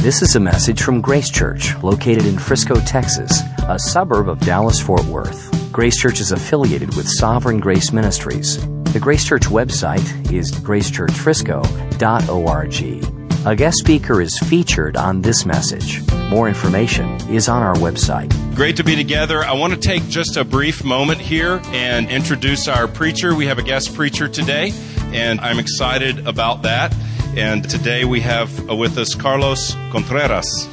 This 0.00 0.22
is 0.22 0.36
a 0.36 0.40
message 0.40 0.80
from 0.80 1.00
Grace 1.00 1.28
Church, 1.28 1.74
located 1.82 2.24
in 2.24 2.38
Frisco, 2.38 2.78
Texas, 2.80 3.42
a 3.66 3.80
suburb 3.80 4.28
of 4.28 4.38
Dallas 4.38 4.80
Fort 4.80 5.04
Worth. 5.06 5.72
Grace 5.72 6.00
Church 6.00 6.20
is 6.20 6.30
affiliated 6.30 6.94
with 6.96 7.08
Sovereign 7.08 7.58
Grace 7.58 7.92
Ministries. 7.92 8.64
The 8.92 9.00
Grace 9.00 9.24
Church 9.24 9.46
website 9.46 10.32
is 10.32 10.52
gracechurchfrisco.org. 10.52 13.46
A 13.46 13.56
guest 13.56 13.78
speaker 13.78 14.20
is 14.20 14.38
featured 14.38 14.96
on 14.96 15.22
this 15.22 15.44
message. 15.44 16.00
More 16.30 16.46
information 16.46 17.08
is 17.28 17.48
on 17.48 17.64
our 17.64 17.74
website. 17.74 18.30
Great 18.54 18.76
to 18.76 18.84
be 18.84 18.94
together. 18.94 19.44
I 19.44 19.54
want 19.54 19.74
to 19.74 19.80
take 19.80 20.06
just 20.08 20.36
a 20.36 20.44
brief 20.44 20.84
moment 20.84 21.20
here 21.20 21.60
and 21.66 22.08
introduce 22.08 22.68
our 22.68 22.86
preacher. 22.86 23.34
We 23.34 23.46
have 23.46 23.58
a 23.58 23.64
guest 23.64 23.96
preacher 23.96 24.28
today, 24.28 24.72
and 25.12 25.40
I'm 25.40 25.58
excited 25.58 26.24
about 26.26 26.62
that. 26.62 26.94
And 27.36 27.68
today 27.68 28.04
we 28.04 28.20
have 28.22 28.68
with 28.68 28.98
us 28.98 29.14
Carlos 29.14 29.74
Contreras. 29.92 30.68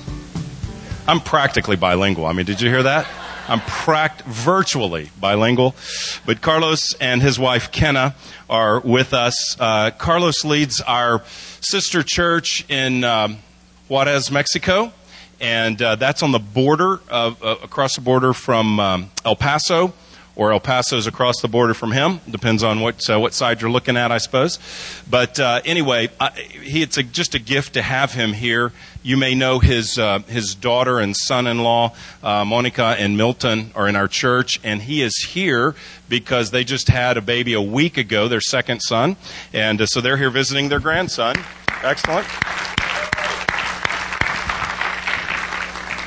I'm 1.07 1.19
practically 1.19 1.75
bilingual. 1.75 2.25
I 2.25 2.33
mean, 2.33 2.45
did 2.45 2.61
you 2.61 2.69
hear 2.69 2.83
that? 2.83 3.07
I'm 3.47 3.59
pract- 3.59 4.21
virtually 4.23 5.11
bilingual. 5.19 5.75
But 6.25 6.41
Carlos 6.41 6.93
and 6.99 7.21
his 7.21 7.37
wife 7.37 7.71
Kenna 7.71 8.15
are 8.49 8.79
with 8.79 9.13
us. 9.13 9.55
Uh, 9.59 9.91
Carlos 9.91 10.43
leads 10.43 10.81
our 10.81 11.23
sister 11.61 12.01
church 12.01 12.65
in 12.67 13.03
um, 13.03 13.37
Juarez, 13.87 14.31
Mexico. 14.31 14.91
And 15.39 15.79
uh, 15.81 15.95
that's 15.95 16.23
on 16.23 16.31
the 16.31 16.39
border, 16.39 16.99
of, 17.09 17.43
uh, 17.43 17.57
across 17.61 17.95
the 17.95 18.01
border 18.01 18.33
from 18.33 18.79
um, 18.79 19.11
El 19.23 19.35
Paso 19.35 19.93
or 20.35 20.51
El 20.51 20.59
Paso 20.59 20.97
is 20.97 21.07
across 21.07 21.41
the 21.41 21.47
border 21.47 21.73
from 21.73 21.91
him. 21.91 22.19
Depends 22.29 22.63
on 22.63 22.81
what 22.81 23.09
uh, 23.09 23.19
what 23.19 23.33
side 23.33 23.61
you're 23.61 23.71
looking 23.71 23.97
at, 23.97 24.11
I 24.11 24.17
suppose. 24.17 24.59
But 25.09 25.39
uh, 25.39 25.61
anyway, 25.65 26.09
I, 26.19 26.31
he, 26.31 26.81
it's 26.81 26.97
a, 26.97 27.03
just 27.03 27.35
a 27.35 27.39
gift 27.39 27.73
to 27.73 27.81
have 27.81 28.13
him 28.13 28.33
here. 28.33 28.71
You 29.03 29.17
may 29.17 29.35
know 29.35 29.59
his 29.59 29.97
uh, 29.97 30.19
his 30.19 30.55
daughter 30.55 30.99
and 30.99 31.15
son-in-law, 31.15 31.93
uh, 32.23 32.45
Monica 32.45 32.95
and 32.97 33.17
Milton, 33.17 33.71
are 33.75 33.87
in 33.87 33.95
our 33.95 34.07
church, 34.07 34.59
and 34.63 34.81
he 34.81 35.01
is 35.01 35.15
here 35.29 35.75
because 36.09 36.51
they 36.51 36.63
just 36.63 36.87
had 36.87 37.17
a 37.17 37.21
baby 37.21 37.53
a 37.53 37.61
week 37.61 37.97
ago, 37.97 38.27
their 38.27 38.41
second 38.41 38.81
son, 38.81 39.15
and 39.53 39.81
uh, 39.81 39.85
so 39.85 40.01
they're 40.01 40.17
here 40.17 40.29
visiting 40.29 40.69
their 40.69 40.79
grandson. 40.79 41.35
Excellent. 41.83 42.27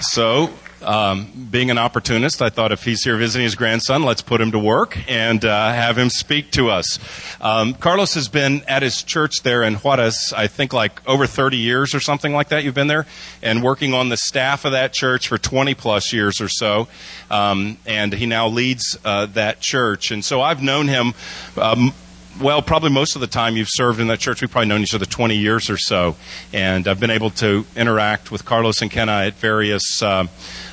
So 0.01 0.51
um, 0.89 1.49
being 1.51 1.71
an 1.71 1.77
opportunist, 1.77 2.41
I 2.41 2.49
thought 2.49 2.73
if 2.73 2.83
he's 2.83 3.05
here 3.05 3.19
visiting 3.19 3.45
his 3.45 3.55
grandson, 3.55 4.05
let's 4.05 4.23
put 4.23 4.41
him 4.41 4.53
to 4.53 4.59
work 4.59 4.99
and 5.07 5.45
uh, 5.45 5.71
have 5.71 5.99
him 5.99 6.09
speak 6.09 6.51
to 6.53 6.71
us. 6.71 6.99
Um, 7.43 7.75
Carlos 7.75 8.15
has 8.15 8.29
been 8.29 8.63
at 8.67 8.81
his 8.81 9.03
church 9.03 9.43
there 9.43 9.63
in 9.63 9.75
Juarez, 9.75 10.33
I 10.35 10.47
think 10.47 10.73
like 10.73 11.07
over 11.07 11.27
30 11.27 11.59
years 11.59 11.95
or 11.95 12.01
something 12.01 12.33
like 12.33 12.49
that. 12.49 12.65
You've 12.65 12.75
been 12.75 12.87
there 12.87 13.05
and 13.43 13.63
working 13.63 13.93
on 13.93 14.09
the 14.09 14.17
staff 14.17 14.65
of 14.65 14.73
that 14.73 14.95
church 14.95 15.29
for 15.29 15.37
20 15.37 15.75
plus 15.75 16.11
years 16.11 16.41
or 16.41 16.49
so. 16.49 16.89
Um, 17.31 17.77
and 17.85 18.11
he 18.15 18.25
now 18.25 18.49
leads 18.49 18.97
uh, 19.05 19.27
that 19.27 19.61
church. 19.61 20.11
And 20.11 20.25
so 20.25 20.41
I've 20.41 20.63
known 20.63 20.89
him. 20.89 21.13
Um, 21.59 21.93
well, 22.41 22.63
probably 22.63 22.91
most 22.91 23.17
of 23.17 23.21
the 23.21 23.27
time 23.27 23.57
you've 23.57 23.69
served 23.71 24.01
in 24.01 24.07
that 24.09 24.21
church. 24.21 24.41
We've 24.41 24.51
probably 24.51 24.69
known 24.69 24.83
each 24.83 24.95
other 24.95 25.05
20 25.05 25.37
years 25.37 25.71
or 25.71 25.77
so. 25.77 26.17
And 26.53 26.87
I've 26.87 27.01
been 27.01 27.11
able 27.11 27.31
to 27.31 27.67
interact 27.77 28.31
with 28.31 28.45
Carlos 28.45 28.81
and 28.81 28.91
Kenna 28.91 29.25
at 29.27 29.35
various 29.35 30.03
uh, 30.03 30.27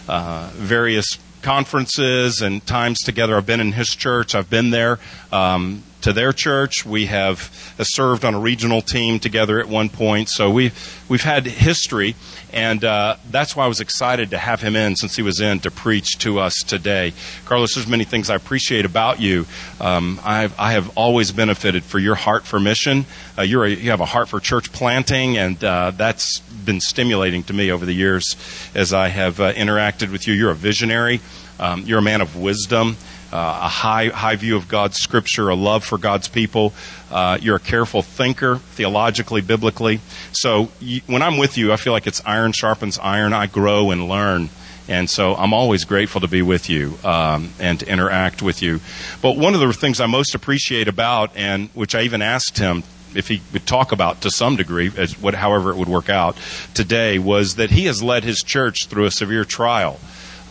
uh, 0.07 0.49
various 0.53 1.17
conferences 1.41 2.41
and 2.41 2.65
times 2.65 3.01
together. 3.01 3.37
I've 3.37 3.45
been 3.45 3.59
in 3.59 3.73
his 3.73 3.89
church. 3.89 4.33
I've 4.33 4.49
been 4.49 4.71
there 4.71 4.99
um, 5.31 5.83
to 6.05 6.13
their 6.13 6.31
church. 6.31 6.85
We 6.85 7.07
have 7.07 7.51
served 7.81 8.25
on 8.25 8.35
a 8.35 8.39
regional 8.39 8.83
team 8.83 9.19
together 9.19 9.59
at 9.59 9.67
one 9.67 9.89
point. 9.89 10.29
So 10.29 10.51
we 10.51 10.71
we've 11.09 11.23
had 11.23 11.47
history, 11.47 12.13
and 12.53 12.83
uh, 12.83 13.17
that's 13.31 13.55
why 13.55 13.65
I 13.65 13.67
was 13.67 13.81
excited 13.81 14.29
to 14.29 14.37
have 14.37 14.61
him 14.61 14.75
in 14.75 14.95
since 14.95 15.15
he 15.15 15.23
was 15.23 15.39
in 15.39 15.61
to 15.61 15.71
preach 15.71 16.19
to 16.19 16.37
us 16.37 16.53
today. 16.67 17.13
Carlos, 17.45 17.73
there's 17.73 17.87
many 17.87 18.03
things 18.03 18.29
I 18.29 18.35
appreciate 18.35 18.85
about 18.85 19.19
you. 19.19 19.47
Um, 19.81 20.19
I've, 20.23 20.53
I 20.59 20.73
have 20.73 20.95
always 20.95 21.31
benefited 21.31 21.83
for 21.83 21.97
your 21.97 22.13
heart 22.13 22.45
for 22.45 22.59
mission. 22.59 23.07
Uh, 23.35 23.41
a, 23.41 23.67
you 23.69 23.89
have 23.89 24.01
a 24.01 24.05
heart 24.05 24.29
for 24.29 24.39
church 24.39 24.71
planting, 24.71 25.39
and 25.39 25.63
uh, 25.63 25.89
that's 25.89 26.39
been 26.39 26.81
stimulating 26.81 27.41
to 27.45 27.53
me 27.53 27.71
over 27.71 27.83
the 27.83 27.94
years 27.94 28.35
as 28.75 28.94
I 28.94 29.07
have 29.07 29.39
uh, 29.39 29.53
interacted 29.53 30.11
with 30.11 30.27
you. 30.27 30.35
You're 30.35 30.51
a 30.51 30.55
visionary. 30.55 31.19
Um, 31.59 31.83
you're 31.88 31.99
a 31.99 32.03
man 32.03 32.21
of 32.21 32.35
wisdom 32.35 32.97
uh, 33.31 33.62
a 33.63 33.68
high 33.68 34.08
high 34.08 34.36
view 34.36 34.56
of 34.56 34.68
God's 34.68 34.97
scripture, 34.97 35.50
a 35.50 35.56
love 35.56 35.84
for 35.84 35.97
God's 35.97 36.28
people. 36.28 36.74
Uh, 37.12 37.38
you're 37.41 37.58
a 37.58 37.59
careful 37.59 38.02
thinker, 38.02 38.58
theologically, 38.58 39.41
biblically. 39.41 40.00
So 40.31 40.66
when 41.08 41.22
I'm 41.22 41.38
with 41.38 41.58
you, 41.58 41.74
I 41.74 41.78
feel 41.78 41.94
like 41.94 42.08
it's 42.08 42.22
iron 42.25 42.52
sharpens 42.52 43.00
iron. 43.00 43.34
I 43.34 43.47
grow 43.47 43.91
and 43.91 44.08
learn. 44.08 44.50
And 44.88 45.09
so 45.09 45.36
I'm 45.36 45.53
always 45.53 45.84
grateful 45.84 46.22
to 46.22 46.28
be 46.28 46.44
with 46.44 46.69
you 46.69 46.97
um, 47.03 47.50
and 47.59 47.80
to 47.80 47.88
interact 47.88 48.44
with 48.44 48.62
you. 48.62 48.80
But 49.22 49.36
one 49.36 49.56
of 49.56 49.59
the 49.59 49.74
things 49.74 50.00
I 50.00 50.06
most 50.06 50.36
appreciate 50.36 50.88
about, 50.88 51.31
and 51.36 51.69
which 51.74 51.96
I 51.96 52.03
even 52.03 52.22
asked 52.22 52.59
him 52.59 52.84
if 53.16 53.28
he 53.28 53.42
would 53.53 53.66
talk 53.66 53.92
about 53.92 54.22
to 54.22 54.30
some 54.30 54.56
degree, 54.56 54.92
as 54.97 55.19
what, 55.19 55.34
however 55.34 55.72
it 55.72 55.78
would 55.78 55.88
work 55.88 56.09
out 56.09 56.38
today, 56.74 57.18
was 57.18 57.56
that 57.56 57.72
he 57.72 57.86
has 57.86 58.03
led 58.03 58.24
his 58.24 58.40
church 58.40 58.86
through 58.88 59.06
a 59.06 59.12
severe 59.12 59.46
trial. 59.46 60.00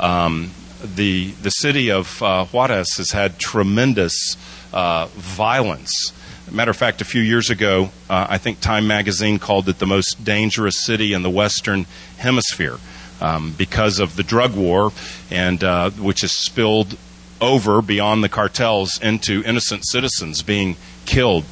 Um, 0.01 0.51
the 0.85 1.31
the 1.43 1.51
city 1.51 1.91
of 1.91 2.23
uh, 2.23 2.45
Juarez 2.47 2.97
has 2.97 3.11
had 3.11 3.39
tremendous 3.39 4.37
uh, 4.73 5.07
violence. 5.15 6.13
Matter 6.51 6.71
of 6.71 6.77
fact, 6.77 7.01
a 7.01 7.05
few 7.05 7.23
years 7.23 7.49
ago, 7.49 7.91
uh, 8.11 8.27
I 8.29 8.39
think 8.39 8.61
Time 8.61 8.87
Magazine 8.87 9.39
called 9.39 9.69
it 9.69 9.79
the 9.79 9.87
most 9.87 10.23
dangerous 10.25 10.85
city 10.85 11.15
in 11.15 11.23
the 11.23 11.31
Western 11.31 11.87
Hemisphere 12.19 12.79
um, 13.21 13.55
because 13.57 13.99
of 13.99 14.17
the 14.17 14.23
drug 14.23 14.55
war, 14.55 14.93
and 15.31 15.65
uh, 15.65 15.91
which 15.91 16.21
has 16.21 16.33
spilled 16.33 16.99
over 17.41 17.81
beyond 17.83 18.23
the 18.23 18.29
cartels 18.29 19.01
into 19.01 19.43
innocent 19.45 19.87
citizens 19.87 20.43
being 20.43 20.77
killed. 21.07 21.45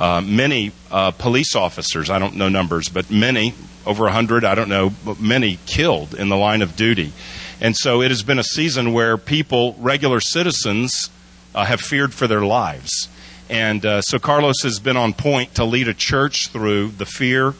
Uh, 0.00 0.20
many 0.20 0.72
uh, 0.90 1.10
police 1.12 1.54
officers, 1.54 2.10
I 2.10 2.18
don't 2.18 2.34
know 2.34 2.48
numbers, 2.48 2.88
but 2.88 3.10
many, 3.10 3.54
over 3.86 4.06
a 4.06 4.12
hundred, 4.12 4.44
I 4.44 4.54
don't 4.54 4.68
know, 4.68 4.92
many 5.18 5.58
killed 5.66 6.14
in 6.14 6.28
the 6.28 6.36
line 6.36 6.62
of 6.62 6.74
duty. 6.74 7.12
And 7.60 7.76
so 7.76 8.00
it 8.00 8.10
has 8.10 8.22
been 8.22 8.38
a 8.38 8.44
season 8.44 8.92
where 8.92 9.16
people, 9.16 9.74
regular 9.78 10.20
citizens, 10.20 11.10
uh, 11.54 11.64
have 11.64 11.80
feared 11.80 12.14
for 12.14 12.26
their 12.26 12.40
lives. 12.42 13.08
And 13.48 13.84
uh, 13.84 14.00
so 14.02 14.18
Carlos 14.18 14.62
has 14.62 14.78
been 14.78 14.96
on 14.96 15.12
point 15.12 15.56
to 15.56 15.64
lead 15.64 15.88
a 15.88 15.94
church 15.94 16.48
through 16.48 16.88
the 16.92 17.06
fear 17.06 17.54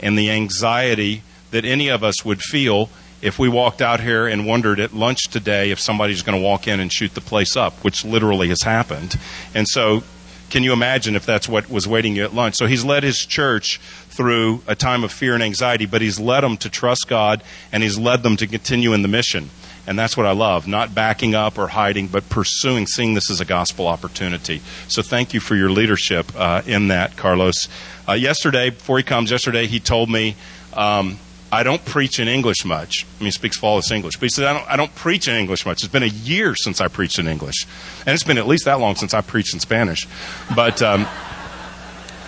and 0.00 0.18
the 0.18 0.30
anxiety 0.30 1.22
that 1.52 1.64
any 1.64 1.88
of 1.88 2.02
us 2.02 2.24
would 2.24 2.42
feel 2.42 2.90
if 3.22 3.38
we 3.38 3.48
walked 3.48 3.80
out 3.80 4.00
here 4.00 4.26
and 4.26 4.46
wondered 4.46 4.78
at 4.78 4.92
lunch 4.92 5.24
today 5.30 5.70
if 5.70 5.80
somebody's 5.80 6.22
going 6.22 6.38
to 6.38 6.44
walk 6.44 6.68
in 6.68 6.80
and 6.80 6.92
shoot 6.92 7.14
the 7.14 7.20
place 7.20 7.56
up, 7.56 7.72
which 7.84 8.04
literally 8.04 8.48
has 8.48 8.62
happened. 8.62 9.18
And 9.54 9.66
so, 9.66 10.02
can 10.50 10.62
you 10.62 10.72
imagine 10.72 11.16
if 11.16 11.26
that's 11.26 11.48
what 11.48 11.70
was 11.70 11.88
waiting 11.88 12.14
you 12.14 12.24
at 12.24 12.34
lunch? 12.34 12.56
So 12.56 12.66
he's 12.66 12.84
led 12.84 13.02
his 13.02 13.18
church 13.18 13.80
through 14.16 14.62
a 14.66 14.74
time 14.74 15.04
of 15.04 15.12
fear 15.12 15.34
and 15.34 15.42
anxiety, 15.42 15.86
but 15.86 16.00
He's 16.00 16.18
led 16.18 16.40
them 16.40 16.56
to 16.58 16.70
trust 16.70 17.06
God 17.08 17.42
and 17.70 17.82
He's 17.82 17.98
led 17.98 18.22
them 18.22 18.36
to 18.38 18.46
continue 18.46 18.92
in 18.92 19.02
the 19.02 19.08
mission. 19.08 19.50
And 19.86 19.96
that's 19.96 20.16
what 20.16 20.26
I 20.26 20.32
love, 20.32 20.66
not 20.66 20.94
backing 20.94 21.36
up 21.36 21.58
or 21.58 21.68
hiding, 21.68 22.08
but 22.08 22.28
pursuing, 22.28 22.86
seeing 22.86 23.14
this 23.14 23.30
as 23.30 23.40
a 23.40 23.44
gospel 23.44 23.86
opportunity. 23.86 24.60
So 24.88 25.00
thank 25.00 25.32
you 25.32 25.38
for 25.38 25.54
your 25.54 25.70
leadership 25.70 26.26
uh, 26.34 26.62
in 26.66 26.88
that, 26.88 27.16
Carlos. 27.16 27.68
Uh, 28.08 28.14
yesterday, 28.14 28.70
before 28.70 28.98
he 28.98 29.04
comes, 29.04 29.30
yesterday 29.30 29.66
he 29.66 29.78
told 29.78 30.10
me, 30.10 30.34
um, 30.74 31.18
I 31.52 31.62
don't 31.62 31.84
preach 31.84 32.18
in 32.18 32.26
English 32.26 32.64
much. 32.64 33.04
I 33.04 33.20
mean, 33.20 33.26
he 33.26 33.30
speaks 33.30 33.56
flawless 33.56 33.92
English, 33.92 34.16
but 34.16 34.22
he 34.22 34.28
said, 34.30 34.46
I 34.46 34.52
don't, 34.52 34.70
I 34.72 34.76
don't 34.76 34.94
preach 34.96 35.28
in 35.28 35.36
English 35.36 35.64
much. 35.64 35.84
It's 35.84 35.92
been 35.92 36.02
a 36.02 36.06
year 36.06 36.56
since 36.56 36.80
I 36.80 36.88
preached 36.88 37.20
in 37.20 37.28
English. 37.28 37.66
And 38.04 38.12
it's 38.12 38.24
been 38.24 38.38
at 38.38 38.48
least 38.48 38.64
that 38.64 38.80
long 38.80 38.96
since 38.96 39.14
I 39.14 39.20
preached 39.20 39.54
in 39.54 39.60
Spanish. 39.60 40.08
But, 40.54 40.82
um, 40.82 41.06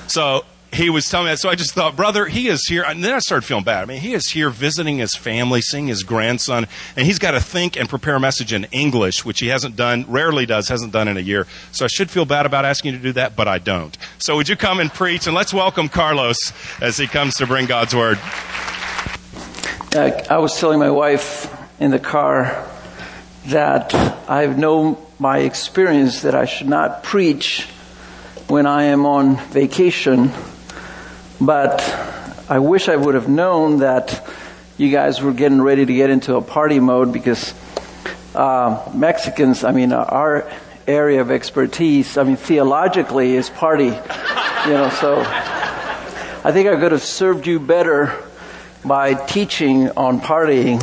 so 0.07 0.45
he 0.73 0.91
was 0.91 1.09
telling 1.09 1.27
me 1.27 1.33
that. 1.33 1.39
So 1.39 1.49
I 1.49 1.55
just 1.55 1.73
thought, 1.73 1.97
brother, 1.97 2.27
he 2.27 2.49
is 2.49 2.67
here. 2.67 2.85
And 2.87 3.03
then 3.03 3.15
I 3.15 3.19
started 3.21 3.47
feeling 3.47 3.65
bad. 3.65 3.83
I 3.83 3.87
mean, 3.87 4.01
he 4.01 4.15
is 4.15 4.29
here 4.29 4.51
visiting 4.51 4.99
his 4.99 5.15
family, 5.15 5.61
seeing 5.61 5.87
his 5.87 6.03
grandson, 6.03 6.67
and 6.97 7.07
he's 7.07 7.19
got 7.19 7.33
to 7.33 7.41
think 7.41 7.77
and 7.77 7.89
prepare 7.89 8.17
a 8.17 8.21
message 8.21 8.53
in 8.53 8.65
English, 8.71 9.25
which 9.25 9.41
he 9.41 9.49
hasn't 9.49 9.77
done, 9.77 10.05
rarely 10.09 10.47
does, 10.47 10.69
hasn't 10.69 10.93
done 10.93 11.09
in 11.09 11.17
a 11.17 11.21
year. 11.21 11.47
So 11.73 11.85
I 11.85 11.89
should 11.89 12.11
feel 12.11 12.25
bad 12.25 12.47
about 12.47 12.65
asking 12.65 12.93
you 12.93 12.99
to 12.99 13.03
do 13.03 13.13
that, 13.13 13.35
but 13.35 13.49
I 13.49 13.59
don't. 13.59 13.97
So 14.19 14.37
would 14.37 14.49
you 14.49 14.57
come 14.57 14.79
and 14.79 14.93
preach? 14.93 15.27
And 15.27 15.35
let's 15.35 15.55
welcome 15.55 15.89
Carlos 15.89 16.53
as 16.81 16.97
he 16.97 17.07
comes 17.07 17.37
to 17.37 17.47
bring 17.47 17.67
God's 17.67 17.95
word. 17.95 18.19
Uh, 19.95 20.11
I 20.29 20.39
was 20.39 20.59
telling 20.61 20.79
my 20.79 20.91
wife 20.91 21.55
in 21.81 21.91
the 21.91 21.99
car 21.99 22.69
that 23.47 23.95
I 24.29 24.47
know 24.47 25.05
my 25.19 25.39
experience 25.39 26.23
that 26.23 26.35
I 26.35 26.45
should 26.45 26.69
not 26.69 27.03
preach 27.03 27.67
when 28.49 28.67
I 28.67 28.85
am 28.85 29.07
on 29.07 29.37
vacation 29.51 30.31
but 31.41 31.81
I 32.49 32.59
wish 32.59 32.89
I 32.89 32.97
would 32.97 33.15
have 33.15 33.29
known 33.29 33.79
that 33.79 34.27
you 34.77 34.91
guys 34.91 35.21
were 35.21 35.33
getting 35.33 35.61
ready 35.61 35.85
to 35.85 35.93
get 35.93 36.11
into 36.11 36.37
a 36.37 36.43
party 36.43 36.81
mode 36.81 37.13
because 37.13 37.55
uh, 38.35 38.91
Mexicans, 38.95 39.65
I 39.65 39.73
mean, 39.73 39.93
our 39.93 40.51
area 40.87 41.21
of 41.21 41.31
expertise, 41.31 42.17
I 42.17 42.25
mean, 42.25 42.37
theologically 42.37 43.35
is 43.35 43.51
party, 43.51 43.85
you 43.85 43.91
know, 44.75 44.91
so 45.01 45.23
I 45.25 46.51
think 46.53 46.69
I 46.69 46.77
could 46.79 46.93
have 46.93 47.03
served 47.03 47.47
you 47.47 47.61
better 47.61 48.17
by 48.85 49.15
teaching 49.15 49.91
on 49.91 50.21
partying 50.21 50.81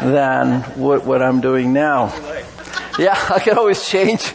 than 0.00 0.62
what, 0.78 1.04
what 1.04 1.22
I'm 1.22 1.40
doing 1.40 1.72
now. 1.72 2.08
Yeah, 2.98 3.16
I 3.30 3.38
can 3.38 3.56
always 3.56 3.86
change. 3.86 4.32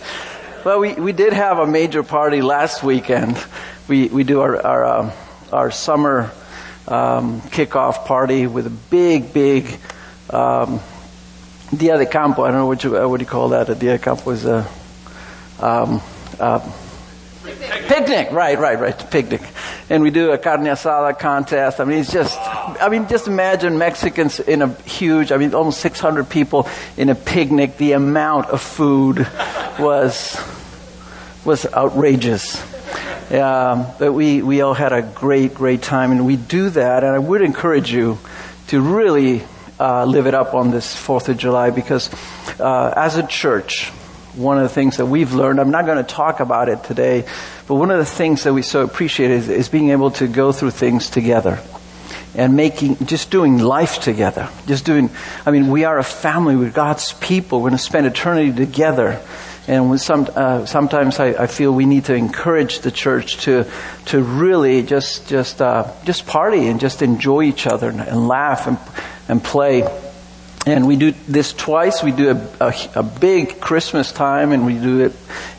Well, 0.64 0.80
we, 0.80 0.94
we 0.94 1.12
did 1.12 1.34
have 1.34 1.60
a 1.60 1.68
major 1.68 2.02
party 2.02 2.42
last 2.42 2.82
weekend. 2.82 3.38
We, 3.88 4.08
we 4.08 4.24
do 4.24 4.42
our, 4.42 4.66
our, 4.66 4.86
um, 4.86 5.12
our 5.52 5.70
summer 5.70 6.32
um, 6.88 7.42
kickoff 7.42 8.06
party 8.06 8.48
with 8.48 8.66
a 8.66 8.72
big, 8.72 9.32
big 9.32 9.80
um, 10.32 10.80
Dia 11.76 11.96
de 11.98 12.08
Campo. 12.08 12.44
I 12.44 12.48
don't 12.48 12.58
know 12.58 12.66
what 12.66 12.84
you, 12.84 13.08
what 13.08 13.20
you 13.20 13.28
call 13.28 13.50
that. 13.50 13.70
A 13.70 13.76
Dia 13.76 13.98
de 13.98 14.04
Campo 14.04 14.32
is 14.32 14.46
a 14.46 14.68
um, 15.60 16.02
uh, 16.40 16.60
picnic. 17.44 17.88
picnic. 17.88 18.32
Right, 18.32 18.58
right, 18.58 18.80
right. 18.80 19.12
Picnic. 19.12 19.42
And 19.88 20.02
we 20.02 20.10
do 20.10 20.32
a 20.32 20.40
carne 20.40 20.66
asada 20.66 21.18
contest. 21.20 21.80
I 21.80 21.86
mean, 21.86 22.00
it's 22.00 22.12
just, 22.12 22.40
I 22.40 22.90
mean, 22.90 23.08
just 23.08 23.28
imagine 23.28 23.78
Mexicans 23.78 24.40
in 24.40 24.64
a 24.64 24.74
huge, 24.82 25.32
I 25.32 25.38
mean, 25.38 25.54
almost 25.54 25.80
600 25.82 26.28
people 26.28 26.68
in 26.98 27.10
a 27.10 27.16
picnic. 27.16 27.78
The 27.78 27.92
amount 27.92 28.48
of 28.48 28.64
food 28.64 29.28
was, 29.78 30.42
was 31.46 31.68
outrageous. 31.72 32.75
Um, 33.32 33.88
but 33.98 34.14
we, 34.14 34.42
we 34.42 34.62
all 34.62 34.74
had 34.74 34.94
a 34.94 35.02
great, 35.02 35.54
great 35.54 35.82
time, 35.82 36.12
and 36.12 36.26
we 36.26 36.36
do 36.36 36.70
that. 36.70 37.04
And 37.04 37.16
I 37.16 37.20
would 37.20 37.42
encourage 37.42 37.92
you 37.92 38.20
to 38.68 38.82
really 38.82 39.44
uh, 39.80 40.06
live 40.06 40.28
it 40.28 40.34
up 40.34 40.54
on 40.54 40.72
this 40.72 40.96
4th 40.96 41.30
of 41.30 41.38
July 41.38 41.70
because 41.70 42.10
uh, 42.60 42.94
as 42.96 43.18
a 43.18 43.26
church, 43.26 43.90
one 44.36 44.58
of 44.58 44.64
the 44.64 44.70
things 44.70 44.98
that 44.98 45.06
we've 45.06 45.34
learned, 45.34 45.60
I'm 45.60 45.72
not 45.72 45.86
going 45.86 45.98
to 45.98 46.04
talk 46.04 46.40
about 46.40 46.70
it 46.70 46.84
today, 46.84 47.26
but 47.68 47.76
one 47.76 47.92
of 47.92 47.98
the 47.98 48.06
things 48.06 48.44
that 48.44 48.54
we 48.54 48.62
so 48.62 48.84
appreciate 48.84 49.32
is, 49.32 49.50
is 49.50 49.70
being 49.70 49.90
able 49.92 50.12
to 50.12 50.28
go 50.28 50.52
through 50.52 50.72
things 50.72 51.10
together 51.10 51.60
and 52.36 52.56
making, 52.56 52.98
just 53.06 53.32
doing 53.32 53.58
life 53.60 54.02
together. 54.02 54.50
Just 54.68 54.86
doing, 54.86 55.10
I 55.46 55.52
mean, 55.52 55.70
we 55.70 55.86
are 55.86 55.98
a 55.98 56.04
family, 56.04 56.56
we're 56.56 56.70
God's 56.70 57.14
people, 57.14 57.60
we're 57.62 57.70
going 57.70 57.78
to 57.78 57.84
spend 57.84 58.08
eternity 58.08 58.52
together. 58.54 59.22
And 59.68 60.00
some, 60.00 60.28
uh, 60.36 60.66
sometimes 60.66 61.20
I, 61.20 61.44
I, 61.44 61.48
feel 61.48 61.72
we 61.72 61.88
need 61.88 62.06
to 62.06 62.14
encourage 62.14 62.80
the 62.80 62.92
church 62.92 63.38
to, 63.46 63.66
to 64.06 64.22
really 64.22 64.84
just, 64.84 65.28
just, 65.28 65.60
uh, 65.60 65.92
just 66.04 66.28
party 66.28 66.68
and 66.68 66.80
just 66.80 67.02
enjoy 67.02 67.44
each 67.44 67.66
other 67.66 67.90
and, 67.90 68.00
and 68.00 68.28
laugh 68.28 68.68
and, 68.68 68.78
and 69.28 69.44
play. 69.44 69.84
And 70.68 70.86
we 70.86 70.98
do 70.98 71.14
this 71.28 71.52
twice. 71.52 72.04
We 72.04 72.12
do 72.12 72.32
a, 72.32 72.66
a, 72.68 72.74
a, 72.96 73.04
big 73.04 73.60
Christmas 73.60 74.12
time 74.12 74.52
and 74.52 74.68
we 74.68 74.76
do 74.76 75.02
it 75.02 75.14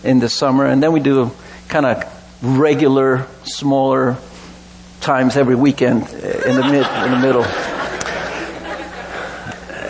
in 0.05 0.21
the 0.21 0.29
summer. 0.29 0.67
And 0.67 0.81
then 0.81 0.93
we 0.93 1.01
do 1.01 1.33
kind 1.69 1.87
of 1.87 2.05
regular, 2.43 3.27
smaller 3.43 4.19
times 5.01 5.37
every 5.37 5.57
weekend 5.57 6.03
in 6.03 6.57
the 6.57 6.63
mid, 6.63 6.87
in 6.87 7.11
the 7.11 7.19
middle. 7.21 7.45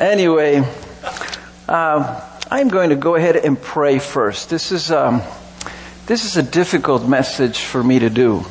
Anyway, 0.00 0.62
uh, 1.68 2.25
I'm 2.48 2.68
going 2.68 2.90
to 2.90 2.96
go 2.96 3.16
ahead 3.16 3.34
and 3.34 3.60
pray 3.60 3.98
first. 3.98 4.50
This 4.50 4.70
is, 4.70 4.92
um, 4.92 5.22
this 6.06 6.24
is 6.24 6.36
a 6.36 6.44
difficult 6.44 7.04
message 7.08 7.58
for 7.58 7.82
me 7.82 7.98
to 7.98 8.08
do. 8.08 8.44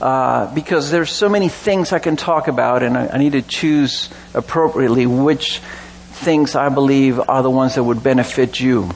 Uh, 0.00 0.52
because 0.52 0.90
there's 0.90 1.12
so 1.12 1.28
many 1.28 1.48
things 1.48 1.92
I 1.92 2.00
can 2.00 2.16
talk 2.16 2.48
about, 2.48 2.82
and 2.82 2.98
I, 2.98 3.06
I, 3.06 3.18
need 3.18 3.32
to 3.32 3.42
choose 3.42 4.10
appropriately 4.34 5.06
which 5.06 5.60
things 6.10 6.56
I 6.56 6.68
believe 6.68 7.20
are 7.28 7.44
the 7.44 7.50
ones 7.50 7.76
that 7.76 7.84
would 7.84 8.02
benefit 8.02 8.58
you. 8.58 8.90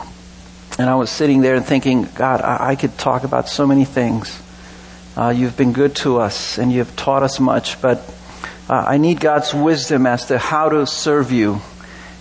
And 0.76 0.90
I 0.90 0.96
was 0.96 1.08
sitting 1.08 1.42
there 1.42 1.54
and 1.54 1.64
thinking, 1.64 2.08
God, 2.16 2.42
I, 2.42 2.70
I 2.70 2.74
could 2.74 2.98
talk 2.98 3.22
about 3.22 3.48
so 3.48 3.64
many 3.64 3.84
things. 3.84 4.42
Uh, 5.16 5.28
you've 5.28 5.56
been 5.56 5.72
good 5.72 5.94
to 5.96 6.18
us, 6.18 6.58
and 6.58 6.72
you've 6.72 6.96
taught 6.96 7.22
us 7.22 7.38
much, 7.38 7.80
but 7.80 7.98
uh, 8.68 8.74
I 8.74 8.96
need 8.96 9.20
God's 9.20 9.54
wisdom 9.54 10.04
as 10.04 10.26
to 10.26 10.38
how 10.38 10.70
to 10.70 10.84
serve 10.84 11.30
you. 11.30 11.60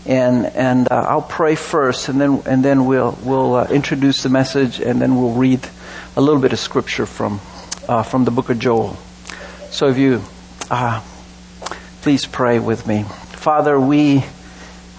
And 0.05 0.45
and 0.45 0.91
uh, 0.91 1.05
I'll 1.09 1.21
pray 1.21 1.55
first, 1.55 2.09
and 2.09 2.21
then 2.21 2.43
and 2.45 2.63
then 2.63 2.85
we'll 2.85 3.17
we'll 3.23 3.55
uh, 3.55 3.67
introduce 3.67 4.23
the 4.23 4.29
message, 4.29 4.79
and 4.79 5.01
then 5.01 5.15
we'll 5.15 5.33
read 5.33 5.67
a 6.15 6.21
little 6.21 6.41
bit 6.41 6.53
of 6.53 6.59
scripture 6.59 7.05
from 7.05 7.41
uh, 7.87 8.03
from 8.03 8.25
the 8.25 8.31
book 8.31 8.49
of 8.49 8.59
Joel. 8.59 8.97
So 9.71 9.87
if 9.87 9.97
you, 9.97 10.21
uh, 10.71 11.01
please 12.01 12.25
pray 12.25 12.59
with 12.59 12.87
me. 12.87 13.03
Father, 13.03 13.79
we, 13.79 14.23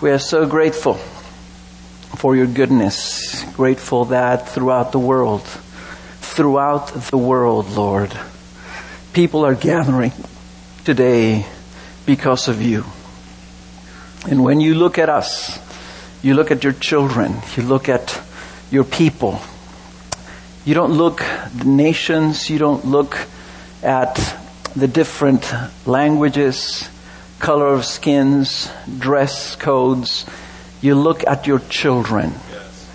we 0.01 0.11
are 0.11 0.19
so 0.19 0.47
grateful 0.47 0.95
for 2.17 2.37
your 2.37 2.47
goodness, 2.47 3.43
grateful 3.55 4.07
that 4.07 4.49
throughout 4.49 4.93
the 4.93 4.99
world, 4.99 5.43
throughout 6.21 6.89
the 7.11 7.19
world, 7.19 7.71
Lord, 7.71 8.13
people 9.13 9.45
are 9.45 9.55
gathering 9.55 10.13
today 10.85 11.47
because 12.05 12.49
of 12.49 12.61
you. 12.61 12.85
And 14.29 14.43
when 14.45 14.61
you 14.61 14.75
look 14.75 14.99
at 14.99 15.09
us, 15.09 15.59
you 16.23 16.35
look 16.35 16.51
at 16.51 16.65
your 16.65 16.73
children, 16.73 17.37
you 17.57 17.63
look 17.63 17.89
at 17.89 18.21
your 18.71 18.85
people, 18.85 19.41
you 20.65 20.75
don't 20.75 20.95
look 20.95 21.19
the 21.55 21.65
nations, 21.65 22.51
you 22.51 22.59
don't 22.59 22.85
look 22.85 23.17
at 23.83 24.17
the 24.75 24.89
different 24.89 25.51
languages, 25.87 26.89
color 27.39 27.69
of 27.69 27.85
skins, 27.85 28.71
dress 28.99 29.55
codes. 29.57 30.27
You 30.83 30.97
look 30.97 31.27
at 31.27 31.47
your 31.47 31.61
children. 31.61 32.33
Yes. 32.51 32.91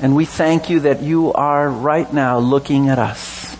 And 0.00 0.16
we 0.16 0.24
thank 0.24 0.68
you 0.68 0.80
that 0.80 1.00
you 1.02 1.32
are 1.32 1.70
right 1.70 2.12
now 2.12 2.38
looking 2.38 2.88
at 2.88 2.98
us. 2.98 3.56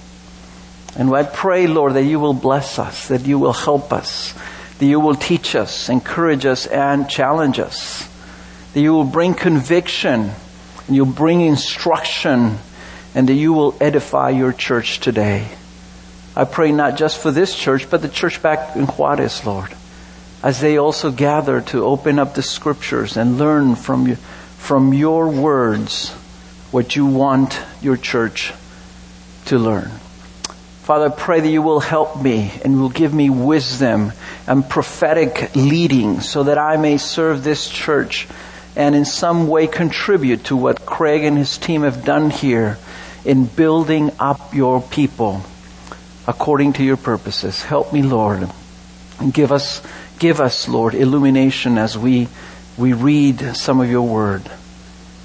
And 0.96 1.14
I 1.14 1.22
pray, 1.22 1.66
Lord, 1.66 1.94
that 1.94 2.04
you 2.04 2.20
will 2.20 2.34
bless 2.34 2.78
us, 2.78 3.08
that 3.08 3.22
you 3.22 3.38
will 3.38 3.54
help 3.54 3.92
us, 3.92 4.34
that 4.78 4.86
you 4.86 5.00
will 5.00 5.14
teach 5.14 5.54
us, 5.54 5.88
encourage 5.88 6.46
us, 6.46 6.66
and 6.66 7.08
challenge 7.08 7.58
us. 7.58 8.08
That 8.74 8.80
you 8.80 8.92
will 8.92 9.04
bring 9.04 9.34
conviction, 9.34 10.30
and 10.86 10.96
you'll 10.96 11.06
bring 11.06 11.40
instruction 11.42 12.58
and 13.14 13.28
that 13.28 13.34
you 13.34 13.52
will 13.52 13.74
edify 13.80 14.30
your 14.30 14.52
church 14.52 15.00
today. 15.00 15.48
I 16.34 16.44
pray 16.44 16.72
not 16.72 16.96
just 16.96 17.20
for 17.20 17.30
this 17.30 17.54
church, 17.54 17.90
but 17.90 18.00
the 18.00 18.08
church 18.08 18.40
back 18.42 18.74
in 18.74 18.86
Juarez, 18.86 19.44
Lord, 19.44 19.74
as 20.42 20.60
they 20.60 20.78
also 20.78 21.10
gather 21.10 21.60
to 21.60 21.84
open 21.84 22.18
up 22.18 22.34
the 22.34 22.42
scriptures 22.42 23.16
and 23.16 23.38
learn 23.38 23.74
from 23.74 24.06
you, 24.06 24.16
from 24.56 24.94
your 24.94 25.28
words 25.28 26.10
what 26.70 26.96
you 26.96 27.04
want 27.04 27.60
your 27.82 27.98
church 27.98 28.54
to 29.46 29.58
learn. 29.58 29.90
Father, 30.82 31.06
I 31.06 31.10
pray 31.10 31.38
that 31.38 31.48
you 31.48 31.62
will 31.62 31.78
help 31.78 32.20
me 32.20 32.50
and 32.64 32.80
will 32.80 32.88
give 32.88 33.14
me 33.14 33.30
wisdom 33.30 34.12
and 34.48 34.68
prophetic 34.68 35.54
leading 35.54 36.20
so 36.20 36.42
that 36.42 36.58
I 36.58 36.76
may 36.76 36.98
serve 36.98 37.44
this 37.44 37.68
church 37.68 38.26
and 38.74 38.96
in 38.96 39.04
some 39.04 39.46
way 39.46 39.68
contribute 39.68 40.44
to 40.46 40.56
what 40.56 40.84
Craig 40.84 41.22
and 41.22 41.38
his 41.38 41.56
team 41.56 41.82
have 41.82 42.04
done 42.04 42.30
here 42.30 42.78
in 43.24 43.44
building 43.44 44.10
up 44.18 44.54
your 44.54 44.82
people 44.82 45.42
according 46.26 46.72
to 46.74 46.82
your 46.82 46.96
purposes. 46.96 47.62
Help 47.62 47.92
me, 47.92 48.02
Lord, 48.02 48.48
and 49.20 49.32
give 49.32 49.52
us, 49.52 49.82
give 50.18 50.40
us, 50.40 50.68
Lord, 50.68 50.96
illumination 50.96 51.78
as 51.78 51.96
we, 51.96 52.26
we 52.76 52.92
read 52.92 53.54
some 53.54 53.80
of 53.80 53.88
your 53.88 54.02
word. 54.02 54.50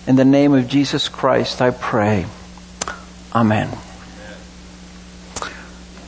In 0.05 0.17
the 0.17 0.25
name 0.25 0.53
of 0.53 0.67
Jesus 0.67 1.09
Christ, 1.09 1.63
I 1.63 1.71
pray. 1.71 2.27
Amen. 3.33 3.75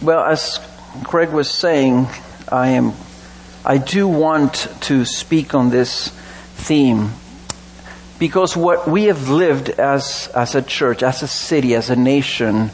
Well, 0.01 0.23
as 0.23 0.59
Craig 1.03 1.29
was 1.29 1.51
saying, 1.51 2.07
I 2.49 2.69
am, 2.69 2.93
I 3.65 3.77
do 3.77 4.07
want 4.07 4.69
to 4.83 5.03
speak 5.03 5.53
on 5.53 5.71
this 5.71 6.07
theme 6.55 7.11
because 8.17 8.55
what 8.55 8.87
we 8.87 9.05
have 9.05 9.29
lived 9.29 9.69
as, 9.69 10.29
as 10.33 10.55
a 10.55 10.61
church, 10.61 11.03
as 11.03 11.21
a 11.21 11.27
city, 11.27 11.75
as 11.75 11.89
a 11.89 11.97
nation 11.97 12.71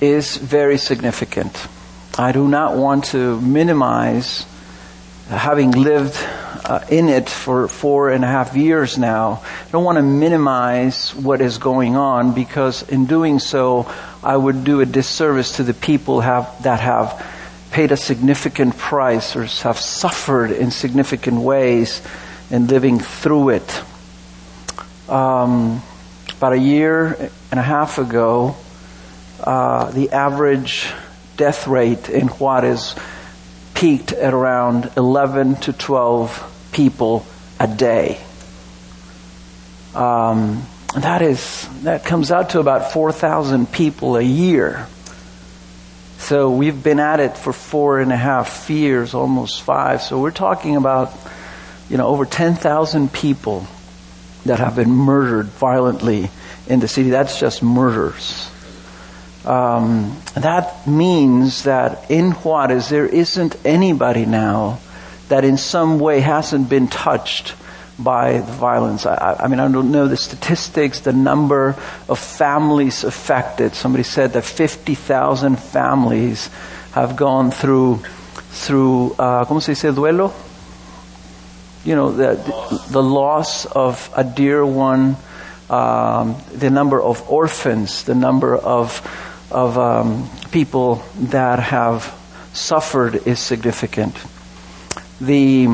is 0.00 0.36
very 0.36 0.78
significant. 0.78 1.66
I 2.16 2.30
do 2.30 2.46
not 2.46 2.76
want 2.76 3.06
to 3.06 3.40
minimize 3.40 4.46
having 5.28 5.72
lived 5.72 6.16
uh, 6.64 6.80
in 6.88 7.08
it 7.08 7.28
for 7.28 7.68
four 7.68 8.10
and 8.10 8.24
a 8.24 8.26
half 8.26 8.56
years 8.56 8.96
now. 8.96 9.42
I 9.66 9.70
don't 9.70 9.84
want 9.84 9.96
to 9.96 10.02
minimize 10.02 11.14
what 11.14 11.40
is 11.40 11.58
going 11.58 11.96
on 11.96 12.34
because 12.34 12.82
in 12.88 13.06
doing 13.06 13.38
so, 13.38 13.90
I 14.22 14.36
would 14.36 14.64
do 14.64 14.80
a 14.80 14.86
disservice 14.86 15.56
to 15.56 15.62
the 15.62 15.74
people 15.74 16.20
have, 16.20 16.62
that 16.62 16.80
have 16.80 17.24
paid 17.70 17.92
a 17.92 17.96
significant 17.96 18.78
price 18.78 19.36
or 19.36 19.44
have 19.44 19.78
suffered 19.78 20.50
in 20.50 20.70
significant 20.70 21.40
ways 21.40 22.00
in 22.50 22.66
living 22.66 22.98
through 22.98 23.50
it 23.50 23.82
um, 25.08 25.82
about 26.36 26.52
a 26.52 26.58
year 26.58 27.30
and 27.50 27.60
a 27.60 27.62
half 27.62 27.98
ago, 27.98 28.56
uh, 29.40 29.90
the 29.90 30.10
average 30.12 30.90
death 31.36 31.66
rate 31.66 32.08
in 32.08 32.28
Juarez 32.28 32.94
peaked 33.74 34.12
at 34.12 34.32
around 34.32 34.90
11 34.96 35.56
to 35.56 35.72
12 35.72 36.50
people 36.74 37.24
a 37.58 37.66
day. 37.66 38.20
Um, 39.94 40.66
that 40.96 41.22
is 41.22 41.68
that 41.82 42.04
comes 42.04 42.30
out 42.30 42.50
to 42.50 42.60
about 42.60 42.92
4,000 42.92 43.70
people 43.70 44.16
a 44.16 44.22
year. 44.22 44.86
So 46.18 46.50
we've 46.50 46.82
been 46.82 47.00
at 47.00 47.20
it 47.20 47.36
for 47.36 47.52
four 47.52 48.00
and 48.00 48.12
a 48.12 48.16
half 48.16 48.70
years, 48.70 49.14
almost 49.14 49.62
five. 49.62 50.02
So 50.02 50.20
we're 50.20 50.30
talking 50.30 50.76
about, 50.76 51.12
you 51.90 51.96
know, 51.96 52.06
over 52.06 52.24
10,000 52.24 53.12
people 53.12 53.66
that 54.46 54.58
have 54.58 54.76
been 54.76 54.90
murdered 54.90 55.46
violently 55.46 56.30
in 56.66 56.80
the 56.80 56.88
city. 56.88 57.10
That's 57.10 57.38
just 57.38 57.62
murders. 57.62 58.50
Um, 59.44 60.16
that 60.34 60.86
means 60.86 61.64
that 61.64 62.10
in 62.10 62.30
Juarez 62.30 62.88
there 62.88 63.06
isn't 63.06 63.56
anybody 63.66 64.24
now 64.24 64.78
that 65.28 65.44
in 65.44 65.56
some 65.56 65.98
way 65.98 66.20
hasn't 66.20 66.68
been 66.68 66.88
touched 66.88 67.54
by 67.98 68.38
the 68.38 68.52
violence. 68.52 69.06
I, 69.06 69.36
I, 69.40 69.48
mean, 69.48 69.60
I 69.60 69.68
don't 69.70 69.92
know 69.92 70.08
the 70.08 70.16
statistics, 70.16 71.00
the 71.00 71.12
number 71.12 71.76
of 72.08 72.18
families 72.18 73.04
affected. 73.04 73.74
Somebody 73.74 74.02
said 74.02 74.32
that 74.32 74.44
50,000 74.44 75.58
families 75.58 76.48
have 76.92 77.16
gone 77.16 77.50
through, 77.50 77.98
through, 78.50 79.12
uh, 79.18 79.44
¿cómo 79.44 79.62
se 79.62 79.72
dice 79.72 79.94
duelo? 79.94 80.32
You 81.84 81.94
know, 81.94 82.12
the, 82.12 82.34
the 82.90 83.02
loss 83.02 83.66
of 83.66 84.10
a 84.16 84.24
dear 84.24 84.64
one, 84.64 85.16
um, 85.70 86.36
the 86.52 86.70
number 86.70 87.00
of 87.00 87.28
orphans, 87.30 88.04
the 88.04 88.14
number 88.14 88.56
of, 88.56 89.02
of 89.50 89.78
um, 89.78 90.28
people 90.50 91.04
that 91.16 91.58
have 91.58 92.18
suffered 92.52 93.26
is 93.26 93.38
significant. 93.38 94.16
The, 95.20 95.66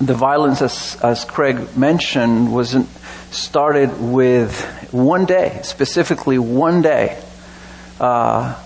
the 0.00 0.14
violence, 0.14 0.62
as, 0.62 0.96
as 1.02 1.24
Craig 1.24 1.76
mentioned, 1.76 2.52
was 2.52 2.76
started 3.30 4.00
with 4.00 4.60
one 4.92 5.24
day, 5.24 5.60
specifically 5.62 6.38
one 6.38 6.82
day. 6.82 7.22
Uh, 8.00 8.60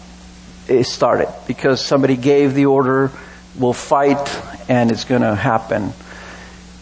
it 0.68 0.84
started 0.84 1.32
because 1.46 1.84
somebody 1.84 2.16
gave 2.16 2.54
the 2.54 2.66
order, 2.66 3.12
we'll 3.58 3.72
fight, 3.72 4.42
and 4.68 4.90
it's 4.90 5.04
going 5.04 5.22
to 5.22 5.34
happen. 5.34 5.92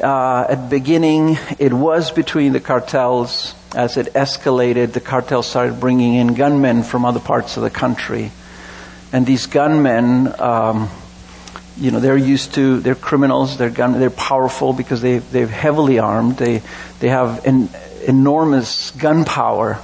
Uh, 0.02 0.46
at 0.48 0.56
the 0.56 0.68
beginning, 0.68 1.38
it 1.58 1.72
was 1.72 2.10
between 2.10 2.52
the 2.52 2.60
cartels. 2.60 3.54
As 3.74 3.96
it 3.96 4.14
escalated, 4.14 4.92
the 4.92 5.00
cartels 5.00 5.48
started 5.48 5.80
bringing 5.80 6.14
in 6.14 6.34
gunmen 6.34 6.84
from 6.84 7.04
other 7.04 7.20
parts 7.20 7.56
of 7.56 7.62
the 7.62 7.70
country. 7.70 8.30
And 9.12 9.26
these 9.26 9.46
gunmen, 9.46 10.28
um, 10.40 10.90
you 11.76 11.90
know, 11.90 12.00
they're 12.00 12.16
used 12.16 12.54
to, 12.54 12.80
they're 12.80 12.94
criminals, 12.94 13.58
they're 13.58 13.70
gun, 13.70 13.98
they're 13.98 14.10
powerful 14.10 14.72
because 14.72 15.00
they, 15.02 15.18
they're 15.18 15.46
heavily 15.46 15.98
armed, 15.98 16.36
they, 16.36 16.62
they 17.00 17.08
have 17.08 17.44
an 17.46 17.68
enormous 18.06 18.92
gun 18.92 19.24
power. 19.24 19.80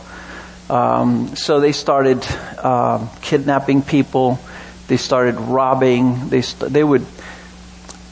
Um, 0.69 1.35
so 1.35 1.59
they 1.59 1.73
started 1.73 2.25
uh, 2.59 3.09
kidnapping 3.23 3.83
people, 3.83 4.39
they 4.87 4.97
started 4.97 5.35
robbing, 5.37 6.29
they, 6.29 6.43
st- 6.43 6.73
they 6.73 6.85
would 6.85 7.05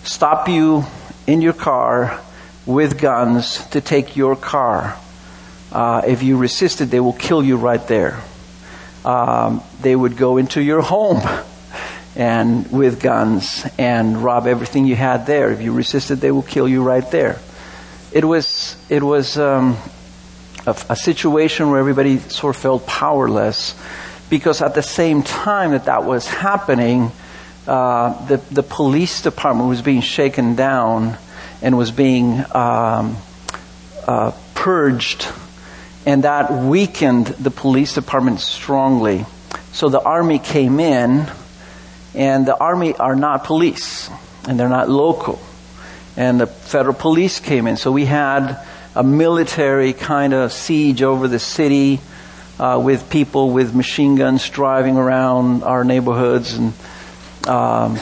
stop 0.03 0.49
you 0.49 0.85
in 1.27 1.41
your 1.41 1.53
car 1.53 2.21
with 2.67 3.01
guns 3.01 3.65
to 3.69 3.81
take 3.81 4.17
your 4.17 4.35
car. 4.35 4.97
Uh, 5.71 6.03
if 6.07 6.23
you 6.23 6.37
resisted, 6.37 6.89
they 6.89 7.01
will 7.01 7.13
kill 7.13 7.45
you 7.45 7.57
right 7.57 7.87
there. 7.87 8.21
Um, 9.05 9.63
they 9.81 9.95
would 9.95 10.17
go 10.17 10.37
into 10.37 10.61
your 10.61 10.83
home 10.83 11.21
and 12.19 12.71
with 12.73 13.01
guns 13.01 13.65
and 13.79 14.23
rob 14.23 14.49
everything 14.49 14.85
you 14.85 14.97
had 14.97 15.25
there. 15.25 15.53
If 15.53 15.63
you 15.63 15.73
resisted, 15.73 16.19
they 16.19 16.33
will 16.33 16.43
kill 16.43 16.69
you 16.69 16.83
right 16.83 17.09
there. 17.13 17.39
It 18.13 18.25
was 18.25 18.77
it 18.89 19.03
was 19.03 19.39
um, 19.39 19.77
a, 20.67 20.77
a 20.91 20.97
situation 20.97 21.71
where 21.71 21.79
everybody 21.79 22.19
sort 22.19 22.57
of 22.57 22.61
felt 22.61 22.87
powerless 22.87 23.77
because 24.29 24.61
at 24.61 24.75
the 24.75 24.83
same 24.83 25.23
time 25.23 25.71
that 25.71 25.85
that 25.85 26.05
was 26.05 26.27
happening, 26.27 27.13
uh, 27.69 28.27
the 28.27 28.39
the 28.51 28.65
police 28.65 29.23
department 29.23 29.69
was 29.69 29.81
being 29.81 30.01
shaken 30.01 30.57
down 30.57 31.17
and 31.63 31.79
was 31.79 31.93
being 31.93 32.45
um, 32.53 33.17
uh, 34.09 34.33
purged, 34.55 35.29
and 36.05 36.25
that 36.25 36.53
weakened 36.53 37.29
the 37.29 37.53
police 37.53 37.95
department 37.95 38.41
strongly. 38.41 39.25
So 39.71 39.89
the 39.89 40.01
army 40.01 40.41
came 40.41 40.81
in 40.81 41.31
and 42.15 42.47
the 42.47 42.57
army 42.57 42.95
are 42.95 43.15
not 43.15 43.45
police, 43.45 44.11
and 44.47 44.59
they're 44.59 44.69
not 44.69 44.89
local. 44.89 45.41
And 46.17 46.41
the 46.41 46.47
federal 46.47 46.95
police 46.95 47.39
came 47.39 47.67
in. 47.67 47.77
So 47.77 47.93
we 47.93 48.05
had 48.05 48.59
a 48.95 49.03
military 49.03 49.93
kind 49.93 50.35
of 50.35 50.53
siege 50.53 51.03
over 51.03 51.29
the 51.29 51.39
city 51.39 52.01
uh, 52.59 52.81
with 52.83 53.09
people 53.09 53.51
with 53.51 53.75
machine 53.75 54.17
guns 54.17 54.49
driving 54.49 54.97
around 54.97 55.63
our 55.63 55.85
neighborhoods, 55.85 56.55
and 56.55 56.73
um, 57.47 57.97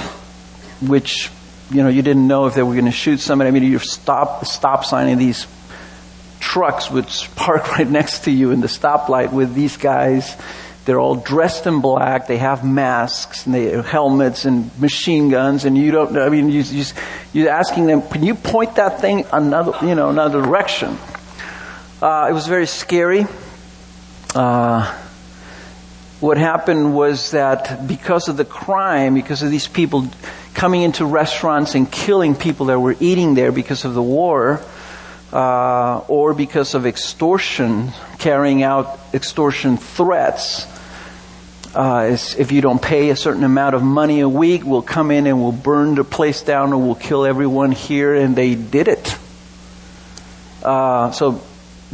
which 0.80 1.30
you 1.70 1.82
know 1.82 1.88
you 1.88 2.02
didn't 2.02 2.26
know 2.26 2.46
if 2.46 2.54
they 2.54 2.62
were 2.62 2.72
going 2.72 2.86
to 2.86 2.90
shoot 2.90 3.20
somebody. 3.20 3.48
I 3.48 3.50
mean, 3.50 3.64
you 3.64 3.78
stop 3.78 4.46
stop 4.46 4.84
signing 4.84 5.18
these 5.18 5.46
trucks 6.40 6.90
would 6.90 7.08
park 7.34 7.72
right 7.78 7.88
next 7.88 8.24
to 8.24 8.30
you 8.30 8.50
in 8.50 8.60
the 8.60 8.66
stoplight 8.66 9.32
with 9.32 9.54
these 9.54 9.76
guys 9.76 10.36
they're 10.86 11.00
all 11.00 11.16
dressed 11.16 11.66
in 11.66 11.80
black. 11.80 12.28
They 12.28 12.38
have 12.38 12.64
masks 12.64 13.44
and 13.44 13.54
they 13.54 13.72
have 13.72 13.86
helmets 13.86 14.44
and 14.44 14.70
machine 14.80 15.28
guns. 15.28 15.64
And 15.64 15.76
you 15.76 15.90
don't. 15.90 16.12
know. 16.12 16.24
I 16.24 16.28
mean, 16.28 16.48
you, 16.48 16.62
you, 16.62 16.84
you're 17.32 17.50
asking 17.50 17.86
them, 17.86 18.02
can 18.02 18.22
you 18.22 18.36
point 18.36 18.76
that 18.76 19.00
thing 19.00 19.26
another, 19.32 19.84
you 19.84 19.96
know, 19.96 20.10
another 20.10 20.40
direction? 20.40 20.96
Uh, 22.00 22.28
it 22.30 22.32
was 22.32 22.46
very 22.46 22.66
scary. 22.66 23.26
Uh, 24.32 24.96
what 26.20 26.38
happened 26.38 26.94
was 26.94 27.32
that 27.32 27.88
because 27.88 28.28
of 28.28 28.36
the 28.36 28.44
crime, 28.44 29.14
because 29.14 29.42
of 29.42 29.50
these 29.50 29.66
people 29.66 30.06
coming 30.54 30.82
into 30.82 31.04
restaurants 31.04 31.74
and 31.74 31.90
killing 31.90 32.36
people 32.36 32.66
that 32.66 32.78
were 32.78 32.94
eating 33.00 33.34
there 33.34 33.50
because 33.50 33.84
of 33.84 33.94
the 33.94 34.02
war, 34.02 34.62
uh, 35.32 35.98
or 36.06 36.32
because 36.32 36.74
of 36.74 36.86
extortion, 36.86 37.90
carrying 38.18 38.62
out 38.62 39.00
extortion 39.12 39.76
threats, 39.76 40.66
uh, 41.76 42.16
if 42.38 42.52
you 42.52 42.62
don't 42.62 42.80
pay 42.80 43.10
a 43.10 43.16
certain 43.16 43.44
amount 43.44 43.74
of 43.74 43.82
money 43.82 44.20
a 44.20 44.28
week, 44.28 44.64
we'll 44.64 44.80
come 44.80 45.10
in 45.10 45.26
and 45.26 45.42
we'll 45.42 45.52
burn 45.52 45.94
the 45.94 46.04
place 46.04 46.40
down 46.40 46.72
and 46.72 46.82
we'll 46.82 46.94
kill 46.94 47.26
everyone 47.26 47.70
here. 47.70 48.14
And 48.14 48.34
they 48.34 48.54
did 48.54 48.88
it. 48.88 49.18
Uh, 50.62 51.10
so 51.10 51.42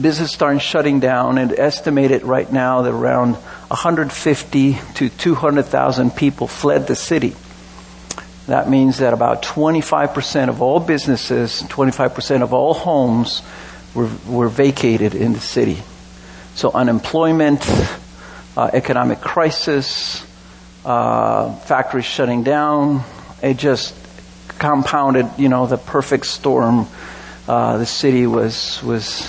business 0.01 0.31
starting 0.33 0.61
shutting 0.61 1.01
down 1.01 1.37
and 1.37 1.53
estimated 1.53 2.23
right 2.23 2.51
now 2.51 2.83
that 2.83 2.93
around 2.93 3.35
150 3.35 4.79
to 4.95 5.09
200,000 5.09 6.11
people 6.13 6.47
fled 6.47 6.87
the 6.87 6.95
city. 6.95 7.35
That 8.47 8.71
means 8.71 8.99
that 8.99 9.13
about 9.13 9.43
25% 9.43 10.49
of 10.49 10.63
all 10.63 10.79
businesses, 10.79 11.63
25% 11.63 12.43
of 12.43 12.53
all 12.53 12.73
homes 12.73 13.43
were, 13.95 14.11
were 14.29 14.49
vacated 14.49 15.17
in 15.17 15.33
the 15.33 15.41
city. 15.41 15.83
So 16.55 16.71
unemployment, 16.71 17.69
uh, 18.57 18.71
economic 18.73 19.21
crisis, 19.21 20.25
uh, 20.85 21.55
factories 21.61 22.05
shutting 22.05 22.43
down. 22.43 23.05
It 23.43 23.57
just 23.57 23.95
compounded, 24.59 25.27
you 25.39 25.49
know, 25.49 25.67
the 25.67 25.79
perfect 25.79 26.27
storm 26.27 26.87
uh, 27.49 27.77
the 27.79 27.87
city 27.87 28.27
was 28.27 28.81
was 28.83 29.29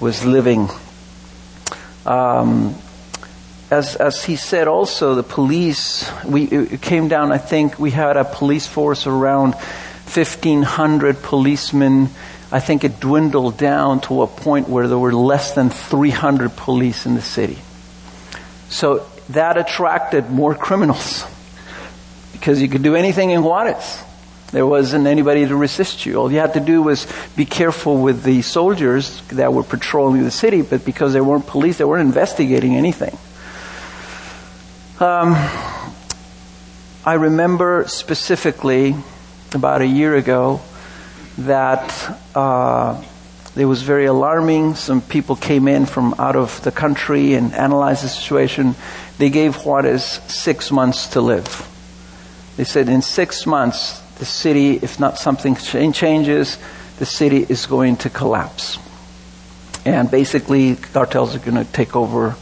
was 0.00 0.24
living. 0.24 0.68
Um, 2.06 2.74
as 3.70 3.96
as 3.96 4.24
he 4.24 4.36
said, 4.36 4.68
also 4.68 5.14
the 5.14 5.22
police. 5.22 6.10
We 6.24 6.44
it 6.44 6.80
came 6.80 7.08
down. 7.08 7.30
I 7.30 7.38
think 7.38 7.78
we 7.78 7.90
had 7.90 8.16
a 8.16 8.24
police 8.24 8.66
force 8.66 9.06
around 9.06 9.54
fifteen 10.06 10.62
hundred 10.62 11.22
policemen. 11.22 12.08
I 12.50 12.60
think 12.60 12.84
it 12.84 13.00
dwindled 13.00 13.56
down 13.56 14.00
to 14.02 14.22
a 14.22 14.26
point 14.26 14.68
where 14.68 14.86
there 14.86 14.98
were 14.98 15.14
less 15.14 15.54
than 15.54 15.70
300 15.70 16.54
police 16.54 17.06
in 17.06 17.14
the 17.14 17.22
city. 17.22 17.56
So 18.72 19.06
that 19.28 19.58
attracted 19.58 20.30
more 20.30 20.54
criminals 20.54 21.26
because 22.32 22.60
you 22.60 22.68
could 22.68 22.82
do 22.82 22.96
anything 22.96 23.30
in 23.30 23.42
Juarez. 23.42 24.02
There 24.50 24.66
wasn't 24.66 25.06
anybody 25.06 25.46
to 25.46 25.54
resist 25.54 26.06
you. 26.06 26.16
All 26.16 26.32
you 26.32 26.38
had 26.38 26.54
to 26.54 26.60
do 26.60 26.82
was 26.82 27.06
be 27.36 27.44
careful 27.44 27.98
with 27.98 28.22
the 28.22 28.40
soldiers 28.40 29.20
that 29.28 29.52
were 29.52 29.62
patrolling 29.62 30.24
the 30.24 30.30
city, 30.30 30.62
but 30.62 30.86
because 30.86 31.12
they 31.12 31.20
weren't 31.20 31.46
police, 31.46 31.76
they 31.78 31.84
weren't 31.84 32.06
investigating 32.06 32.74
anything. 32.74 33.16
Um, 35.00 35.34
I 37.04 37.14
remember 37.14 37.84
specifically 37.88 38.94
about 39.52 39.82
a 39.82 39.86
year 39.86 40.16
ago 40.16 40.62
that 41.38 42.18
uh, 42.34 43.02
it 43.54 43.66
was 43.66 43.82
very 43.82 44.06
alarming. 44.06 44.76
Some 44.76 45.02
people 45.02 45.36
came 45.36 45.68
in 45.68 45.84
from 45.84 46.14
out 46.18 46.36
of 46.36 46.62
the 46.62 46.72
country 46.72 47.34
and 47.34 47.52
analyzed 47.54 48.02
the 48.02 48.08
situation. 48.08 48.74
They 49.18 49.28
gave 49.28 49.56
Juarez 49.56 50.20
six 50.26 50.70
months 50.70 51.08
to 51.08 51.20
live. 51.20 51.68
They 52.56 52.64
said 52.64 52.88
in 52.88 53.02
six 53.02 53.46
months, 53.46 54.00
the 54.18 54.24
city, 54.24 54.76
if 54.76 54.98
not 54.98 55.18
something 55.18 55.54
changes, 55.56 56.58
the 56.98 57.06
city 57.06 57.44
is 57.48 57.66
going 57.66 57.96
to 57.96 58.10
collapse. 58.10 58.78
And 59.84 60.10
basically, 60.10 60.76
cartels 60.76 61.34
are 61.34 61.40
going 61.40 61.62
to 61.62 61.70
take 61.72 61.96
over 61.96 62.36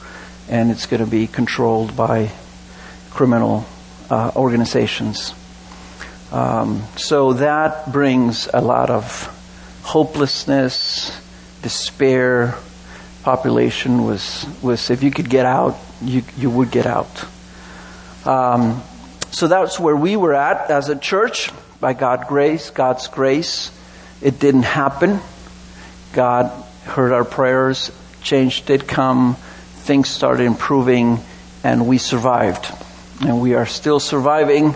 and 0.49 0.71
it's 0.71 0.87
going 0.87 1.03
to 1.03 1.11
be 1.11 1.27
controlled 1.27 1.97
by 1.97 2.31
criminal 3.11 3.65
uh, 4.11 4.33
organizations. 4.37 5.35
Um, 6.33 6.85
so 6.97 7.33
that 7.35 7.91
brings 7.91 8.49
a 8.53 8.61
lot 8.61 8.91
of 8.91 9.37
hopelessness, 9.91 11.11
despair. 11.63 12.55
Population 13.25 14.05
was 14.05 14.47
was 14.63 14.89
if 14.89 15.03
you 15.03 15.11
could 15.11 15.29
get 15.29 15.45
out, 15.45 15.77
you 16.01 16.23
you 16.39 16.49
would 16.49 16.71
get 16.71 16.87
out. 16.87 17.25
Um, 18.25 18.83
so 19.33 19.49
that's 19.49 19.81
where 19.81 19.97
we 19.97 20.17
were 20.17 20.33
at 20.33 20.71
as 20.71 20.89
a 20.89 20.97
church 20.97 21.51
by 21.81 21.93
God's 21.93 22.29
grace. 22.29 22.71
God's 22.71 23.09
grace, 23.09 23.73
it 24.23 24.39
didn't 24.39 24.63
happen. 24.63 25.21
God 26.13 26.53
heard 26.85 27.13
our 27.13 27.25
prayers. 27.25 27.91
Change 28.23 28.65
did 28.67 28.87
come. 28.87 29.35
Things 29.85 30.09
started 30.09 30.45
improving, 30.45 31.19
and 31.65 31.89
we 31.89 31.99
survived, 31.99 32.67
and 33.23 33.41
we 33.41 33.55
are 33.55 33.67
still 33.67 33.99
surviving. 33.99 34.75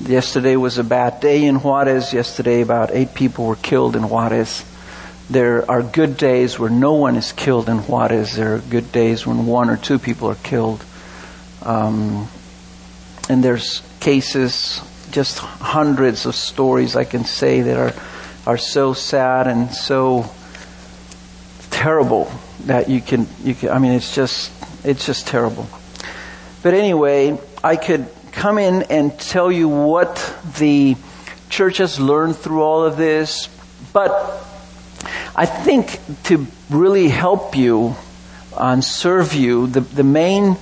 Yesterday 0.00 0.56
was 0.56 0.78
a 0.78 0.84
bad 0.84 1.20
day 1.20 1.44
in 1.44 1.60
Juarez. 1.60 2.12
Yesterday, 2.12 2.62
about 2.62 2.90
eight 2.92 3.14
people 3.14 3.46
were 3.46 3.56
killed 3.56 3.94
in 3.94 4.08
Juarez. 4.08 4.64
There 5.30 5.70
are 5.70 5.82
good 5.82 6.16
days 6.16 6.58
where 6.58 6.68
no 6.68 6.94
one 6.94 7.14
is 7.14 7.32
killed 7.32 7.68
in 7.68 7.78
Juarez. 7.78 8.34
There 8.34 8.56
are 8.56 8.58
good 8.58 8.90
days 8.90 9.24
when 9.24 9.46
one 9.46 9.70
or 9.70 9.76
two 9.76 10.00
people 10.00 10.28
are 10.28 10.34
killed. 10.34 10.84
Um, 11.62 12.28
and 13.28 13.42
there's 13.42 13.82
cases, 14.00 14.80
just 15.12 15.38
hundreds 15.38 16.26
of 16.26 16.34
stories 16.34 16.96
I 16.96 17.04
can 17.04 17.24
say 17.24 17.60
that 17.60 17.76
are, 17.76 17.94
are 18.46 18.58
so 18.58 18.94
sad 18.94 19.46
and 19.46 19.70
so 19.70 20.28
terrible 21.70 22.30
that 22.66 22.90
you 22.90 23.00
can, 23.00 23.28
you 23.44 23.54
can, 23.54 23.68
I 23.70 23.78
mean, 23.78 23.92
it's 23.92 24.12
just, 24.12 24.50
it's 24.84 25.06
just 25.06 25.28
terrible. 25.28 25.68
But 26.64 26.74
anyway, 26.74 27.38
I 27.62 27.76
could 27.76 28.08
come 28.34 28.58
in 28.58 28.82
and 28.84 29.18
tell 29.18 29.50
you 29.50 29.68
what 29.68 30.36
the 30.58 30.96
church 31.48 31.78
has 31.78 32.00
learned 32.00 32.36
through 32.36 32.62
all 32.62 32.84
of 32.84 32.96
this, 32.96 33.48
but 33.92 34.10
I 35.36 35.46
think 35.46 35.98
to 36.24 36.46
really 36.70 37.08
help 37.08 37.56
you 37.56 37.96
and 38.56 38.84
serve 38.84 39.34
you, 39.34 39.66
the, 39.66 39.80
the 39.80 40.04
main 40.04 40.56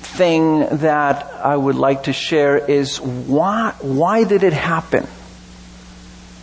thing 0.00 0.60
that 0.78 1.24
I 1.42 1.56
would 1.56 1.76
like 1.76 2.04
to 2.04 2.12
share 2.12 2.58
is 2.58 3.00
why, 3.00 3.74
why 3.80 4.24
did 4.24 4.42
it 4.42 4.52
happen? 4.52 5.06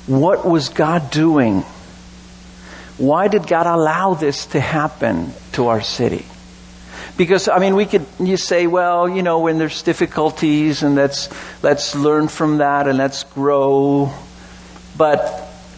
What 0.07 0.45
was 0.45 0.69
God 0.69 1.11
doing? 1.11 1.61
Why 2.97 3.27
did 3.27 3.47
God 3.47 3.67
allow 3.67 4.13
this 4.13 4.47
to 4.47 4.59
happen 4.59 5.33
to 5.53 5.67
our 5.67 5.81
city? 5.81 6.25
Because, 7.17 7.47
I 7.47 7.59
mean, 7.59 7.75
we 7.75 7.85
could, 7.85 8.05
you 8.19 8.37
say, 8.37 8.67
well, 8.67 9.07
you 9.09 9.23
know, 9.23 9.39
when 9.39 9.57
there's 9.57 9.81
difficulties 9.81 10.83
and 10.83 10.95
let's, 10.95 11.29
let's 11.63 11.95
learn 11.95 12.27
from 12.27 12.57
that 12.57 12.87
and 12.87 12.97
let's 12.97 13.23
grow. 13.23 14.13
But, 14.97 15.19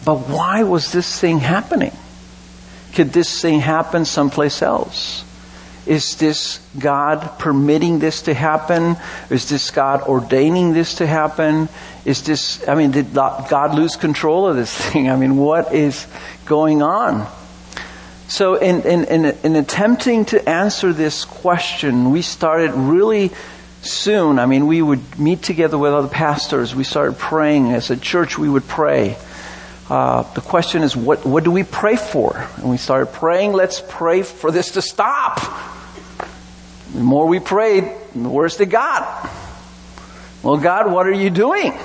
but 0.04 0.28
why 0.28 0.62
was 0.62 0.92
this 0.92 1.20
thing 1.20 1.40
happening? 1.40 1.96
Could 2.94 3.12
this 3.12 3.40
thing 3.40 3.60
happen 3.60 4.04
someplace 4.04 4.62
else? 4.62 5.24
Is 5.86 6.16
this 6.16 6.60
God 6.78 7.38
permitting 7.38 7.98
this 7.98 8.22
to 8.22 8.34
happen? 8.34 8.96
Is 9.30 9.48
this 9.48 9.70
God 9.70 10.02
ordaining 10.02 10.74
this 10.74 10.96
to 10.96 11.06
happen? 11.06 11.68
Is 12.04 12.22
this, 12.22 12.66
I 12.68 12.74
mean, 12.76 12.92
did 12.92 13.14
God 13.14 13.74
lose 13.74 13.96
control 13.96 14.46
of 14.46 14.56
this 14.56 14.72
thing? 14.72 15.10
I 15.10 15.16
mean, 15.16 15.36
what 15.36 15.74
is 15.74 16.06
going 16.44 16.82
on? 16.82 17.26
So, 18.32 18.54
in, 18.54 18.80
in, 18.86 19.04
in, 19.04 19.24
in, 19.44 19.56
attempting 19.56 20.24
to 20.24 20.48
answer 20.48 20.94
this 20.94 21.26
question, 21.26 22.12
we 22.12 22.22
started 22.22 22.72
really 22.72 23.30
soon. 23.82 24.38
I 24.38 24.46
mean, 24.46 24.66
we 24.66 24.80
would 24.80 25.18
meet 25.18 25.42
together 25.42 25.76
with 25.76 25.92
other 25.92 26.08
pastors. 26.08 26.74
We 26.74 26.82
started 26.82 27.18
praying. 27.18 27.72
As 27.72 27.90
a 27.90 27.96
church, 27.98 28.38
we 28.38 28.48
would 28.48 28.66
pray. 28.66 29.18
Uh, 29.90 30.22
the 30.32 30.40
question 30.40 30.82
is, 30.82 30.96
what, 30.96 31.26
what 31.26 31.44
do 31.44 31.50
we 31.50 31.62
pray 31.62 31.96
for? 31.96 32.34
And 32.56 32.70
we 32.70 32.78
started 32.78 33.12
praying, 33.12 33.52
let's 33.52 33.82
pray 33.86 34.22
for 34.22 34.50
this 34.50 34.70
to 34.70 34.80
stop. 34.80 35.38
The 36.94 37.00
more 37.00 37.26
we 37.28 37.38
prayed, 37.38 37.84
the 38.14 38.30
worse 38.30 38.58
it 38.60 38.70
got. 38.70 39.30
Well, 40.42 40.56
God, 40.56 40.90
what 40.90 41.06
are 41.06 41.12
you 41.12 41.28
doing? 41.28 41.78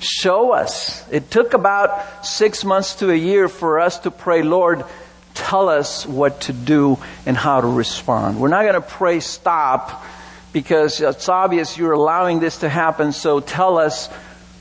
Show 0.00 0.50
us. 0.50 1.08
It 1.12 1.30
took 1.30 1.54
about 1.54 2.26
six 2.26 2.64
months 2.64 2.96
to 2.96 3.12
a 3.12 3.14
year 3.14 3.46
for 3.46 3.78
us 3.78 4.00
to 4.00 4.10
pray, 4.10 4.42
Lord, 4.42 4.84
tell 5.50 5.68
us 5.68 6.06
what 6.06 6.42
to 6.42 6.52
do 6.52 6.96
and 7.26 7.36
how 7.36 7.60
to 7.60 7.66
respond. 7.66 8.38
We're 8.38 8.46
not 8.46 8.62
going 8.62 8.74
to 8.74 8.80
pray 8.80 9.18
stop 9.18 10.04
because 10.52 11.00
it's 11.00 11.28
obvious 11.28 11.76
you're 11.76 11.90
allowing 11.90 12.38
this 12.38 12.58
to 12.58 12.68
happen, 12.68 13.10
so 13.10 13.40
tell 13.40 13.76
us 13.76 14.06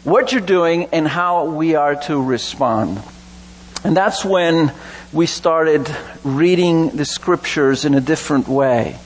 what 0.04 0.32
you're 0.32 0.42
doing 0.42 0.88
and 0.92 1.08
how 1.08 1.46
we 1.46 1.76
are 1.76 1.96
to 2.08 2.20
respond. 2.20 3.00
And 3.84 3.96
that's 3.96 4.26
when 4.26 4.74
we 5.14 5.28
started 5.28 5.96
reading 6.24 6.90
the 6.90 7.06
scriptures 7.06 7.86
in 7.86 7.94
a 7.94 8.02
different 8.02 8.48
way. 8.48 8.98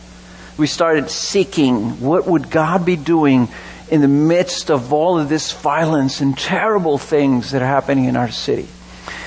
We 0.58 0.67
started 0.67 1.10
seeking 1.10 2.00
what 2.00 2.26
would 2.26 2.50
God 2.50 2.86
be 2.86 2.96
doing 2.96 3.50
in 3.91 4.00
the 4.00 4.08
midst 4.08 4.72
of 4.72 4.93
all 4.93 5.19
of 5.19 5.28
this 5.28 5.52
violence 5.52 6.22
and 6.22 6.38
terrible 6.38 6.98
things 6.98 7.52
that 7.52 7.62
are 7.62 7.67
happening 7.67 8.06
in 8.06 8.15
our 8.15 8.32
city. 8.32 8.69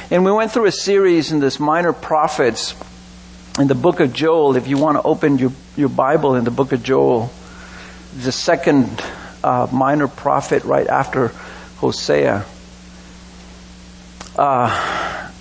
And 0.08 0.24
we 0.24 0.30
went 0.30 0.52
through 0.52 0.66
a 0.66 0.72
series 0.72 1.32
in 1.32 1.40
this 1.40 1.58
minor 1.58 1.92
prophets 1.92 2.76
in 3.58 3.66
the 3.66 3.74
book 3.74 3.98
of 3.98 4.12
Joel. 4.12 4.56
If 4.56 4.68
you 4.68 4.78
want 4.78 4.98
to 4.98 5.02
open 5.02 5.36
your, 5.36 5.50
your 5.76 5.88
Bible 5.88 6.36
in 6.36 6.44
the 6.44 6.52
book 6.52 6.70
of 6.70 6.84
Joel, 6.84 7.32
the 8.16 8.30
second 8.30 9.02
uh, 9.42 9.66
minor 9.72 10.06
prophet 10.06 10.62
right 10.62 10.86
after 10.86 11.32
Hosea. 11.78 12.44
Uh, 14.38 15.32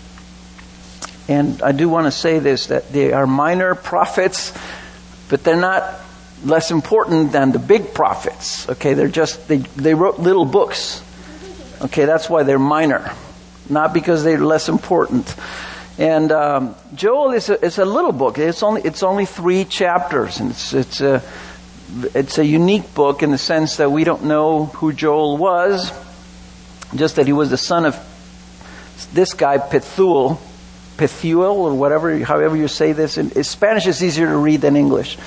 and 1.27 1.61
I 1.61 1.71
do 1.71 1.87
want 1.87 2.07
to 2.07 2.11
say 2.11 2.39
this 2.39 2.67
that 2.67 2.91
they 2.91 3.13
are 3.13 3.27
minor 3.27 3.75
prophets, 3.75 4.51
but 5.29 5.43
they're 5.43 5.55
not 5.55 5.93
less 6.43 6.71
important 6.71 7.33
than 7.33 7.51
the 7.51 7.59
big 7.59 7.93
prophets. 7.93 8.67
Okay, 8.67 8.95
they're 8.95 9.09
just, 9.09 9.47
they, 9.47 9.57
they 9.57 9.93
wrote 9.93 10.17
little 10.17 10.45
books. 10.45 11.03
Okay, 11.83 12.05
that's 12.05 12.27
why 12.27 12.41
they're 12.41 12.57
minor 12.57 13.11
not 13.69 13.93
because 13.93 14.23
they're 14.23 14.39
less 14.39 14.69
important. 14.69 15.35
And 15.97 16.31
um, 16.31 16.75
Joel 16.93 17.31
is 17.31 17.49
a, 17.49 17.65
it's 17.65 17.77
a 17.77 17.85
little 17.85 18.11
book. 18.11 18.37
It's 18.37 18.63
only 18.63 18.81
it's 18.81 19.01
only 19.01 19.25
three 19.25 19.63
chapters, 19.63 20.39
and 20.39 20.51
it's 20.51 20.73
it's 20.73 21.01
a 21.01 21.23
it's 22.13 22.37
a 22.37 22.45
unique 22.45 22.93
book 22.93 23.23
in 23.23 23.31
the 23.31 23.37
sense 23.37 23.77
that 23.77 23.91
we 23.91 24.03
don't 24.03 24.25
know 24.25 24.65
who 24.65 24.91
Joel 24.91 25.37
was, 25.37 25.91
just 26.93 27.15
that 27.15 27.27
he 27.27 27.33
was 27.33 27.49
the 27.49 27.57
son 27.57 27.85
of 27.85 27.95
this 29.13 29.33
guy 29.33 29.57
Pethuel, 29.57 30.37
Pethuel 30.97 31.55
or 31.55 31.73
whatever, 31.73 32.17
however 32.19 32.57
you 32.57 32.67
say 32.67 32.91
this. 32.91 33.17
In, 33.17 33.31
in 33.31 33.43
Spanish 33.43 33.87
is 33.87 34.03
easier 34.03 34.27
to 34.27 34.37
read 34.37 34.61
than 34.61 34.75
English. 34.75 35.17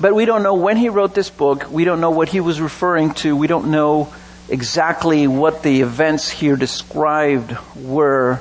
But 0.00 0.14
we 0.14 0.26
don't 0.26 0.42
know 0.42 0.54
when 0.54 0.76
he 0.76 0.90
wrote 0.90 1.14
this 1.14 1.30
book. 1.30 1.70
We 1.70 1.84
don't 1.84 2.00
know 2.00 2.10
what 2.10 2.28
he 2.28 2.40
was 2.40 2.60
referring 2.60 3.14
to. 3.14 3.34
We 3.34 3.46
don't 3.46 3.70
know 3.70 4.12
exactly 4.48 5.26
what 5.26 5.62
the 5.62 5.82
events 5.82 6.30
here 6.30 6.56
described 6.56 7.56
were, 7.76 8.40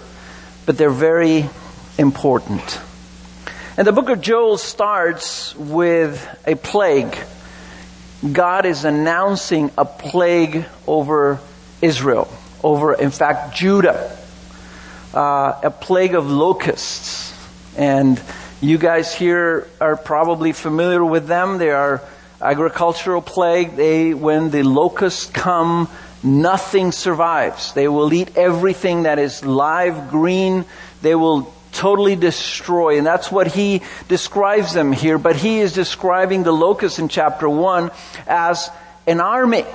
but 0.66 0.78
they're 0.78 0.90
very 0.90 1.50
important. 1.98 2.80
And 3.78 3.86
the 3.86 3.92
book 3.92 4.10
of 4.10 4.22
Joel 4.22 4.58
starts 4.58 5.56
with 5.56 6.28
a 6.48 6.56
plague. 6.56 7.16
God 8.32 8.66
is 8.66 8.86
announcing 8.86 9.72
a 9.78 9.86
plague 9.86 10.66
over 10.88 11.40
Israel, 11.82 12.28
over, 12.64 12.94
in 12.94 13.12
fact, 13.12 13.56
Judah. 13.56 14.18
Uh, 15.14 15.60
a 15.64 15.72
plague 15.72 16.16
of 16.16 16.30
locusts. 16.30 17.34
And 17.78 18.22
you 18.62 18.78
guys 18.78 19.14
here 19.14 19.68
are 19.80 19.96
probably 19.96 20.52
familiar 20.52 21.06
with 21.06 21.28
them. 21.28 21.60
They 21.60 21.70
are 21.70 22.02
agricultural 22.42 23.22
plague, 23.22 23.76
they, 23.76 24.14
when 24.14 24.50
the 24.52 24.64
locusts 24.64 25.26
come, 25.26 25.90
nothing 26.24 26.92
survives. 26.92 27.74
They 27.74 27.88
will 27.88 28.14
eat 28.14 28.38
everything 28.38 29.04
that 29.04 29.20
is 29.20 29.44
live, 29.44 30.10
green. 30.10 30.66
They 31.02 31.16
will 31.16 31.52
totally 31.72 32.16
destroy. 32.16 32.98
And 32.98 33.06
that's 33.06 33.32
what 33.32 33.48
he 33.48 33.82
describes 34.08 34.74
them 34.74 34.92
here. 34.92 35.18
But 35.18 35.36
he 35.36 35.60
is 35.60 35.74
describing 35.74 36.44
the 36.44 36.52
locusts 36.52 37.00
in 37.00 37.08
chapter 37.08 37.50
1 37.50 37.92
as 38.28 38.70
an 39.06 39.22
army. 39.22 39.66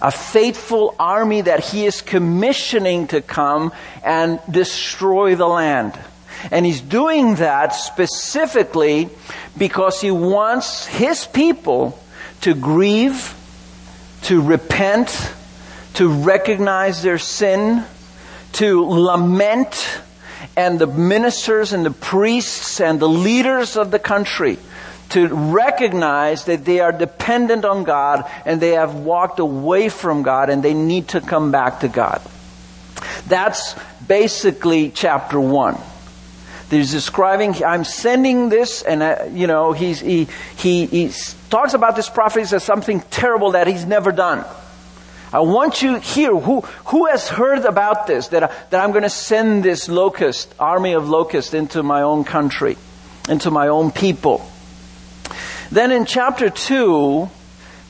A 0.00 0.10
faithful 0.10 0.96
army 0.98 1.42
that 1.42 1.64
he 1.64 1.86
is 1.86 2.02
commissioning 2.02 3.06
to 3.08 3.22
come 3.22 3.72
and 4.02 4.40
destroy 4.50 5.36
the 5.36 5.46
land. 5.46 5.98
And 6.50 6.66
he's 6.66 6.80
doing 6.80 7.36
that 7.36 7.74
specifically 7.74 9.08
because 9.56 10.00
he 10.00 10.10
wants 10.10 10.86
his 10.86 11.26
people 11.26 11.98
to 12.42 12.54
grieve, 12.54 13.34
to 14.22 14.40
repent, 14.42 15.32
to 15.94 16.08
recognize 16.08 17.02
their 17.02 17.18
sin, 17.18 17.84
to 18.52 18.84
lament, 18.84 20.00
and 20.56 20.78
the 20.78 20.86
ministers 20.86 21.72
and 21.72 21.86
the 21.86 21.90
priests 21.90 22.80
and 22.80 23.00
the 23.00 23.08
leaders 23.08 23.76
of 23.76 23.90
the 23.90 23.98
country 23.98 24.58
to 25.12 25.28
recognize 25.28 26.46
that 26.46 26.64
they 26.64 26.80
are 26.80 26.90
dependent 26.90 27.66
on 27.66 27.84
God 27.84 28.24
and 28.46 28.60
they 28.60 28.70
have 28.70 28.94
walked 28.94 29.38
away 29.38 29.90
from 29.90 30.22
God 30.22 30.48
and 30.48 30.62
they 30.62 30.72
need 30.72 31.08
to 31.08 31.20
come 31.20 31.52
back 31.52 31.80
to 31.80 31.88
God. 31.88 32.22
That's 33.26 33.74
basically 34.06 34.90
chapter 34.90 35.38
one. 35.38 35.78
He's 36.72 36.90
describing, 36.90 37.62
I'm 37.62 37.84
sending 37.84 38.48
this, 38.48 38.80
and 38.80 39.02
uh, 39.02 39.28
you 39.30 39.46
know, 39.46 39.72
he's, 39.72 40.00
he, 40.00 40.26
he, 40.56 40.86
he 40.86 41.12
talks 41.50 41.74
about 41.74 41.96
this 41.96 42.08
prophet 42.08 42.50
as 42.50 42.64
something 42.64 43.00
terrible 43.10 43.50
that 43.50 43.66
he's 43.66 43.84
never 43.84 44.10
done. 44.10 44.42
I 45.34 45.40
want 45.40 45.82
you 45.82 45.96
here, 45.96 46.34
who, 46.34 46.62
who 46.86 47.06
has 47.08 47.28
heard 47.28 47.66
about 47.66 48.06
this, 48.06 48.28
that, 48.28 48.44
I, 48.44 48.46
that 48.70 48.82
I'm 48.82 48.92
going 48.92 49.02
to 49.02 49.10
send 49.10 49.64
this 49.64 49.88
locust, 49.88 50.54
army 50.58 50.92
of 50.94 51.10
locusts 51.10 51.52
into 51.52 51.82
my 51.82 52.02
own 52.02 52.24
country, 52.24 52.78
into 53.28 53.50
my 53.50 53.68
own 53.68 53.90
people. 53.90 54.50
Then 55.70 55.90
in 55.90 56.06
chapter 56.06 56.48
2, 56.48 57.30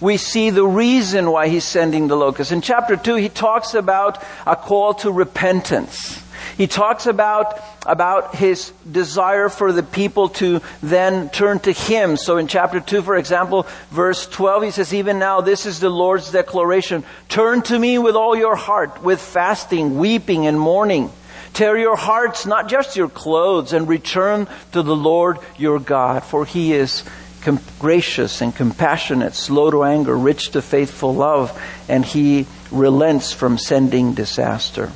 we 0.00 0.16
see 0.16 0.50
the 0.50 0.66
reason 0.66 1.30
why 1.30 1.48
he's 1.48 1.64
sending 1.64 2.08
the 2.08 2.16
locusts. 2.16 2.52
In 2.52 2.62
chapter 2.62 2.96
2, 2.96 3.14
he 3.14 3.28
talks 3.28 3.74
about 3.74 4.22
a 4.44 4.56
call 4.56 4.94
to 4.94 5.12
repentance. 5.12 6.21
He 6.56 6.66
talks 6.66 7.06
about, 7.06 7.60
about 7.86 8.34
his 8.34 8.72
desire 8.90 9.48
for 9.48 9.72
the 9.72 9.82
people 9.82 10.28
to 10.30 10.60
then 10.82 11.30
turn 11.30 11.58
to 11.60 11.72
him. 11.72 12.16
So 12.16 12.36
in 12.36 12.46
chapter 12.46 12.80
2, 12.80 13.02
for 13.02 13.16
example, 13.16 13.66
verse 13.90 14.26
12, 14.26 14.62
he 14.64 14.70
says, 14.70 14.94
Even 14.94 15.18
now, 15.18 15.40
this 15.40 15.66
is 15.66 15.80
the 15.80 15.90
Lord's 15.90 16.30
declaration. 16.30 17.04
Turn 17.28 17.62
to 17.62 17.78
me 17.78 17.98
with 17.98 18.16
all 18.16 18.36
your 18.36 18.56
heart, 18.56 19.02
with 19.02 19.20
fasting, 19.20 19.98
weeping, 19.98 20.46
and 20.46 20.58
mourning. 20.58 21.10
Tear 21.54 21.76
your 21.76 21.96
hearts, 21.96 22.46
not 22.46 22.68
just 22.68 22.96
your 22.96 23.10
clothes, 23.10 23.72
and 23.72 23.86
return 23.86 24.48
to 24.72 24.82
the 24.82 24.96
Lord 24.96 25.38
your 25.58 25.78
God, 25.78 26.24
for 26.24 26.46
he 26.46 26.72
is 26.72 27.04
com- 27.42 27.60
gracious 27.78 28.40
and 28.40 28.54
compassionate, 28.54 29.34
slow 29.34 29.70
to 29.70 29.84
anger, 29.84 30.16
rich 30.16 30.50
to 30.52 30.62
faithful 30.62 31.14
love, 31.14 31.60
and 31.88 32.04
he 32.04 32.46
relents 32.70 33.32
from 33.32 33.58
sending 33.58 34.14
disaster. 34.14 34.90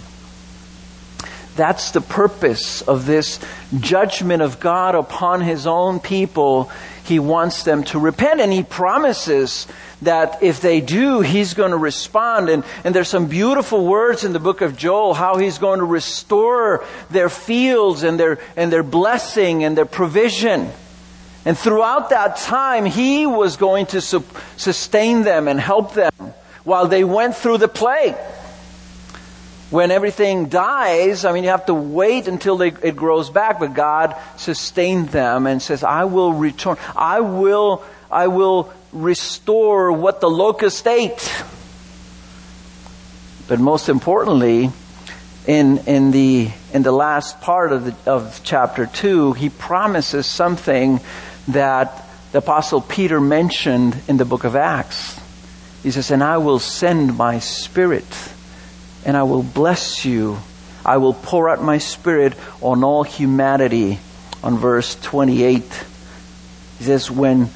That's 1.56 1.92
the 1.92 2.02
purpose 2.02 2.82
of 2.82 3.06
this 3.06 3.40
judgment 3.80 4.42
of 4.42 4.60
God 4.60 4.94
upon 4.94 5.40
his 5.40 5.66
own 5.66 6.00
people. 6.00 6.70
He 7.04 7.18
wants 7.18 7.62
them 7.62 7.84
to 7.84 7.98
repent 7.98 8.40
and 8.40 8.52
he 8.52 8.62
promises 8.62 9.66
that 10.02 10.42
if 10.42 10.60
they 10.60 10.82
do, 10.82 11.22
he's 11.22 11.54
going 11.54 11.70
to 11.70 11.76
respond. 11.76 12.50
And, 12.50 12.62
and 12.84 12.94
there's 12.94 13.08
some 13.08 13.26
beautiful 13.26 13.86
words 13.86 14.24
in 14.24 14.34
the 14.34 14.38
book 14.38 14.60
of 14.60 14.76
Joel, 14.76 15.14
how 15.14 15.38
he's 15.38 15.58
going 15.58 15.78
to 15.78 15.86
restore 15.86 16.84
their 17.10 17.30
fields 17.30 18.02
and 18.02 18.20
their, 18.20 18.38
and 18.56 18.70
their 18.70 18.82
blessing 18.82 19.64
and 19.64 19.76
their 19.76 19.86
provision. 19.86 20.70
And 21.46 21.56
throughout 21.56 22.10
that 22.10 22.36
time, 22.36 22.84
he 22.84 23.24
was 23.24 23.56
going 23.56 23.86
to 23.86 24.00
su- 24.00 24.24
sustain 24.56 25.22
them 25.22 25.48
and 25.48 25.58
help 25.58 25.94
them 25.94 26.12
while 26.64 26.88
they 26.88 27.04
went 27.04 27.36
through 27.36 27.58
the 27.58 27.68
plague 27.68 28.16
when 29.76 29.90
everything 29.90 30.48
dies, 30.48 31.26
I 31.26 31.32
mean, 31.32 31.44
you 31.44 31.50
have 31.50 31.66
to 31.66 31.74
wait 31.74 32.28
until 32.28 32.56
they, 32.56 32.68
it 32.68 32.96
grows 32.96 33.28
back, 33.28 33.60
but 33.60 33.74
God 33.74 34.16
sustained 34.38 35.10
them 35.10 35.46
and 35.46 35.60
says, 35.60 35.84
I 35.84 36.04
will 36.04 36.32
return. 36.32 36.78
I 36.96 37.20
will, 37.20 37.84
I 38.10 38.28
will 38.28 38.72
restore 38.94 39.92
what 39.92 40.22
the 40.22 40.30
locust 40.30 40.86
ate. 40.86 41.30
But 43.48 43.60
most 43.60 43.90
importantly, 43.90 44.70
in, 45.46 45.76
in, 45.86 46.10
the, 46.10 46.48
in 46.72 46.82
the 46.82 46.92
last 46.92 47.42
part 47.42 47.70
of, 47.70 47.84
the, 47.84 48.10
of 48.10 48.40
chapter 48.44 48.86
2, 48.86 49.34
he 49.34 49.50
promises 49.50 50.24
something 50.24 51.00
that 51.48 52.02
the 52.32 52.38
Apostle 52.38 52.80
Peter 52.80 53.20
mentioned 53.20 53.94
in 54.08 54.16
the 54.16 54.24
book 54.24 54.44
of 54.44 54.56
Acts. 54.56 55.20
He 55.82 55.90
says, 55.90 56.10
And 56.10 56.24
I 56.24 56.38
will 56.38 56.60
send 56.60 57.18
my 57.18 57.40
spirit 57.40 58.06
and 59.06 59.16
I 59.16 59.22
will 59.22 59.44
bless 59.44 60.04
you. 60.04 60.38
I 60.84 60.98
will 60.98 61.14
pour 61.14 61.48
out 61.48 61.62
my 61.62 61.78
spirit 61.78 62.34
on 62.60 62.82
all 62.82 63.04
humanity. 63.04 64.00
On 64.42 64.58
verse 64.58 64.96
28, 64.96 65.62
he 66.78 66.84
says, 66.84 67.10
when, 67.10 67.46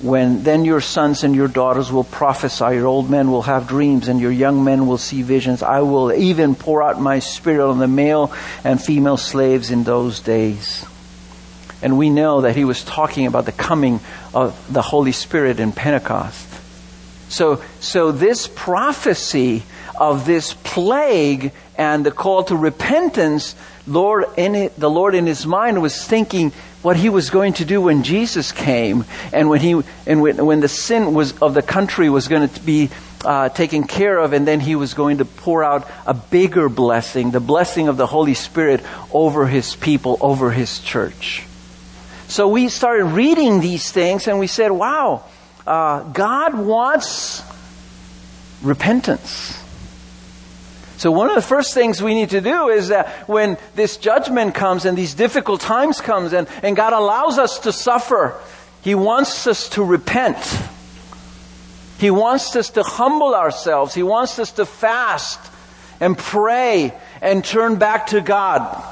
when 0.00 0.44
then 0.44 0.64
your 0.64 0.82
sons 0.82 1.24
and 1.24 1.34
your 1.34 1.48
daughters 1.48 1.90
will 1.90 2.04
prophesy, 2.04 2.74
your 2.74 2.86
old 2.86 3.10
men 3.10 3.30
will 3.30 3.42
have 3.42 3.66
dreams, 3.66 4.08
and 4.08 4.20
your 4.20 4.30
young 4.30 4.64
men 4.64 4.86
will 4.86 4.98
see 4.98 5.22
visions. 5.22 5.62
I 5.62 5.80
will 5.80 6.12
even 6.12 6.54
pour 6.54 6.82
out 6.82 7.00
my 7.00 7.18
spirit 7.18 7.66
on 7.66 7.78
the 7.78 7.88
male 7.88 8.32
and 8.62 8.80
female 8.80 9.16
slaves 9.16 9.70
in 9.70 9.84
those 9.84 10.20
days. 10.20 10.84
And 11.80 11.96
we 11.96 12.10
know 12.10 12.42
that 12.42 12.54
he 12.54 12.64
was 12.64 12.84
talking 12.84 13.26
about 13.26 13.46
the 13.46 13.52
coming 13.52 14.00
of 14.34 14.72
the 14.72 14.82
Holy 14.82 15.12
Spirit 15.12 15.58
in 15.58 15.72
Pentecost. 15.72 16.46
So, 17.30 17.62
so 17.80 18.12
this 18.12 18.46
prophecy 18.46 19.64
of 20.00 20.26
this 20.26 20.54
plague 20.54 21.52
and 21.76 22.04
the 22.04 22.10
call 22.10 22.44
to 22.44 22.56
repentance, 22.56 23.54
Lord, 23.86 24.26
it, 24.36 24.78
the 24.78 24.90
Lord 24.90 25.14
in 25.14 25.26
his 25.26 25.46
mind 25.46 25.80
was 25.80 26.04
thinking 26.04 26.52
what 26.82 26.96
he 26.96 27.08
was 27.08 27.30
going 27.30 27.54
to 27.54 27.64
do 27.64 27.80
when 27.80 28.02
Jesus 28.02 28.52
came 28.52 29.04
and 29.32 29.48
when 29.48 29.60
he 29.60 29.82
and 30.06 30.22
when, 30.22 30.44
when 30.44 30.60
the 30.60 30.68
sin 30.68 31.14
was 31.14 31.36
of 31.38 31.54
the 31.54 31.62
country 31.62 32.08
was 32.08 32.28
going 32.28 32.48
to 32.48 32.60
be 32.60 32.90
uh, 33.24 33.48
taken 33.48 33.84
care 33.84 34.18
of, 34.18 34.32
and 34.32 34.46
then 34.46 34.60
he 34.60 34.76
was 34.76 34.94
going 34.94 35.18
to 35.18 35.24
pour 35.24 35.64
out 35.64 35.88
a 36.06 36.14
bigger 36.14 36.68
blessing, 36.68 37.32
the 37.32 37.40
blessing 37.40 37.88
of 37.88 37.96
the 37.96 38.06
Holy 38.06 38.34
Spirit 38.34 38.80
over 39.12 39.46
his 39.46 39.74
people, 39.74 40.16
over 40.20 40.52
his 40.52 40.78
church. 40.78 41.44
So 42.28 42.48
we 42.48 42.68
started 42.68 43.06
reading 43.06 43.60
these 43.60 43.90
things 43.90 44.28
and 44.28 44.38
we 44.38 44.46
said, 44.46 44.70
wow, 44.70 45.24
uh, 45.66 46.02
God 46.02 46.54
wants 46.54 47.42
repentance. 48.62 49.57
So 50.98 51.12
one 51.12 51.28
of 51.28 51.36
the 51.36 51.42
first 51.42 51.74
things 51.74 52.02
we 52.02 52.12
need 52.12 52.30
to 52.30 52.40
do 52.40 52.70
is 52.70 52.88
that 52.88 53.08
when 53.28 53.56
this 53.76 53.98
judgment 53.98 54.56
comes 54.56 54.84
and 54.84 54.98
these 54.98 55.14
difficult 55.14 55.60
times 55.60 56.00
comes 56.00 56.32
and, 56.32 56.48
and 56.60 56.74
God 56.74 56.92
allows 56.92 57.38
us 57.38 57.60
to 57.60 57.72
suffer, 57.72 58.34
He 58.82 58.96
wants 58.96 59.46
us 59.46 59.68
to 59.70 59.84
repent. 59.84 60.36
He 62.00 62.10
wants 62.10 62.56
us 62.56 62.70
to 62.70 62.82
humble 62.82 63.36
ourselves. 63.36 63.94
He 63.94 64.02
wants 64.02 64.40
us 64.40 64.50
to 64.52 64.66
fast 64.66 65.38
and 66.00 66.18
pray 66.18 66.92
and 67.22 67.44
turn 67.44 67.76
back 67.76 68.08
to 68.08 68.20
God. 68.20 68.84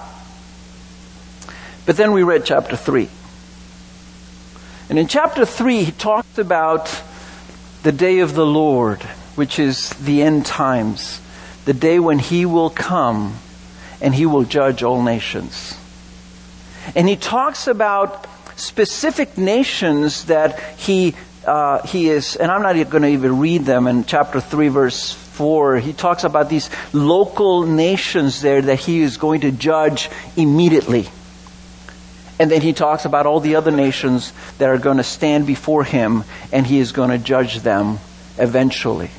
But 1.86 1.96
then 1.96 2.12
we 2.12 2.22
read 2.22 2.44
chapter 2.44 2.76
3. 2.76 3.08
And 4.90 4.98
in 5.00 5.08
chapter 5.08 5.44
3, 5.44 5.82
he 5.82 5.92
talks 5.92 6.38
about 6.38 7.02
the 7.82 7.90
day 7.90 8.20
of 8.20 8.34
the 8.34 8.46
Lord, 8.46 9.02
which 9.34 9.58
is 9.58 9.90
the 9.90 10.22
end 10.22 10.46
times 10.46 11.20
the 11.66 11.74
day 11.74 11.98
when 11.98 12.18
he 12.18 12.46
will 12.46 12.70
come 12.70 13.36
and 14.00 14.14
he 14.14 14.24
will 14.24 14.44
judge 14.44 14.82
all 14.82 15.02
nations. 15.02 15.76
And 16.94 17.08
he 17.08 17.16
talks 17.16 17.66
about 17.66 18.26
specific 18.56 19.36
nations 19.36 20.24
that 20.26 20.58
he 20.78 21.14
uh, 21.46 21.86
he 21.86 22.08
is, 22.08 22.34
and 22.34 22.50
I'm 22.50 22.62
not 22.62 22.74
going 22.90 23.04
to 23.04 23.08
even 23.08 23.38
read 23.38 23.66
them 23.66 23.86
in 23.86 24.04
chapter 24.04 24.40
3, 24.40 24.66
verse 24.66 25.12
4. 25.12 25.76
He 25.76 25.92
talks 25.92 26.24
about 26.24 26.48
these 26.48 26.68
local 26.92 27.62
nations 27.62 28.40
there 28.40 28.60
that 28.62 28.80
he 28.80 29.00
is 29.00 29.16
going 29.16 29.42
to 29.42 29.52
judge 29.52 30.10
immediately. 30.36 31.08
And 32.40 32.50
then 32.50 32.62
he 32.62 32.72
talks 32.72 33.04
about 33.04 33.26
all 33.26 33.38
the 33.38 33.54
other 33.54 33.70
nations 33.70 34.32
that 34.58 34.68
are 34.68 34.78
going 34.78 34.96
to 34.96 35.04
stand 35.04 35.46
before 35.46 35.84
him 35.84 36.24
and 36.52 36.66
he 36.66 36.80
is 36.80 36.90
going 36.90 37.10
to 37.10 37.18
judge 37.18 37.60
them 37.60 38.00
eventually. 38.38 39.10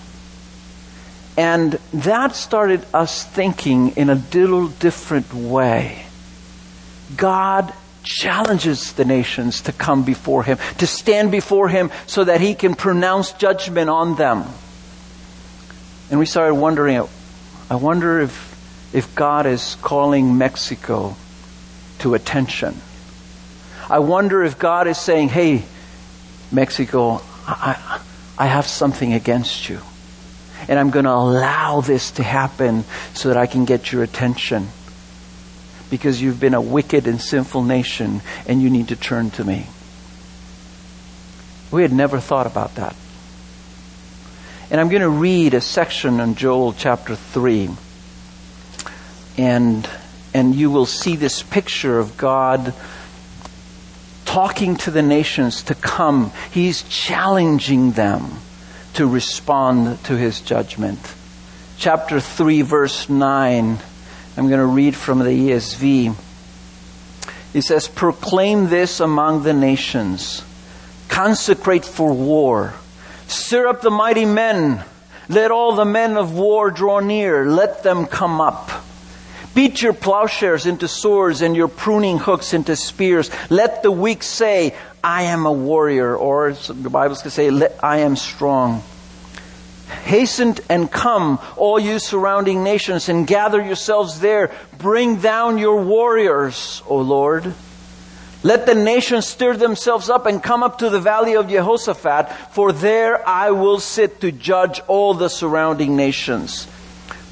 And 1.37 1.73
that 1.93 2.35
started 2.35 2.83
us 2.95 3.23
thinking 3.23 3.89
in 3.95 4.09
a 4.09 4.15
little 4.15 4.69
different 4.69 5.31
way. 5.35 6.03
God 7.15 7.71
challenges 8.03 8.93
the 8.93 9.05
nations 9.05 9.61
to 9.61 9.71
come 9.71 10.03
before 10.03 10.43
Him, 10.43 10.57
to 10.79 10.87
stand 10.87 11.29
before 11.29 11.69
Him 11.69 11.91
so 12.07 12.23
that 12.23 12.41
He 12.41 12.55
can 12.55 12.73
pronounce 12.73 13.33
judgment 13.33 13.87
on 13.87 14.15
them. 14.15 14.45
And 16.09 16.19
we 16.19 16.25
started 16.25 16.55
wondering, 16.55 17.07
I 17.69 17.75
wonder 17.75 18.19
if, 18.19 18.89
if 18.95 19.13
God 19.13 19.45
is 19.45 19.75
calling 19.83 20.39
Mexico 20.39 21.15
to 21.99 22.15
attention. 22.15 22.81
I 23.89 23.99
wonder 23.99 24.43
if 24.43 24.57
God 24.57 24.87
is 24.87 24.97
saying, 24.97 25.29
hey, 25.29 25.63
Mexico, 26.51 27.21
I, 27.45 28.01
I 28.37 28.47
have 28.47 28.65
something 28.65 29.13
against 29.13 29.69
you 29.69 29.81
and 30.67 30.79
I'm 30.79 30.89
going 30.89 31.05
to 31.05 31.11
allow 31.11 31.81
this 31.81 32.11
to 32.11 32.23
happen 32.23 32.83
so 33.13 33.29
that 33.29 33.37
I 33.37 33.45
can 33.45 33.65
get 33.65 33.91
your 33.91 34.03
attention. 34.03 34.67
Because 35.89 36.21
you've 36.21 36.39
been 36.39 36.53
a 36.53 36.61
wicked 36.61 37.07
and 37.07 37.21
sinful 37.21 37.63
nation 37.63 38.21
and 38.47 38.61
you 38.61 38.69
need 38.69 38.89
to 38.89 38.95
turn 38.95 39.31
to 39.31 39.43
me. 39.43 39.67
We 41.71 41.81
had 41.81 41.93
never 41.93 42.19
thought 42.19 42.47
about 42.47 42.75
that. 42.75 42.95
And 44.69 44.81
I'm 44.81 44.89
going 44.89 45.01
to 45.01 45.09
read 45.09 45.53
a 45.53 45.61
section 45.61 46.19
in 46.19 46.35
Joel 46.35 46.73
chapter 46.73 47.15
3. 47.15 47.69
And, 49.37 49.89
and 50.33 50.55
you 50.55 50.69
will 50.69 50.85
see 50.85 51.15
this 51.15 51.41
picture 51.43 51.99
of 51.99 52.17
God 52.17 52.73
talking 54.25 54.75
to 54.75 54.91
the 54.91 55.01
nations 55.01 55.63
to 55.63 55.75
come. 55.75 56.33
He's 56.51 56.83
challenging 56.83 57.91
them 57.93 58.39
to 58.97 59.05
respond 59.05 60.03
to 60.05 60.17
his 60.17 60.41
judgment. 60.41 60.99
Chapter 61.77 62.19
3, 62.19 62.63
verse 62.63 63.07
9. 63.07 63.77
I'm 64.35 64.47
going 64.47 64.59
to 64.59 64.65
read 64.65 64.95
from 64.95 65.19
the 65.19 65.25
ESV. 65.25 66.15
He 67.53 67.61
says, 67.61 67.87
Proclaim 67.87 68.69
this 68.69 68.99
among 68.99 69.43
the 69.43 69.53
nations, 69.53 70.43
consecrate 71.09 71.85
for 71.85 72.11
war, 72.11 72.73
stir 73.27 73.67
up 73.67 73.81
the 73.81 73.91
mighty 73.91 74.25
men, 74.25 74.83
let 75.29 75.51
all 75.51 75.75
the 75.75 75.85
men 75.85 76.17
of 76.17 76.33
war 76.33 76.71
draw 76.71 76.99
near, 76.99 77.45
let 77.45 77.83
them 77.83 78.07
come 78.07 78.41
up. 78.41 78.71
Beat 79.57 79.81
your 79.81 79.93
plowshares 79.93 80.67
into 80.67 80.87
swords 80.87 81.41
and 81.41 81.55
your 81.55 81.67
pruning 81.67 82.19
hooks 82.19 82.53
into 82.53 82.75
spears. 82.75 83.31
Let 83.49 83.81
the 83.81 83.89
weak 83.89 84.21
say, 84.21 84.75
I 85.03 85.23
am 85.23 85.47
a 85.47 85.51
warrior, 85.51 86.15
or 86.15 86.51
the 86.53 86.91
Bible 86.91 87.15
can 87.15 87.31
say, 87.31 87.49
I 87.81 88.01
am 88.01 88.17
strong. 88.17 88.83
Hasten 90.03 90.57
and 90.69 90.91
come, 90.91 91.39
all 91.55 91.79
you 91.79 91.97
surrounding 91.97 92.63
nations, 92.63 93.09
and 93.09 93.25
gather 93.25 93.59
yourselves 93.59 94.19
there. 94.19 94.51
Bring 94.77 95.21
down 95.21 95.57
your 95.57 95.81
warriors, 95.83 96.83
O 96.85 96.97
Lord. 96.97 97.51
Let 98.43 98.67
the 98.67 98.75
nations 98.75 99.25
stir 99.25 99.57
themselves 99.57 100.07
up 100.07 100.27
and 100.27 100.43
come 100.43 100.61
up 100.61 100.77
to 100.77 100.91
the 100.91 100.99
valley 100.99 101.35
of 101.35 101.49
Jehoshaphat, 101.49 102.31
for 102.51 102.71
there 102.71 103.27
I 103.27 103.49
will 103.49 103.79
sit 103.79 104.21
to 104.21 104.31
judge 104.31 104.81
all 104.81 105.15
the 105.15 105.29
surrounding 105.29 105.95
nations. 105.95 106.67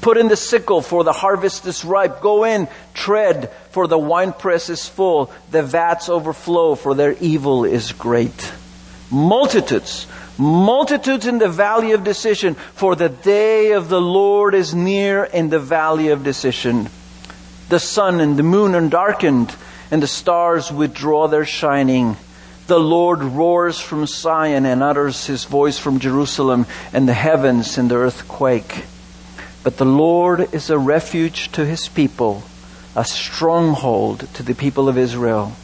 Put 0.06 0.18
in 0.18 0.28
the 0.28 0.36
sickle, 0.36 0.82
for 0.82 1.02
the 1.02 1.12
harvest 1.12 1.66
is 1.66 1.84
ripe. 1.84 2.20
Go 2.20 2.44
in, 2.44 2.68
tread, 2.94 3.50
for 3.70 3.88
the 3.88 3.98
winepress 3.98 4.70
is 4.70 4.88
full. 4.88 5.32
The 5.50 5.64
vats 5.64 6.08
overflow, 6.08 6.76
for 6.76 6.94
their 6.94 7.14
evil 7.14 7.64
is 7.64 7.90
great. 7.90 8.52
Multitudes, 9.10 10.06
multitudes 10.38 11.26
in 11.26 11.38
the 11.38 11.48
valley 11.48 11.90
of 11.90 12.04
decision, 12.04 12.54
for 12.54 12.94
the 12.94 13.08
day 13.08 13.72
of 13.72 13.88
the 13.88 14.00
Lord 14.00 14.54
is 14.54 14.76
near 14.76 15.24
in 15.24 15.50
the 15.50 15.58
valley 15.58 16.10
of 16.10 16.22
decision. 16.22 16.88
The 17.68 17.80
sun 17.80 18.20
and 18.20 18.36
the 18.36 18.44
moon 18.44 18.76
are 18.76 18.88
darkened, 18.88 19.56
and 19.90 20.00
the 20.00 20.06
stars 20.06 20.70
withdraw 20.70 21.26
their 21.26 21.44
shining. 21.44 22.16
The 22.68 22.78
Lord 22.78 23.24
roars 23.24 23.80
from 23.80 24.06
Zion 24.06 24.66
and 24.66 24.84
utters 24.84 25.26
his 25.26 25.46
voice 25.46 25.80
from 25.80 25.98
Jerusalem, 25.98 26.66
and 26.92 27.08
the 27.08 27.12
heavens 27.12 27.76
and 27.76 27.90
the 27.90 27.96
earth 27.96 28.28
quake. 28.28 28.84
But 29.66 29.78
the 29.78 29.84
Lord 29.84 30.54
is 30.54 30.70
a 30.70 30.78
refuge 30.78 31.50
to 31.50 31.66
his 31.66 31.88
people, 31.88 32.44
a 32.94 33.04
stronghold 33.04 34.32
to 34.34 34.44
the 34.44 34.54
people 34.54 34.88
of 34.88 34.96
Israel. 34.96 35.56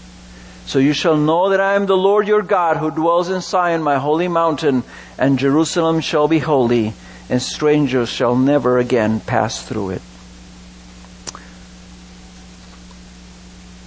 So 0.66 0.80
you 0.80 0.92
shall 0.92 1.16
know 1.16 1.50
that 1.50 1.60
I 1.60 1.74
am 1.74 1.86
the 1.86 1.96
Lord 1.96 2.26
your 2.26 2.42
God 2.42 2.78
who 2.78 2.90
dwells 2.90 3.28
in 3.28 3.42
Zion, 3.42 3.80
my 3.80 3.98
holy 3.98 4.26
mountain, 4.26 4.82
and 5.16 5.38
Jerusalem 5.38 6.00
shall 6.00 6.26
be 6.26 6.40
holy, 6.40 6.94
and 7.30 7.40
strangers 7.40 8.08
shall 8.08 8.34
never 8.34 8.76
again 8.76 9.20
pass 9.20 9.62
through 9.62 9.90
it. 9.90 10.02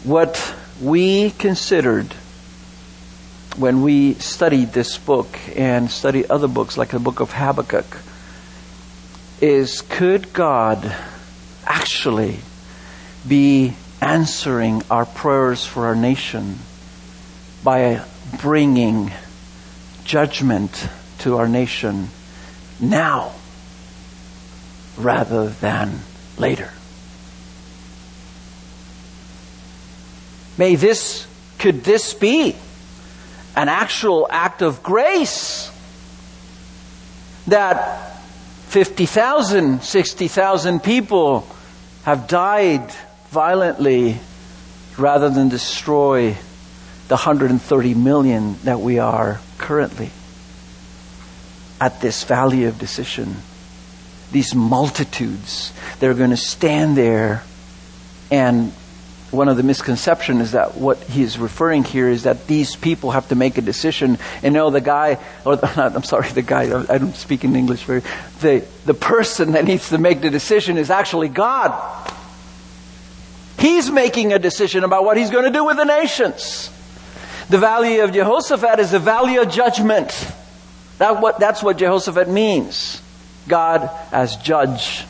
What 0.05 0.55
we 0.81 1.31
considered 1.31 2.13
when 3.57 3.81
we 3.81 4.13
studied 4.13 4.71
this 4.71 4.97
book 4.97 5.37
and 5.57 5.91
studied 5.91 6.31
other 6.31 6.47
books 6.47 6.77
like 6.77 6.91
the 6.91 6.99
book 6.99 7.19
of 7.19 7.33
Habakkuk 7.33 7.97
is 9.41 9.81
could 9.81 10.33
God 10.33 10.95
actually 11.65 12.39
be 13.27 13.75
answering 14.01 14.83
our 14.89 15.05
prayers 15.05 15.65
for 15.65 15.87
our 15.87 15.95
nation 15.95 16.59
by 17.63 18.03
bringing 18.41 19.11
judgment 20.03 20.87
to 21.19 21.37
our 21.37 21.47
nation 21.47 22.09
now 22.79 23.33
rather 24.97 25.49
than 25.49 25.99
later? 26.37 26.71
May 30.57 30.75
this, 30.75 31.27
could 31.59 31.83
this 31.83 32.13
be 32.13 32.55
an 33.55 33.67
actual 33.67 34.27
act 34.29 34.61
of 34.61 34.83
grace 34.83 35.71
that 37.47 38.14
50,000, 38.75 39.81
60,000 39.81 40.83
people 40.83 41.47
have 42.03 42.27
died 42.27 42.91
violently 43.29 44.17
rather 44.97 45.29
than 45.29 45.47
destroy 45.47 46.35
the 47.07 47.15
130 47.15 47.93
million 47.93 48.57
that 48.65 48.81
we 48.81 48.99
are 48.99 49.39
currently 49.57 50.09
at 51.79 52.01
this 52.01 52.25
valley 52.25 52.65
of 52.65 52.77
decision. 52.77 53.37
These 54.33 54.53
multitudes, 54.53 55.71
they're 56.01 56.13
going 56.13 56.31
to 56.31 56.35
stand 56.35 56.97
there 56.97 57.43
and 58.29 58.73
one 59.31 59.49
of 59.49 59.57
the 59.57 59.63
misconceptions 59.63 60.41
is 60.41 60.51
that 60.51 60.75
what 60.75 60.97
he's 61.03 61.37
referring 61.37 61.83
here 61.83 62.07
is 62.07 62.23
that 62.23 62.47
these 62.47 62.75
people 62.75 63.11
have 63.11 63.27
to 63.29 63.35
make 63.35 63.57
a 63.57 63.61
decision. 63.61 64.17
And 64.43 64.53
no, 64.53 64.69
the 64.69 64.81
guy, 64.81 65.17
or 65.45 65.59
I'm 65.77 66.03
sorry, 66.03 66.29
the 66.29 66.41
guy, 66.41 66.63
I 66.63 66.97
don't 66.97 67.15
speak 67.15 67.43
in 67.43 67.55
English 67.55 67.83
very, 67.83 68.01
the, 68.41 68.65
the 68.85 68.93
person 68.93 69.53
that 69.53 69.65
needs 69.65 69.89
to 69.89 69.97
make 69.97 70.21
the 70.21 70.29
decision 70.29 70.77
is 70.77 70.89
actually 70.89 71.29
God. 71.29 71.73
He's 73.57 73.89
making 73.89 74.33
a 74.33 74.39
decision 74.39 74.83
about 74.83 75.05
what 75.05 75.17
he's 75.17 75.31
going 75.31 75.45
to 75.45 75.51
do 75.51 75.65
with 75.65 75.77
the 75.77 75.85
nations. 75.85 76.69
The 77.49 77.57
valley 77.57 77.99
of 77.99 78.11
Jehoshaphat 78.11 78.79
is 78.79 78.91
the 78.91 78.99
valley 78.99 79.37
of 79.37 79.49
judgment. 79.49 80.09
That 80.97 81.21
what, 81.21 81.39
that's 81.39 81.61
what 81.61 81.77
Jehoshaphat 81.77 82.29
means. 82.29 83.01
God 83.47 83.89
as 84.11 84.35
judge. 84.37 85.05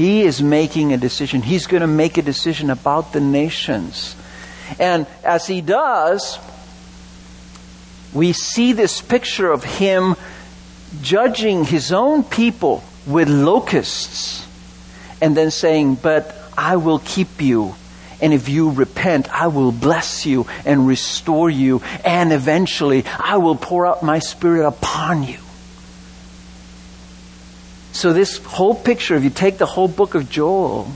He 0.00 0.22
is 0.22 0.42
making 0.42 0.94
a 0.94 0.96
decision. 0.96 1.42
He's 1.42 1.66
going 1.66 1.82
to 1.82 1.86
make 1.86 2.16
a 2.16 2.22
decision 2.22 2.70
about 2.70 3.12
the 3.12 3.20
nations. 3.20 4.16
And 4.78 5.06
as 5.22 5.46
he 5.46 5.60
does, 5.60 6.38
we 8.14 8.32
see 8.32 8.72
this 8.72 9.02
picture 9.02 9.52
of 9.52 9.62
him 9.62 10.16
judging 11.02 11.66
his 11.66 11.92
own 11.92 12.24
people 12.24 12.82
with 13.06 13.28
locusts 13.28 14.46
and 15.20 15.36
then 15.36 15.50
saying, 15.50 15.96
But 15.96 16.34
I 16.56 16.76
will 16.76 17.00
keep 17.00 17.42
you. 17.42 17.74
And 18.22 18.32
if 18.32 18.48
you 18.48 18.70
repent, 18.70 19.28
I 19.30 19.48
will 19.48 19.70
bless 19.70 20.24
you 20.24 20.46
and 20.64 20.86
restore 20.86 21.50
you. 21.50 21.82
And 22.06 22.32
eventually, 22.32 23.04
I 23.18 23.36
will 23.36 23.54
pour 23.54 23.86
out 23.86 24.02
my 24.02 24.20
spirit 24.20 24.66
upon 24.66 25.24
you. 25.24 25.40
So, 27.92 28.12
this 28.12 28.38
whole 28.38 28.74
picture, 28.74 29.16
if 29.16 29.24
you 29.24 29.30
take 29.30 29.58
the 29.58 29.66
whole 29.66 29.88
book 29.88 30.14
of 30.14 30.30
Joel, 30.30 30.92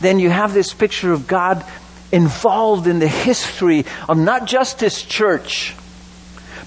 then 0.00 0.18
you 0.18 0.30
have 0.30 0.54
this 0.54 0.72
picture 0.72 1.12
of 1.12 1.26
God 1.26 1.64
involved 2.10 2.86
in 2.86 2.98
the 2.98 3.08
history 3.08 3.84
of 4.08 4.18
not 4.18 4.46
just 4.46 4.80
his 4.80 5.02
church, 5.02 5.74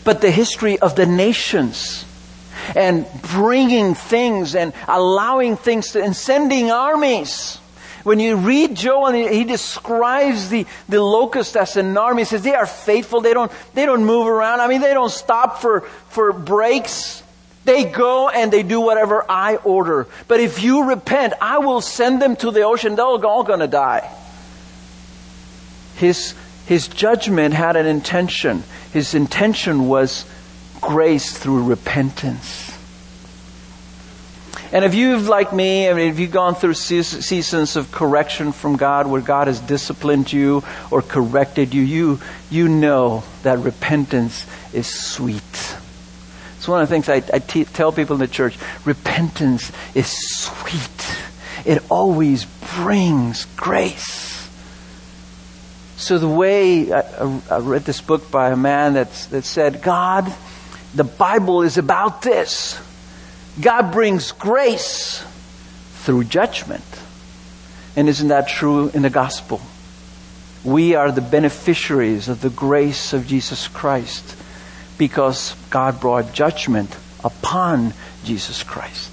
but 0.04 0.22
the 0.22 0.32
history 0.32 0.80
of 0.80 0.96
the 0.96 1.06
nations 1.06 2.06
and 2.76 3.06
bringing 3.22 3.96
things 3.96 4.56
and 4.56 4.74
allowing 4.88 5.58
things 5.58 5.91
to, 5.91 6.04
and 6.04 6.15
sending 6.15 6.72
armies. 6.72 7.58
When 8.04 8.19
you 8.19 8.36
read 8.36 8.76
Joel, 8.76 9.13
he 9.13 9.46
describes 9.46 10.50
the, 10.50 10.65
the 10.89 11.02
locust 11.02 11.56
as 11.56 11.78
an 11.78 11.98
army, 11.98 12.24
he 12.24 12.26
says 12.26 12.41
they 12.41 12.54
are 12.54 12.65
faithful. 12.65 13.22
They 13.22 13.34
don't, 13.34 13.52
they 13.74 13.86
don't 13.86 14.06
move 14.06 14.28
around. 14.28 14.60
I 14.60 14.67
mean, 14.67 14.82
they 14.82 14.93
don't 14.93 15.12
stop 15.12 15.62
for, 15.62 15.82
for 16.10 16.34
breaks. 16.34 17.24
They 17.65 17.86
go 17.86 18.30
and 18.30 18.52
they 18.52 18.63
do 18.63 18.82
whatever 18.82 19.26
I 19.30 19.56
order. 19.56 20.08
But 20.28 20.39
if 20.39 20.62
you 20.62 20.89
repent, 20.89 21.34
I 21.41 21.60
will 21.60 21.82
send 21.82 22.21
them 22.21 22.36
to 22.38 22.52
the 22.52 22.63
ocean. 22.63 22.95
They're 22.95 23.06
all 23.06 23.43
going 23.43 23.60
to 23.60 23.67
die. 23.67 24.10
His, 25.95 26.36
his 26.65 26.88
judgment 26.88 27.54
had 27.54 27.76
an 27.76 27.86
intention. 27.86 28.63
His 28.91 29.13
intention 29.13 29.88
was 29.88 30.26
grace 30.82 31.38
through 31.38 31.63
repentance. 31.63 32.78
And 34.73 34.84
if 34.84 34.95
you've, 34.95 35.28
like 35.28 35.54
me, 35.54 35.88
I 35.88 35.93
mean, 35.93 36.10
if 36.10 36.19
you've 36.19 36.32
gone 36.32 36.56
through 36.56 36.73
seasons 36.73 37.76
of 37.76 37.91
correction 37.91 38.52
from 38.52 38.76
God 38.76 39.06
where 39.06 39.21
God 39.21 39.47
has 39.47 39.60
disciplined 39.60 40.34
you 40.34 40.63
or 40.89 41.04
corrected 41.04 41.76
you, 41.76 41.84
you, 41.84 42.19
you 42.49 42.67
know 42.67 43.23
that 43.43 43.60
repentance 43.60 44.47
is 44.73 44.88
sweet. 44.88 45.78
It's 46.63 46.67
one 46.69 46.82
of 46.82 46.88
the 46.88 46.95
things 46.95 47.10
I, 47.10 47.15
I 47.36 47.39
te- 47.39 47.65
tell 47.65 47.91
people 47.91 48.13
in 48.13 48.21
the 48.21 48.28
church. 48.28 48.58
Repentance 48.86 49.69
is 49.93 50.08
sweet. 50.08 51.17
It 51.65 51.84
always 51.91 52.45
brings 52.78 53.43
grace. 53.58 54.49
So 55.97 56.17
the 56.19 56.30
way 56.30 56.93
I, 56.93 57.02
I 57.52 57.58
read 57.58 57.82
this 57.82 57.99
book 57.99 58.32
by 58.32 58.49
a 58.52 58.56
man 58.56 58.93
that's, 58.93 59.26
that 59.26 59.43
said, 59.43 59.82
God, 59.82 60.34
the 60.95 61.04
Bible 61.04 61.63
is 61.63 61.78
about 61.78 62.21
this. 62.21 62.80
God 63.60 63.91
brings 63.91 64.32
grace 64.32 65.21
through 66.04 66.23
judgment. 66.23 66.86
And 67.97 68.08
isn't 68.08 68.30
that 68.30 68.47
true 68.47 68.88
in 68.88 69.02
the 69.02 69.10
gospel? 69.10 69.60
We 70.63 70.95
are 70.95 71.12
the 71.12 71.19
beneficiaries 71.19 72.30
of 72.30 72.39
the 72.39 72.49
grace 72.49 73.12
of 73.12 73.28
Jesus 73.28 73.67
Christ 73.67 74.38
because 75.04 75.54
God 75.70 76.00
brought 76.00 76.32
judgment 76.32 76.96
upon 77.26 77.94
Jesus 78.24 78.63
Christ. 78.63 79.12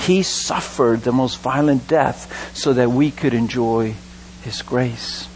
He 0.00 0.22
suffered 0.22 1.00
the 1.00 1.12
most 1.12 1.40
violent 1.40 1.88
death 1.88 2.52
so 2.54 2.74
that 2.74 2.90
we 2.90 3.10
could 3.10 3.32
enjoy 3.32 3.94
His 4.42 4.60
grace. 4.60 5.28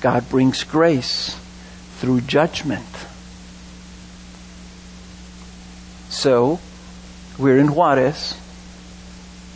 God 0.00 0.28
brings 0.28 0.62
grace 0.62 1.36
through 1.96 2.20
judgment. 2.20 2.86
So, 6.08 6.60
we're 7.36 7.58
in 7.58 7.74
Juarez, 7.74 8.36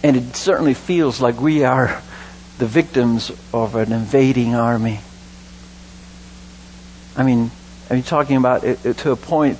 and 0.02 0.16
it 0.16 0.34
certainly 0.34 0.74
feels 0.74 1.20
like 1.20 1.40
we 1.40 1.62
are 1.62 2.02
the 2.58 2.66
victims 2.66 3.30
of 3.52 3.76
an 3.76 3.92
invading 3.92 4.56
army. 4.56 4.98
I 7.16 7.22
mean, 7.22 7.52
I 7.90 7.94
mean, 7.94 8.02
talking 8.02 8.36
about 8.36 8.64
it, 8.64 8.84
it, 8.84 8.98
to 8.98 9.10
a 9.10 9.16
point, 9.16 9.58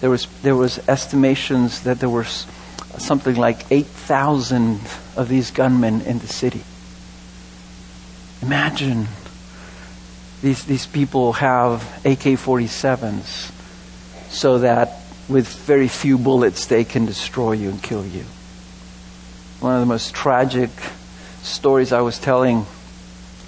there 0.00 0.10
was 0.10 0.26
there 0.42 0.56
was 0.56 0.78
estimations 0.88 1.82
that 1.82 2.00
there 2.00 2.08
were 2.08 2.24
something 2.24 3.36
like 3.36 3.64
eight 3.70 3.86
thousand 3.86 4.80
of 5.16 5.28
these 5.28 5.50
gunmen 5.50 6.02
in 6.02 6.18
the 6.18 6.28
city. 6.28 6.62
Imagine 8.42 9.08
these 10.42 10.64
these 10.64 10.86
people 10.86 11.34
have 11.34 11.82
AK-47s, 12.04 13.50
so 14.30 14.58
that 14.58 15.00
with 15.28 15.48
very 15.48 15.88
few 15.88 16.18
bullets 16.18 16.66
they 16.66 16.84
can 16.84 17.06
destroy 17.06 17.52
you 17.52 17.70
and 17.70 17.82
kill 17.82 18.06
you. 18.06 18.24
One 19.60 19.74
of 19.74 19.80
the 19.80 19.86
most 19.86 20.14
tragic 20.14 20.70
stories 21.42 21.92
I 21.92 22.02
was 22.02 22.18
telling, 22.18 22.66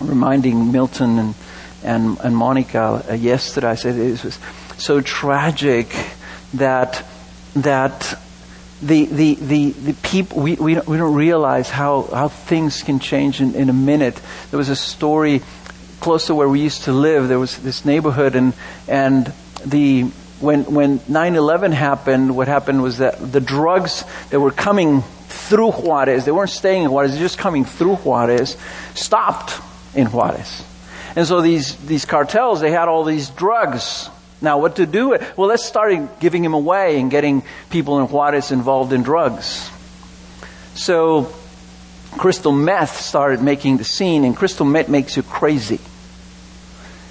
reminding 0.00 0.72
Milton 0.72 1.18
and 1.18 1.34
and, 1.87 2.18
and 2.20 2.37
Monica 2.37 3.05
uh, 3.09 3.14
yesterday. 3.14 3.68
I 3.68 3.75
said 3.77 3.96
it 3.96 4.22
was 4.25 4.38
so 4.77 5.01
tragic 5.01 5.94
that 6.55 7.05
that 7.55 8.18
the 8.83 9.07
the 9.07 9.35
the, 9.37 9.70
the 9.70 9.92
people 9.94 10.42
we, 10.42 10.55
we 10.57 10.75
don't, 10.75 10.87
we 10.87 10.96
don't 10.96 11.14
realize 11.14 11.70
how 11.70 12.03
how 12.03 12.29
things 12.29 12.83
can 12.83 12.99
change 12.99 13.40
in, 13.40 13.55
in 13.55 13.70
a 13.70 13.72
minute. 13.72 14.20
There 14.51 14.59
was 14.59 14.68
a 14.68 14.77
story 14.77 15.42
close 16.01 16.27
to 16.27 16.35
where 16.35 16.49
we 16.49 16.61
used 16.61 16.85
to 16.85 16.92
live. 16.92 17.29
There 17.29 17.38
was 17.38 17.57
this 17.59 17.85
neighborhood 17.85 18.35
and 18.35 18.53
and 18.87 19.33
the 19.64 20.03
when 20.40 20.64
when 20.64 20.99
9/11 21.01 21.72
happened, 21.72 22.37
what 22.37 22.49
happened 22.49 22.83
was 22.83 22.99
that 22.99 23.33
the 23.33 23.40
drugs 23.40 24.05
that 24.31 24.40
were 24.40 24.51
coming 24.51 25.03
through 25.29 25.70
Juarez, 25.70 26.25
they 26.25 26.33
weren't 26.33 26.51
staying 26.51 26.83
in 26.83 26.90
Juarez, 26.90 27.12
they're 27.12 27.20
just 27.20 27.38
coming 27.38 27.64
through 27.64 27.96
Juarez, 27.96 28.57
stopped 28.94 29.55
in 29.94 30.09
Juarez. 30.09 30.62
And 31.16 31.26
so 31.26 31.40
these, 31.40 31.74
these 31.76 32.05
cartels, 32.05 32.61
they 32.61 32.70
had 32.70 32.88
all 32.88 33.02
these 33.02 33.31
drugs. 33.31 34.11
Now, 34.42 34.59
what 34.59 34.76
to 34.76 34.85
do? 34.85 35.16
Well, 35.35 35.48
let's 35.48 35.64
start 35.64 36.20
giving 36.20 36.42
them 36.42 36.52
away 36.52 37.00
and 37.00 37.11
getting 37.11 37.42
people 37.70 37.98
in 38.00 38.07
Juarez 38.09 38.52
involved 38.52 38.92
in 38.92 39.02
drugs. 39.02 39.70
So, 40.74 41.33
crystal 42.12 42.52
meth 42.52 43.00
started 43.00 43.40
making 43.40 43.79
the 43.79 43.85
scene, 43.85 44.24
and 44.24 44.37
crystal 44.37 44.66
meth 44.66 44.90
makes 44.90 45.16
you 45.16 45.22
crazy. 45.22 45.81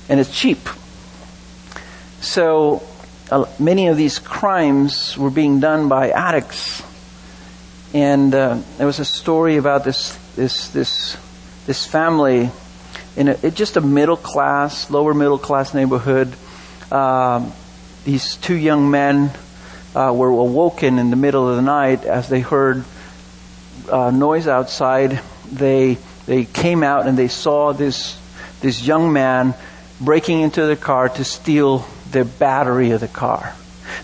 And 0.07 0.19
it's 0.19 0.29
cheap. 0.29 0.59
So, 2.21 2.83
uh, 3.31 3.45
many 3.57 3.87
of 3.87 3.97
these 3.97 4.19
crimes 4.19 5.17
were 5.17 5.31
being 5.31 5.59
done 5.59 5.89
by 5.89 6.11
addicts. 6.11 6.83
And 7.91 8.35
uh, 8.35 8.59
there 8.77 8.85
was 8.85 8.99
a 8.99 9.05
story 9.05 9.57
about 9.57 9.83
this, 9.83 10.15
this, 10.35 10.69
this, 10.69 11.17
this 11.65 11.87
family 11.87 12.51
in 13.15 13.29
a, 13.29 13.51
just 13.51 13.77
a 13.77 13.81
middle 13.81 14.17
class, 14.17 14.89
lower 14.89 15.13
middle 15.13 15.37
class 15.37 15.73
neighborhood. 15.73 16.33
Um, 16.91 17.53
these 18.03 18.35
two 18.35 18.55
young 18.55 18.91
men 18.91 19.31
uh, 19.95 20.13
were 20.15 20.29
awoken 20.29 20.99
in 20.99 21.09
the 21.09 21.15
middle 21.15 21.49
of 21.49 21.55
the 21.55 21.61
night 21.61 22.05
as 22.05 22.29
they 22.29 22.41
heard 22.41 22.83
uh, 23.89 24.11
noise 24.11 24.47
outside. 24.47 25.19
They 25.51 25.97
they 26.25 26.45
came 26.45 26.83
out 26.83 27.07
and 27.07 27.17
they 27.17 27.27
saw 27.27 27.71
this 27.71 28.19
this 28.61 28.85
young 28.85 29.13
man 29.13 29.53
breaking 30.01 30.41
into 30.41 30.65
the 30.65 30.75
car 30.75 31.09
to 31.09 31.23
steal 31.23 31.85
the 32.11 32.25
battery 32.25 32.91
of 32.91 33.01
the 33.01 33.07
car. 33.07 33.55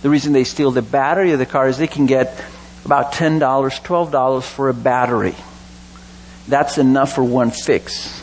The 0.01 0.09
reason 0.09 0.33
they 0.33 0.45
steal 0.45 0.71
the 0.71 0.81
battery 0.81 1.31
of 1.33 1.39
the 1.39 1.45
car 1.45 1.67
is 1.67 1.77
they 1.77 1.87
can 1.87 2.05
get 2.05 2.43
about 2.85 3.13
ten 3.13 3.39
dollars, 3.39 3.79
twelve 3.79 4.11
dollars 4.11 4.45
for 4.45 4.69
a 4.69 4.73
battery. 4.73 5.35
That's 6.47 6.77
enough 6.77 7.13
for 7.13 7.23
one 7.23 7.51
fix. 7.51 8.20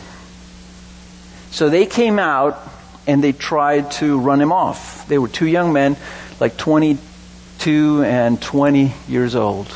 So 1.50 1.70
they 1.70 1.86
came 1.86 2.18
out 2.18 2.58
and 3.06 3.24
they 3.24 3.32
tried 3.32 3.90
to 3.92 4.18
run 4.18 4.40
him 4.40 4.52
off. 4.52 5.08
They 5.08 5.18
were 5.18 5.28
two 5.28 5.46
young 5.46 5.72
men, 5.72 5.96
like 6.40 6.56
22 6.56 8.04
and 8.04 8.40
20 8.40 8.92
years 9.08 9.34
old, 9.34 9.72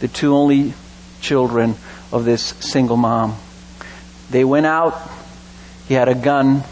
the 0.00 0.08
two 0.08 0.34
only 0.34 0.74
children 1.20 1.76
of 2.12 2.24
this 2.24 2.42
single 2.42 2.96
mom. 2.96 3.36
They 4.30 4.44
went 4.44 4.66
out, 4.66 5.00
he 5.86 5.94
had 5.94 6.08
a 6.08 6.14
gun, 6.14 6.64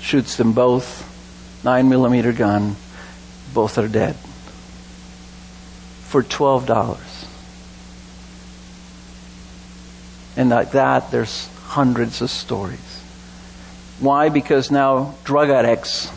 shoots 0.00 0.36
them 0.36 0.52
both, 0.52 1.06
9 1.64 1.88
millimeter 1.88 2.32
gun, 2.32 2.76
both 3.52 3.76
are 3.76 3.88
dead. 3.88 4.16
For 6.04 6.22
$12. 6.22 7.26
And 10.36 10.50
like 10.50 10.72
that, 10.72 11.10
there's 11.10 11.48
hundreds 11.66 12.22
of 12.22 12.30
stories. 12.30 12.89
Why? 14.00 14.30
Because 14.30 14.70
now 14.70 15.14
drug 15.24 15.50
addicts, 15.50 16.10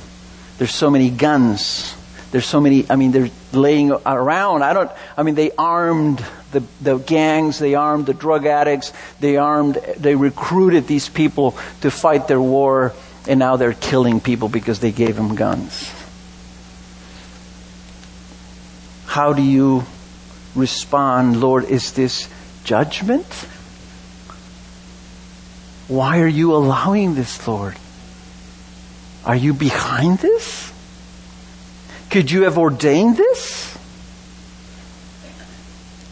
there's 0.58 0.74
so 0.74 0.90
many 0.90 1.10
guns. 1.10 1.96
There's 2.32 2.46
so 2.48 2.60
many, 2.60 2.90
I 2.90 2.96
mean, 2.96 3.12
they're 3.12 3.30
laying 3.52 3.92
around. 3.92 4.64
I 4.64 4.74
don't, 4.74 4.92
I 5.16 5.22
mean, 5.22 5.36
they 5.36 5.52
armed 5.52 6.26
the, 6.52 6.64
the 6.82 6.98
gangs, 6.98 7.60
they 7.60 7.76
armed 7.76 8.08
the 8.08 8.14
drug 8.14 8.48
addicts, 8.48 8.92
they 9.20 9.38
armed, 9.38 9.76
they 9.98 10.16
recruited 10.16 10.88
these 10.88 11.10
people 11.10 11.56
to 11.82 11.92
fight 11.92 12.28
their 12.28 12.42
war, 12.42 12.94
and 13.28 13.38
now 13.38 13.58
they're 13.58 13.74
killing 13.74 14.20
people 14.20 14.50
because 14.50 14.80
they 14.80 14.92
gave 14.92 15.16
them 15.16 15.36
guns. 15.36 15.94
How 19.06 19.34
do 19.34 19.44
you 19.44 19.84
respond, 20.56 21.40
Lord? 21.40 21.66
Is 21.66 21.92
this 21.92 22.28
judgment? 22.64 23.28
Why 25.88 26.22
are 26.22 26.28
you 26.28 26.54
allowing 26.54 27.16
this, 27.16 27.46
Lord? 27.48 27.78
Are 29.26 29.36
you 29.36 29.54
behind 29.54 30.20
this? 30.20 30.72
Could 32.10 32.32
you 32.32 32.44
have 32.44 32.58
ordained 32.58 33.18
this? 33.18 33.78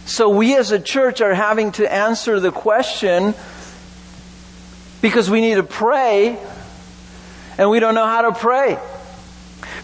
So 0.06 0.30
we 0.30 0.58
as 0.58 0.72
a 0.72 0.80
church 0.80 1.22
are 1.22 1.34
having 1.34 1.72
to 1.74 1.92
answer 1.92 2.40
the 2.40 2.52
question 2.52 3.34
because 5.02 5.30
we 5.30 5.42
need 5.42 5.56
to 5.56 5.64
pray 5.64 6.38
and 7.58 7.70
we 7.70 7.80
don't 7.80 7.96
know 7.96 8.06
how 8.06 8.24
to 8.24 8.34
pray. 8.34 8.78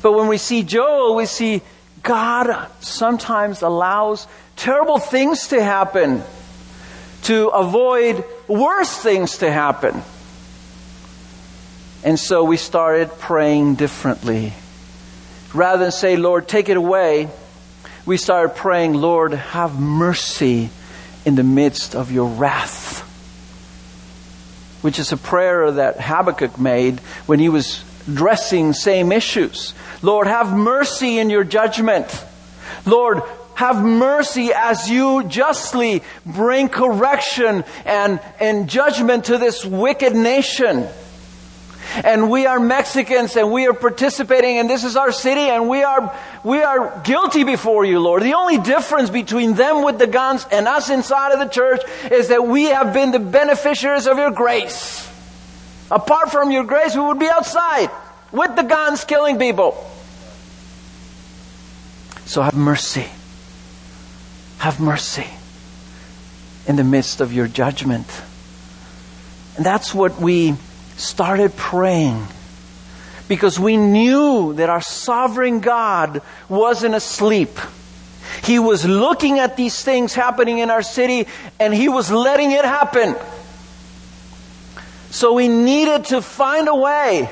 But 0.01 0.13
when 0.13 0.27
we 0.27 0.37
see 0.37 0.63
Joel, 0.63 1.15
we 1.15 1.25
see 1.25 1.61
God 2.03 2.67
sometimes 2.79 3.61
allows 3.61 4.27
terrible 4.55 4.97
things 4.97 5.49
to 5.49 5.61
happen 5.61 6.23
to 7.23 7.47
avoid 7.49 8.23
worse 8.47 8.95
things 8.97 9.37
to 9.39 9.51
happen. 9.51 10.01
And 12.03 12.19
so 12.19 12.43
we 12.43 12.57
started 12.57 13.09
praying 13.19 13.75
differently. 13.75 14.53
Rather 15.53 15.83
than 15.83 15.91
say, 15.91 16.15
Lord, 16.15 16.47
take 16.47 16.69
it 16.69 16.77
away, 16.77 17.29
we 18.05 18.17
started 18.17 18.55
praying, 18.55 18.93
Lord, 18.93 19.33
have 19.33 19.79
mercy 19.79 20.69
in 21.25 21.35
the 21.35 21.43
midst 21.43 21.95
of 21.95 22.11
your 22.11 22.27
wrath. 22.27 23.01
Which 24.81 24.99
is 24.99 25.11
a 25.11 25.17
prayer 25.17 25.71
that 25.71 25.99
Habakkuk 25.99 26.59
made 26.59 26.99
when 27.25 27.39
he 27.39 27.49
was 27.49 27.83
addressing 28.07 28.73
same 28.73 29.11
issues. 29.11 29.73
Lord, 30.01 30.27
have 30.27 30.55
mercy 30.55 31.17
in 31.17 31.29
your 31.29 31.43
judgment. 31.43 32.23
Lord, 32.85 33.21
have 33.57 33.83
mercy 33.83 34.51
as 34.53 34.87
you 34.87 35.23
justly 35.23 36.03
bring 36.23 36.69
correction 36.69 37.63
and, 37.85 38.19
and 38.39 38.69
judgment 38.69 39.25
to 39.25 39.39
this 39.39 39.65
wicked 39.65 40.15
nation. 40.15 40.87
And 42.03 42.29
we 42.29 42.45
are 42.45 42.59
Mexicans 42.59 43.35
and 43.35 43.51
we 43.51 43.65
are 43.65 43.73
participating 43.73 44.59
and 44.59 44.69
this 44.69 44.83
is 44.83 44.95
our 44.95 45.11
city 45.11 45.49
and 45.49 45.67
we 45.67 45.81
are, 45.81 46.15
we 46.43 46.61
are 46.61 47.01
guilty 47.03 47.43
before 47.43 47.83
you, 47.83 47.99
Lord. 47.99 48.21
The 48.21 48.35
only 48.35 48.59
difference 48.59 49.09
between 49.09 49.55
them 49.55 49.83
with 49.83 49.97
the 49.97 50.05
guns 50.05 50.45
and 50.51 50.67
us 50.67 50.91
inside 50.91 51.31
of 51.31 51.39
the 51.39 51.47
church 51.47 51.81
is 52.11 52.27
that 52.27 52.45
we 52.45 52.65
have 52.65 52.93
been 52.93 53.09
the 53.09 53.17
beneficiaries 53.17 54.05
of 54.05 54.19
your 54.19 54.29
grace. 54.29 55.11
Apart 55.89 56.29
from 56.29 56.51
your 56.51 56.63
grace, 56.63 56.93
we 56.93 57.01
would 57.01 57.17
be 57.17 57.29
outside 57.29 57.89
with 58.31 58.55
the 58.55 58.63
guns 58.63 59.03
killing 59.03 59.39
people. 59.39 59.83
So 62.27 62.43
have 62.43 62.53
mercy. 62.53 63.07
Have 64.59 64.79
mercy 64.79 65.27
in 66.67 66.75
the 66.75 66.83
midst 66.83 67.21
of 67.21 67.31
your 67.31 67.47
judgment. 67.47 68.07
And 69.55 69.65
that's 69.65 69.93
what 69.93 70.19
we 70.19 70.55
started 70.97 71.55
praying 71.55 72.27
because 73.27 73.59
we 73.59 73.77
knew 73.77 74.53
that 74.53 74.69
our 74.69 74.81
sovereign 74.81 75.59
God 75.59 76.21
wasn't 76.49 76.95
asleep. 76.95 77.57
He 78.43 78.59
was 78.59 78.85
looking 78.85 79.39
at 79.39 79.57
these 79.57 79.83
things 79.83 80.13
happening 80.13 80.59
in 80.59 80.69
our 80.69 80.83
city 80.83 81.27
and 81.59 81.73
he 81.73 81.89
was 81.89 82.11
letting 82.11 82.51
it 82.51 82.65
happen. 82.65 83.15
So 85.09 85.33
we 85.33 85.47
needed 85.47 86.05
to 86.05 86.21
find 86.21 86.67
a 86.67 86.75
way 86.75 87.29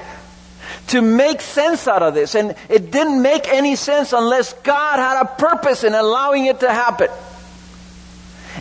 to 0.87 1.01
make 1.01 1.41
sense 1.41 1.87
out 1.87 2.03
of 2.03 2.13
this. 2.13 2.35
And 2.35 2.55
it 2.69 2.91
didn't 2.91 3.21
make 3.21 3.47
any 3.47 3.75
sense 3.75 4.13
unless 4.13 4.53
God 4.53 4.97
had 4.97 5.21
a 5.21 5.25
purpose 5.25 5.83
in 5.83 5.93
allowing 5.93 6.45
it 6.45 6.59
to 6.61 6.71
happen. 6.71 7.09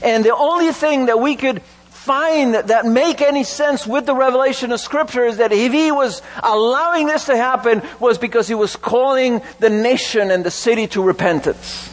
And 0.02 0.24
the 0.24 0.34
only 0.34 0.72
thing 0.72 1.06
that 1.06 1.20
we 1.20 1.36
could 1.36 1.62
find 1.90 2.54
that, 2.54 2.84
make 2.84 3.22
any 3.22 3.44
sense 3.44 3.86
with 3.86 4.04
the 4.04 4.14
revelation 4.14 4.72
of 4.72 4.80
scripture 4.80 5.24
is 5.24 5.38
that 5.38 5.52
if 5.52 5.72
he 5.72 5.90
was 5.90 6.20
allowing 6.42 7.06
this 7.06 7.24
to 7.26 7.36
happen 7.36 7.82
was 7.98 8.18
because 8.18 8.46
he 8.46 8.54
was 8.54 8.76
calling 8.76 9.40
the 9.58 9.70
nation 9.70 10.30
and 10.30 10.44
the 10.44 10.50
city 10.50 10.86
to 10.88 11.02
repentance. 11.02 11.90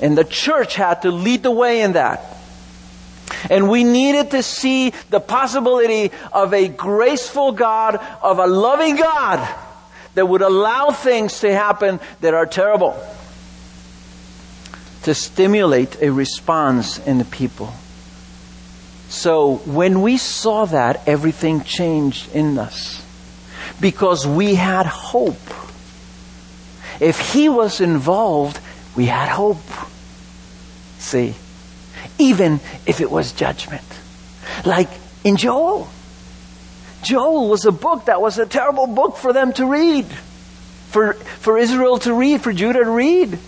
And 0.00 0.16
the 0.16 0.24
church 0.24 0.76
had 0.76 1.02
to 1.02 1.10
lead 1.10 1.42
the 1.42 1.50
way 1.50 1.82
in 1.82 1.94
that. 1.94 2.24
And 3.50 3.68
we 3.68 3.84
needed 3.84 4.32
to 4.32 4.42
see 4.42 4.92
the 5.10 5.20
possibility 5.20 6.10
of 6.32 6.54
a 6.54 6.68
graceful 6.68 7.52
God, 7.52 7.96
of 8.22 8.38
a 8.38 8.46
loving 8.46 8.96
God 8.96 9.46
that 10.14 10.26
would 10.26 10.42
allow 10.42 10.90
things 10.90 11.40
to 11.40 11.52
happen 11.52 12.00
that 12.20 12.34
are 12.34 12.46
terrible 12.46 12.96
to 15.02 15.14
stimulate 15.14 16.00
a 16.00 16.10
response 16.10 16.98
in 16.98 17.18
the 17.18 17.24
people. 17.24 17.72
So 19.08 19.56
when 19.66 20.00
we 20.00 20.16
saw 20.16 20.64
that, 20.66 21.06
everything 21.06 21.62
changed 21.64 22.34
in 22.34 22.58
us 22.58 23.04
because 23.80 24.26
we 24.26 24.54
had 24.54 24.86
hope. 24.86 25.40
If 27.00 27.32
he 27.32 27.48
was 27.48 27.80
involved, 27.80 28.60
we 28.96 29.06
had 29.06 29.28
hope. 29.28 29.58
See? 30.98 31.34
Even 32.18 32.60
if 32.86 33.00
it 33.00 33.10
was 33.10 33.32
judgment. 33.32 33.84
Like 34.64 34.88
in 35.24 35.36
Joel. 35.36 35.88
Joel 37.02 37.48
was 37.48 37.64
a 37.64 37.72
book 37.72 38.06
that 38.06 38.20
was 38.20 38.38
a 38.38 38.46
terrible 38.46 38.86
book 38.86 39.16
for 39.16 39.32
them 39.32 39.52
to 39.54 39.66
read, 39.66 40.06
for, 40.90 41.14
for 41.14 41.58
Israel 41.58 41.98
to 42.00 42.14
read, 42.14 42.42
for 42.42 42.52
Judah 42.52 42.84
to 42.84 42.90
read. 42.90 43.38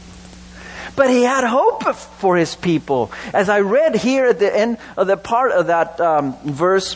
But 0.96 1.10
he 1.10 1.22
had 1.22 1.44
hope 1.44 1.82
for 1.94 2.36
his 2.36 2.54
people. 2.54 3.12
As 3.32 3.48
I 3.48 3.60
read 3.60 3.96
here 3.96 4.26
at 4.26 4.38
the 4.38 4.56
end 4.56 4.78
of 4.96 5.06
the 5.06 5.16
part 5.16 5.52
of 5.52 5.66
that 5.68 6.00
um, 6.00 6.36
verse, 6.44 6.94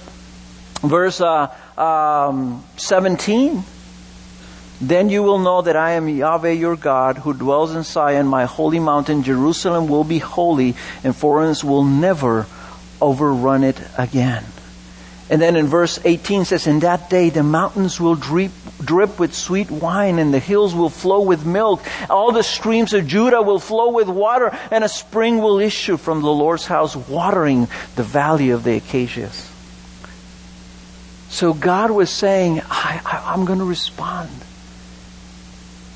verse 0.82 1.20
uh, 1.20 1.54
um, 1.76 2.64
17, 2.76 3.64
then 4.80 5.10
you 5.10 5.22
will 5.22 5.38
know 5.38 5.62
that 5.62 5.76
I 5.76 5.92
am 5.92 6.08
Yahweh 6.08 6.52
your 6.52 6.76
God 6.76 7.18
who 7.18 7.34
dwells 7.34 7.74
in 7.74 7.82
Zion, 7.82 8.26
my 8.26 8.44
holy 8.44 8.78
mountain. 8.78 9.24
Jerusalem 9.24 9.88
will 9.88 10.04
be 10.04 10.18
holy, 10.18 10.76
and 11.02 11.16
foreigners 11.16 11.64
will 11.64 11.84
never 11.84 12.46
overrun 13.00 13.64
it 13.64 13.80
again. 13.96 14.44
And 15.30 15.42
then 15.42 15.56
in 15.56 15.66
verse 15.66 15.98
18 16.04 16.46
says, 16.46 16.66
In 16.66 16.80
that 16.80 17.10
day 17.10 17.28
the 17.28 17.42
mountains 17.42 18.00
will 18.00 18.14
drip, 18.14 18.52
drip 18.82 19.18
with 19.18 19.34
sweet 19.34 19.70
wine, 19.70 20.18
and 20.18 20.32
the 20.32 20.38
hills 20.38 20.74
will 20.74 20.88
flow 20.88 21.20
with 21.20 21.44
milk. 21.44 21.84
All 22.08 22.32
the 22.32 22.42
streams 22.42 22.94
of 22.94 23.06
Judah 23.06 23.42
will 23.42 23.58
flow 23.58 23.90
with 23.90 24.08
water, 24.08 24.56
and 24.70 24.84
a 24.84 24.88
spring 24.88 25.38
will 25.38 25.58
issue 25.58 25.96
from 25.96 26.22
the 26.22 26.32
Lord's 26.32 26.66
house, 26.66 26.96
watering 26.96 27.68
the 27.96 28.04
valley 28.04 28.50
of 28.50 28.64
the 28.64 28.76
acacias. 28.76 29.50
So 31.28 31.52
God 31.52 31.90
was 31.90 32.08
saying, 32.10 32.62
I, 32.70 33.00
I, 33.04 33.32
I'm 33.32 33.44
going 33.44 33.58
to 33.58 33.64
respond. 33.66 34.30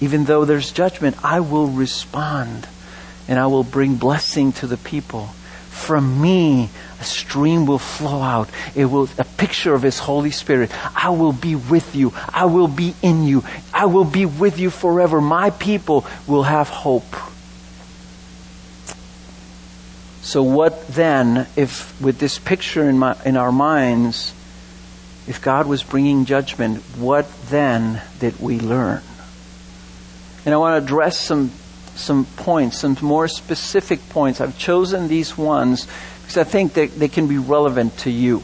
Even 0.02 0.24
though 0.24 0.44
there's 0.44 0.72
judgment, 0.72 1.16
I 1.22 1.38
will 1.38 1.68
respond 1.68 2.66
and 3.28 3.38
I 3.38 3.46
will 3.46 3.62
bring 3.62 3.94
blessing 3.94 4.50
to 4.54 4.66
the 4.66 4.76
people. 4.76 5.26
From 5.70 6.20
me, 6.20 6.70
a 7.00 7.04
stream 7.04 7.66
will 7.66 7.78
flow 7.78 8.20
out. 8.20 8.50
It 8.74 8.86
will, 8.86 9.08
a 9.16 9.24
picture 9.24 9.74
of 9.74 9.82
His 9.82 10.00
Holy 10.00 10.32
Spirit. 10.32 10.72
I 10.96 11.10
will 11.10 11.32
be 11.32 11.54
with 11.54 11.94
you. 11.94 12.12
I 12.34 12.46
will 12.46 12.66
be 12.66 12.96
in 13.00 13.22
you. 13.22 13.44
I 13.72 13.86
will 13.86 14.04
be 14.04 14.26
with 14.26 14.58
you 14.58 14.70
forever. 14.70 15.20
My 15.20 15.50
people 15.50 16.04
will 16.26 16.42
have 16.42 16.68
hope. 16.68 17.14
So 20.22 20.42
what 20.42 20.88
then, 20.88 21.46
if 21.54 22.00
with 22.00 22.18
this 22.18 22.40
picture 22.40 22.90
in, 22.90 22.98
my, 22.98 23.16
in 23.24 23.36
our 23.36 23.52
minds, 23.52 24.34
if 25.28 25.40
God 25.40 25.68
was 25.68 25.84
bringing 25.84 26.24
judgment, 26.24 26.78
what 26.96 27.32
then 27.50 28.02
did 28.18 28.40
we 28.40 28.58
learn? 28.58 29.00
And 30.44 30.54
I 30.54 30.58
want 30.58 30.80
to 30.80 30.84
address 30.84 31.18
some, 31.18 31.50
some 31.94 32.24
points, 32.24 32.78
some 32.78 32.96
more 33.00 33.28
specific 33.28 34.08
points. 34.08 34.40
I've 34.40 34.58
chosen 34.58 35.08
these 35.08 35.38
ones 35.38 35.86
because 36.22 36.36
I 36.36 36.44
think 36.44 36.74
that 36.74 36.98
they 36.98 37.08
can 37.08 37.28
be 37.28 37.38
relevant 37.38 37.98
to 37.98 38.10
you. 38.10 38.42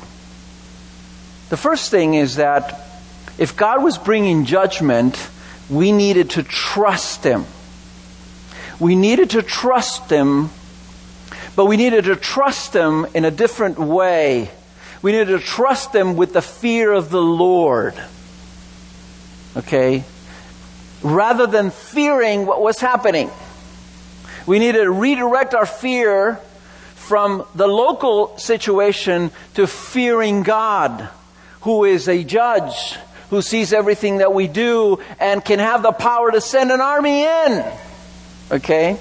The 1.48 1.56
first 1.56 1.90
thing 1.90 2.14
is 2.14 2.36
that 2.36 2.84
if 3.38 3.56
God 3.56 3.82
was 3.82 3.98
bringing 3.98 4.44
judgment, 4.44 5.28
we 5.70 5.92
needed 5.92 6.30
to 6.30 6.42
trust 6.42 7.24
Him. 7.24 7.46
We 8.78 8.94
needed 8.94 9.30
to 9.30 9.42
trust 9.42 10.10
Him, 10.10 10.50
but 11.56 11.64
we 11.64 11.76
needed 11.76 12.04
to 12.04 12.16
trust 12.16 12.74
Him 12.74 13.06
in 13.14 13.24
a 13.24 13.30
different 13.30 13.78
way. 13.78 14.50
We 15.02 15.12
needed 15.12 15.28
to 15.28 15.38
trust 15.38 15.94
Him 15.94 16.16
with 16.16 16.32
the 16.32 16.42
fear 16.42 16.92
of 16.92 17.10
the 17.10 17.22
Lord. 17.22 17.94
Okay? 19.56 20.04
Rather 21.02 21.46
than 21.46 21.70
fearing 21.70 22.46
what 22.46 22.60
was 22.60 22.78
happening. 22.80 23.30
We 24.46 24.58
need 24.58 24.72
to 24.72 24.90
redirect 24.90 25.54
our 25.54 25.66
fear 25.66 26.40
from 26.94 27.46
the 27.54 27.66
local 27.66 28.36
situation 28.38 29.30
to 29.54 29.66
fearing 29.66 30.42
God, 30.42 31.08
who 31.62 31.84
is 31.84 32.08
a 32.08 32.24
judge, 32.24 32.96
who 33.30 33.42
sees 33.42 33.72
everything 33.72 34.18
that 34.18 34.32
we 34.32 34.46
do 34.48 35.00
and 35.20 35.44
can 35.44 35.58
have 35.58 35.82
the 35.82 35.92
power 35.92 36.30
to 36.30 36.40
send 36.40 36.70
an 36.70 36.80
army 36.80 37.24
in. 37.24 37.64
Okay? 38.50 38.98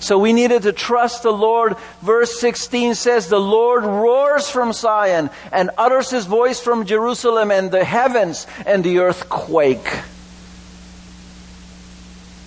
So 0.00 0.18
we 0.18 0.34
needed 0.34 0.62
to 0.62 0.72
trust 0.72 1.22
the 1.22 1.32
Lord. 1.32 1.76
Verse 2.02 2.38
16 2.38 2.94
says, 2.94 3.28
The 3.28 3.40
Lord 3.40 3.84
roars 3.84 4.50
from 4.50 4.74
Zion 4.74 5.30
and 5.50 5.70
utters 5.78 6.10
his 6.10 6.26
voice 6.26 6.60
from 6.60 6.84
Jerusalem, 6.84 7.50
and 7.50 7.70
the 7.70 7.84
heavens 7.84 8.46
and 8.66 8.84
the 8.84 8.98
earth 8.98 9.30
quake. 9.30 9.88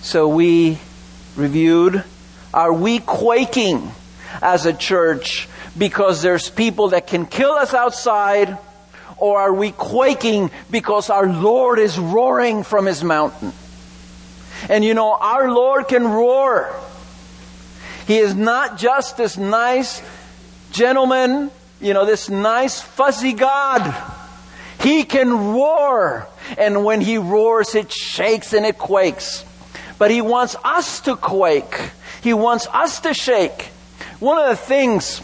So 0.02 0.28
we 0.28 0.78
reviewed 1.36 2.04
are 2.52 2.72
we 2.72 2.98
quaking 2.98 3.92
as 4.40 4.64
a 4.66 4.72
church 4.72 5.48
because 5.76 6.22
there's 6.22 6.48
people 6.48 6.88
that 6.88 7.06
can 7.06 7.26
kill 7.26 7.52
us 7.52 7.74
outside? 7.74 8.58
Or 9.18 9.40
are 9.40 9.52
we 9.52 9.72
quaking 9.72 10.50
because 10.70 11.10
our 11.10 11.26
Lord 11.26 11.78
is 11.78 11.98
roaring 11.98 12.62
from 12.62 12.86
his 12.86 13.02
mountain? 13.04 13.52
And 14.68 14.84
you 14.84 14.94
know, 14.94 15.12
our 15.12 15.50
Lord 15.52 15.88
can 15.88 16.04
roar. 16.04 16.74
He 18.06 18.18
is 18.18 18.34
not 18.34 18.78
just 18.78 19.16
this 19.16 19.36
nice 19.36 20.02
gentleman, 20.72 21.50
you 21.80 21.94
know, 21.94 22.06
this 22.06 22.30
nice 22.30 22.80
fuzzy 22.80 23.34
God. 23.34 23.94
He 24.80 25.04
can 25.04 25.52
roar. 25.52 26.26
And 26.56 26.84
when 26.84 27.00
he 27.00 27.18
roars, 27.18 27.74
it 27.74 27.92
shakes 27.92 28.52
and 28.54 28.64
it 28.64 28.78
quakes. 28.78 29.44
But 29.98 30.10
He 30.10 30.20
wants 30.20 30.56
us 30.64 31.00
to 31.02 31.16
quake. 31.16 31.90
He 32.22 32.32
wants 32.34 32.66
us 32.68 33.00
to 33.00 33.14
shake. 33.14 33.70
One 34.20 34.38
of 34.38 34.48
the 34.48 34.56
things 34.56 35.20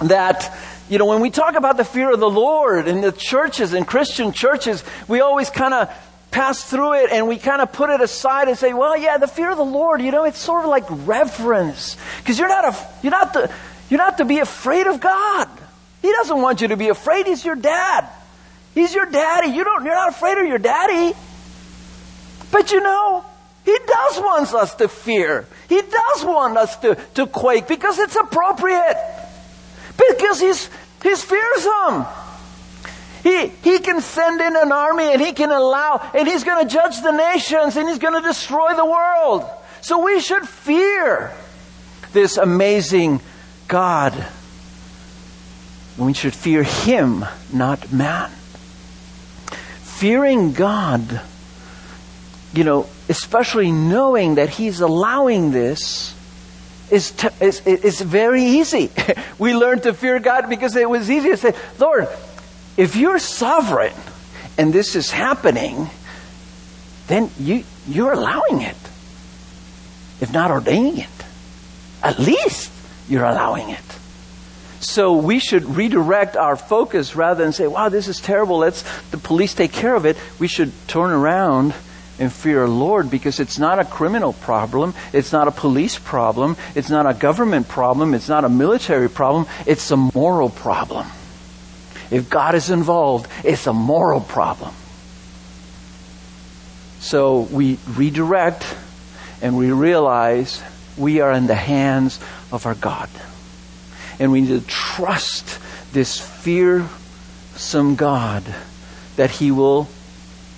that 0.00 0.54
you 0.88 0.98
know, 0.98 1.06
when 1.06 1.20
we 1.20 1.30
talk 1.30 1.56
about 1.56 1.76
the 1.76 1.84
fear 1.84 2.12
of 2.12 2.20
the 2.20 2.30
Lord 2.30 2.86
in 2.86 3.00
the 3.00 3.10
churches, 3.10 3.74
in 3.74 3.84
Christian 3.84 4.32
churches, 4.32 4.84
we 5.08 5.20
always 5.20 5.50
kind 5.50 5.74
of 5.74 5.90
pass 6.30 6.62
through 6.62 6.94
it 6.94 7.10
and 7.10 7.26
we 7.26 7.38
kind 7.38 7.60
of 7.60 7.72
put 7.72 7.90
it 7.90 8.00
aside 8.00 8.46
and 8.48 8.56
say, 8.56 8.72
well, 8.72 8.96
yeah, 8.96 9.18
the 9.18 9.26
fear 9.26 9.50
of 9.50 9.56
the 9.56 9.64
Lord, 9.64 10.00
you 10.00 10.12
know, 10.12 10.24
it's 10.24 10.38
sort 10.38 10.64
of 10.64 10.70
like 10.70 10.84
reverence. 10.88 11.96
Because 12.18 12.38
you're 12.38 12.48
not, 12.48 12.64
a, 12.64 12.88
you're, 13.02 13.10
not 13.10 13.32
to, 13.32 13.50
you're 13.90 13.98
not 13.98 14.18
to 14.18 14.24
be 14.24 14.38
afraid 14.38 14.86
of 14.86 15.00
God. 15.00 15.48
He 16.02 16.12
doesn't 16.12 16.40
want 16.40 16.60
you 16.60 16.68
to 16.68 16.76
be 16.76 16.88
afraid. 16.88 17.26
He's 17.26 17.44
your 17.44 17.56
dad. 17.56 18.08
He's 18.74 18.94
your 18.94 19.06
daddy. 19.06 19.48
You 19.48 19.64
don't, 19.64 19.84
you're 19.84 19.94
not 19.94 20.10
afraid 20.10 20.38
of 20.38 20.46
your 20.46 20.58
daddy. 20.58 21.16
But 22.52 22.70
you 22.70 22.80
know, 22.80 23.24
he 23.66 23.76
does 23.86 24.18
want 24.18 24.54
us 24.54 24.76
to 24.76 24.88
fear. 24.88 25.44
He 25.68 25.82
does 25.82 26.24
want 26.24 26.56
us 26.56 26.76
to, 26.78 26.94
to 27.14 27.26
quake 27.26 27.66
because 27.66 27.98
it's 27.98 28.14
appropriate. 28.14 28.96
Because 29.98 30.40
he's, 30.40 30.70
he's 31.02 31.22
fearsome. 31.22 32.06
He, 33.24 33.48
he 33.48 33.80
can 33.80 34.00
send 34.00 34.40
in 34.40 34.54
an 34.54 34.70
army 34.70 35.12
and 35.12 35.20
he 35.20 35.32
can 35.32 35.50
allow, 35.50 36.12
and 36.14 36.28
he's 36.28 36.44
going 36.44 36.64
to 36.64 36.72
judge 36.72 37.02
the 37.02 37.10
nations 37.10 37.76
and 37.76 37.88
he's 37.88 37.98
going 37.98 38.14
to 38.14 38.26
destroy 38.26 38.74
the 38.76 38.86
world. 38.86 39.44
So 39.80 40.04
we 40.04 40.20
should 40.20 40.48
fear 40.48 41.32
this 42.12 42.36
amazing 42.36 43.20
God. 43.66 44.14
We 45.98 46.12
should 46.12 46.34
fear 46.34 46.62
him, 46.62 47.24
not 47.52 47.92
man. 47.92 48.30
fearing 49.96 50.52
God, 50.52 51.20
you 52.56 52.64
know, 52.64 52.88
especially 53.08 53.70
knowing 53.70 54.36
that 54.36 54.48
He's 54.48 54.80
allowing 54.80 55.50
this, 55.50 56.14
is, 56.90 57.10
t- 57.10 57.28
is, 57.40 57.60
is 57.66 58.00
very 58.00 58.42
easy. 58.42 58.90
we 59.38 59.54
learned 59.54 59.84
to 59.84 59.92
fear 59.92 60.18
God 60.18 60.48
because 60.48 60.76
it 60.76 60.88
was 60.88 61.10
easy 61.10 61.30
to 61.30 61.36
say, 61.36 61.54
Lord, 61.78 62.08
if 62.76 62.96
you're 62.96 63.18
sovereign 63.18 63.94
and 64.58 64.72
this 64.72 64.94
is 64.94 65.10
happening, 65.10 65.90
then 67.08 67.30
you, 67.38 67.64
you're 67.88 68.12
allowing 68.12 68.62
it. 68.62 68.76
If 70.20 70.32
not 70.32 70.50
ordaining 70.50 70.98
it, 70.98 71.08
at 72.02 72.18
least 72.18 72.72
you're 73.08 73.24
allowing 73.24 73.70
it. 73.70 73.80
So 74.80 75.14
we 75.14 75.38
should 75.38 75.64
redirect 75.64 76.36
our 76.36 76.56
focus 76.56 77.16
rather 77.16 77.42
than 77.42 77.52
say, 77.52 77.66
wow, 77.66 77.88
this 77.88 78.08
is 78.08 78.20
terrible. 78.20 78.58
Let's 78.58 78.82
the 79.10 79.18
police 79.18 79.54
take 79.54 79.72
care 79.72 79.94
of 79.94 80.06
it. 80.06 80.16
We 80.38 80.48
should 80.48 80.72
turn 80.86 81.10
around 81.10 81.74
and 82.18 82.32
fear 82.32 82.62
our 82.62 82.68
Lord 82.68 83.10
because 83.10 83.40
it's 83.40 83.58
not 83.58 83.78
a 83.78 83.84
criminal 83.84 84.32
problem. 84.32 84.94
It's 85.12 85.32
not 85.32 85.48
a 85.48 85.50
police 85.50 85.98
problem. 85.98 86.56
It's 86.74 86.90
not 86.90 87.06
a 87.06 87.14
government 87.14 87.68
problem. 87.68 88.14
It's 88.14 88.28
not 88.28 88.44
a 88.44 88.48
military 88.48 89.08
problem. 89.08 89.46
It's 89.66 89.90
a 89.90 89.96
moral 89.96 90.50
problem. 90.50 91.06
If 92.10 92.30
God 92.30 92.54
is 92.54 92.70
involved, 92.70 93.28
it's 93.44 93.66
a 93.66 93.72
moral 93.72 94.20
problem. 94.20 94.72
So 97.00 97.40
we 97.40 97.78
redirect 97.88 98.64
and 99.42 99.56
we 99.56 99.70
realize 99.70 100.62
we 100.96 101.20
are 101.20 101.32
in 101.32 101.46
the 101.46 101.54
hands 101.54 102.18
of 102.50 102.66
our 102.66 102.74
God. 102.74 103.10
And 104.18 104.32
we 104.32 104.40
need 104.40 104.60
to 104.60 104.66
trust 104.66 105.60
this 105.92 106.18
fearsome 106.18 107.96
God 107.96 108.42
that 109.16 109.30
He 109.30 109.50
will 109.50 109.88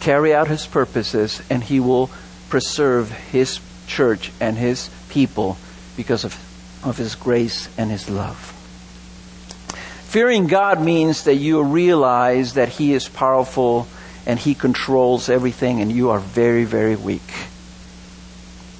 carry 0.00 0.34
out 0.34 0.48
His 0.48 0.66
purposes 0.66 1.42
and 1.50 1.62
He 1.62 1.80
will 1.80 2.10
preserve 2.48 3.10
His 3.10 3.60
church 3.86 4.30
and 4.40 4.56
His 4.56 4.90
people 5.08 5.56
because 5.96 6.24
of, 6.24 6.36
of 6.84 6.96
His 6.96 7.14
grace 7.14 7.68
and 7.76 7.90
His 7.90 8.08
love. 8.08 8.54
Fearing 10.04 10.46
God 10.46 10.82
means 10.82 11.24
that 11.24 11.34
you 11.34 11.62
realize 11.62 12.54
that 12.54 12.68
He 12.68 12.92
is 12.92 13.08
powerful 13.08 13.86
and 14.26 14.38
He 14.38 14.54
controls 14.54 15.28
everything 15.28 15.80
and 15.80 15.92
you 15.92 16.10
are 16.10 16.20
very, 16.20 16.64
very 16.64 16.96
weak. 16.96 17.30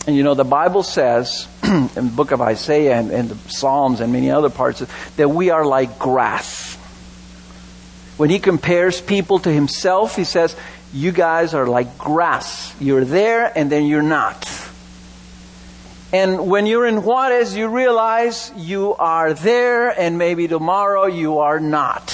And 0.07 0.17
you 0.17 0.23
know, 0.23 0.33
the 0.33 0.43
Bible 0.43 0.83
says 0.83 1.47
in 1.63 1.89
the 1.95 2.03
book 2.03 2.31
of 2.31 2.41
Isaiah 2.41 2.97
and, 2.97 3.11
and 3.11 3.29
the 3.29 3.51
Psalms 3.51 4.01
and 4.01 4.11
many 4.11 4.31
other 4.31 4.49
parts 4.49 4.83
that 5.17 5.29
we 5.29 5.51
are 5.51 5.67
like 5.67 5.99
grass. 5.99 6.77
When 8.17 8.31
he 8.31 8.39
compares 8.39 9.03
people 9.03 9.39
to 9.41 9.53
himself, 9.53 10.17
he 10.17 10.25
says, 10.25 10.57
You 10.93 11.13
guys 11.13 11.55
are 11.55 11.67
like 11.67 11.99
grass. 11.99 12.75
You're 12.81 13.05
there 13.05 13.53
and 13.57 13.71
then 13.71 13.87
you're 13.87 14.03
not. 14.03 14.49
And 16.13 16.49
when 16.49 16.67
you're 16.67 16.87
in 16.87 17.03
Juarez, 17.03 17.55
you 17.55 17.69
realize 17.69 18.51
you 18.57 18.95
are 18.95 19.35
there 19.35 19.91
and 19.91 20.17
maybe 20.17 20.49
tomorrow 20.49 21.07
you 21.07 21.39
are 21.39 21.61
not. 21.61 22.11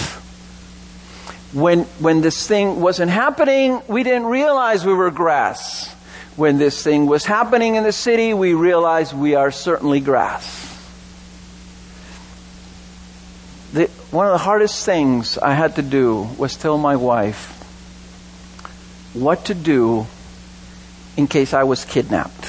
When, 1.53 1.85
when 2.01 2.21
this 2.21 2.49
thing 2.49 2.81
wasn't 2.81 3.13
happening, 3.13 3.81
we 3.87 4.03
didn't 4.03 4.27
realize 4.27 4.85
we 4.85 4.93
were 4.93 5.13
grass 5.13 5.95
when 6.37 6.59
this 6.59 6.83
thing 6.83 7.07
was 7.07 7.25
happening 7.25 7.77
in 7.77 7.85
the 7.85 7.93
city, 7.93 8.35
we 8.35 8.55
realized 8.55 9.13
we 9.13 9.35
are 9.35 9.51
certainly 9.51 10.01
grass. 10.01 10.63
The, 13.73 13.87
one 14.11 14.27
of 14.27 14.33
the 14.33 14.39
hardest 14.39 14.85
things 14.85 15.39
I 15.39 15.55
had 15.55 15.77
to 15.77 15.83
do 15.83 16.29
was 16.37 16.57
tell 16.57 16.79
my 16.79 16.97
wife 16.97 17.53
what 19.15 19.45
to 19.47 19.55
do 19.55 20.07
in 21.17 21.29
case 21.29 21.55
I 21.55 21.63
was 21.63 21.85
kidnapped. 21.85 22.47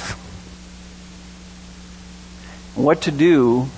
What 2.74 3.04
to 3.04 3.12
do 3.12 3.70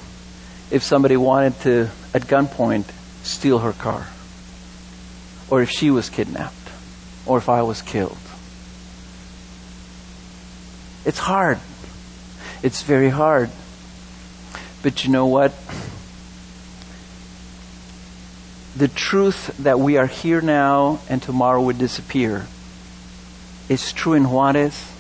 if 0.71 0.83
somebody 0.83 1.17
wanted 1.17 1.59
to, 1.61 1.89
at 2.13 2.23
gunpoint, 2.23 2.85
steal 3.23 3.59
her 3.59 3.73
car. 3.73 4.07
Or 5.49 5.61
if 5.61 5.69
she 5.69 5.91
was 5.91 6.09
kidnapped. 6.09 6.55
Or 7.25 7.37
if 7.37 7.49
I 7.49 7.61
was 7.61 7.81
killed. 7.81 8.17
It's 11.05 11.19
hard. 11.19 11.59
It's 12.63 12.81
very 12.83 13.09
hard. 13.09 13.49
But 14.81 15.03
you 15.03 15.11
know 15.11 15.27
what? 15.27 15.53
The 18.75 18.87
truth 18.87 19.55
that 19.59 19.79
we 19.79 19.97
are 19.97 20.07
here 20.07 20.39
now 20.39 20.99
and 21.09 21.21
tomorrow 21.21 21.61
would 21.61 21.77
disappear 21.77 22.47
is 23.69 23.91
true 23.93 24.13
in 24.13 24.29
Juarez 24.29 24.91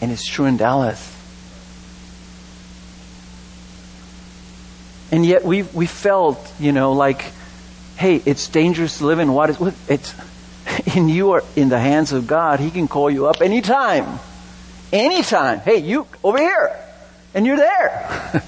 and 0.00 0.10
it's 0.10 0.26
true 0.26 0.46
in 0.46 0.56
Dallas. 0.56 1.16
And 5.12 5.26
yet 5.26 5.44
we 5.44 5.62
we 5.62 5.86
felt, 5.86 6.52
you 6.60 6.72
know, 6.72 6.92
like, 6.92 7.24
hey, 7.96 8.22
it's 8.24 8.48
dangerous 8.48 8.98
to 8.98 9.06
live 9.06 9.18
in 9.18 9.32
Juarez. 9.32 9.58
It's 9.88 10.14
and 10.94 11.10
you 11.10 11.32
are 11.32 11.42
in 11.56 11.68
the 11.68 11.78
hands 11.78 12.12
of 12.12 12.26
God. 12.26 12.60
He 12.60 12.70
can 12.70 12.88
call 12.88 13.10
you 13.10 13.26
up 13.26 13.40
anytime. 13.40 14.20
Anytime. 14.92 15.60
Hey, 15.60 15.78
you 15.78 16.06
over 16.22 16.38
here. 16.38 16.76
And 17.34 17.46
you're 17.46 17.56
there. 17.56 18.42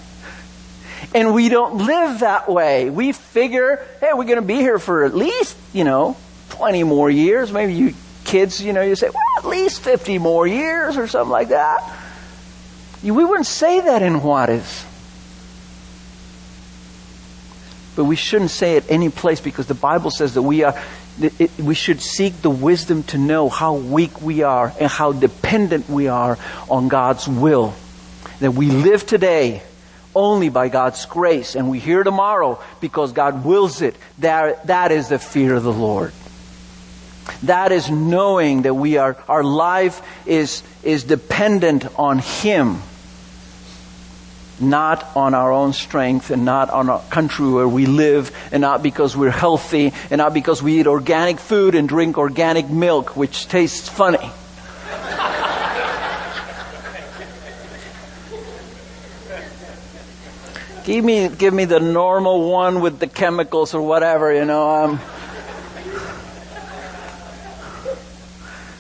and 1.15 1.35
we 1.35 1.49
don't 1.49 1.87
live 1.87 2.21
that 2.21 2.49
way. 2.49 2.91
We 2.91 3.13
figure, 3.13 3.85
hey, 4.01 4.11
we're 4.13 4.25
going 4.25 4.37
to 4.37 4.43
be 4.43 4.57
here 4.57 4.79
for 4.79 5.05
at 5.05 5.15
least, 5.15 5.57
you 5.73 5.85
know, 5.85 6.17
20 6.51 6.83
more 6.83 7.09
years. 7.09 7.53
Maybe 7.53 7.75
you 7.75 7.95
kids, 8.25 8.63
you 8.63 8.73
know, 8.73 8.83
you 8.83 8.95
say, 8.95 9.09
well, 9.09 9.39
at 9.39 9.45
least 9.45 9.83
50 9.83 10.19
more 10.19 10.47
years 10.47 10.97
or 10.97 11.07
something 11.07 11.31
like 11.31 11.49
that. 11.49 11.99
We 13.03 13.11
wouldn't 13.11 13.47
say 13.47 13.81
that 13.81 14.03
in 14.03 14.23
Juarez. 14.23 14.85
But 17.95 18.05
we 18.05 18.17
shouldn't 18.17 18.51
say 18.51 18.77
it 18.77 18.85
any 18.89 19.11
place 19.11 19.41
because 19.41 19.67
the 19.67 19.75
Bible 19.75 20.11
says 20.11 20.35
that 20.35 20.43
we 20.43 20.63
are 20.63 20.81
it, 21.21 21.51
we 21.59 21.75
should 21.75 22.01
seek 22.01 22.41
the 22.41 22.51
wisdom 22.51 23.03
to 23.05 23.19
know 23.19 23.49
how 23.49 23.75
weak 23.75 24.23
we 24.23 24.43
are 24.43 24.73
and 24.81 24.91
how 24.91 25.13
dependent 25.13 25.89
we 25.89 26.09
are 26.09 26.39
on 26.71 26.89
God's 26.89 27.29
will. 27.29 27.75
That 28.41 28.53
we 28.53 28.71
live 28.71 29.07
today 29.07 29.63
only 30.15 30.49
by 30.49 30.69
God's 30.69 31.05
grace 31.07 31.55
and 31.55 31.71
we 31.71 31.79
hear 31.79 32.03
tomorrow 32.03 32.63
because 32.81 33.13
God 33.13 33.45
wills 33.45 33.83
it. 33.83 33.95
That, 34.19 34.67
that 34.69 34.93
is 34.93 35.09
the 35.09 35.19
fear 35.19 35.55
of 35.55 35.63
the 35.63 35.73
Lord. 35.73 36.13
That 37.45 37.73
is 37.73 37.91
knowing 37.91 38.63
that 38.63 38.75
we 38.75 38.97
are, 38.97 39.17
our 39.29 39.45
life 39.45 40.03
is, 40.27 40.63
is 40.83 41.05
dependent 41.05 41.87
on 41.99 42.19
Him 42.19 42.83
not 44.63 45.05
on 45.17 45.35
our 45.35 45.53
own 45.53 45.73
strength 45.73 46.31
and 46.31 46.45
not 46.45 46.71
on 46.71 46.89
our 46.89 47.03
country 47.11 47.49
where 47.49 47.69
we 47.69 47.87
live 47.87 48.31
and 48.53 48.61
not 48.61 48.81
because 48.83 49.17
we're 49.17 49.31
healthy 49.31 49.93
and 50.11 50.19
not 50.19 50.33
because 50.33 50.63
we 50.63 50.79
eat 50.81 50.87
organic 50.87 51.41
food 51.41 51.75
and 51.75 51.89
drink 51.89 52.17
organic 52.17 52.71
milk, 52.71 53.17
which 53.17 53.49
tastes 53.49 53.89
funny. 53.89 54.19
give 60.85 61.05
me, 61.05 61.29
give 61.29 61.53
me 61.53 61.65
the 61.65 61.81
normal 61.81 62.49
one 62.51 62.81
with 62.81 63.01
the 63.01 63.09
chemicals 63.09 63.75
or 63.75 63.83
whatever, 63.83 64.33
you 64.33 64.45
know. 64.45 64.85
Um, 64.85 65.01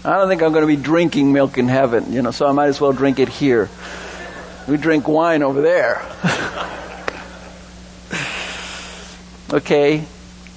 I 0.05 0.16
don't 0.16 0.28
think 0.28 0.42
I'm 0.42 0.53
going 0.53 0.62
to 0.62 0.66
be 0.66 0.76
drinking 0.76 1.32
milk 1.32 1.59
in 1.59 1.68
heaven, 1.68 2.12
you 2.12 2.22
know, 2.22 2.32
so 2.32 2.46
I 2.46 2.53
might 2.53 2.66
as 2.66 2.80
well 2.80 2.92
drink 2.92 3.20
it 3.20 3.28
here. 3.28 3.70
We 4.66 4.76
drink 4.76 5.07
wine 5.07 5.42
over 5.42 5.61
there. 5.61 6.03
okay? 9.53 10.05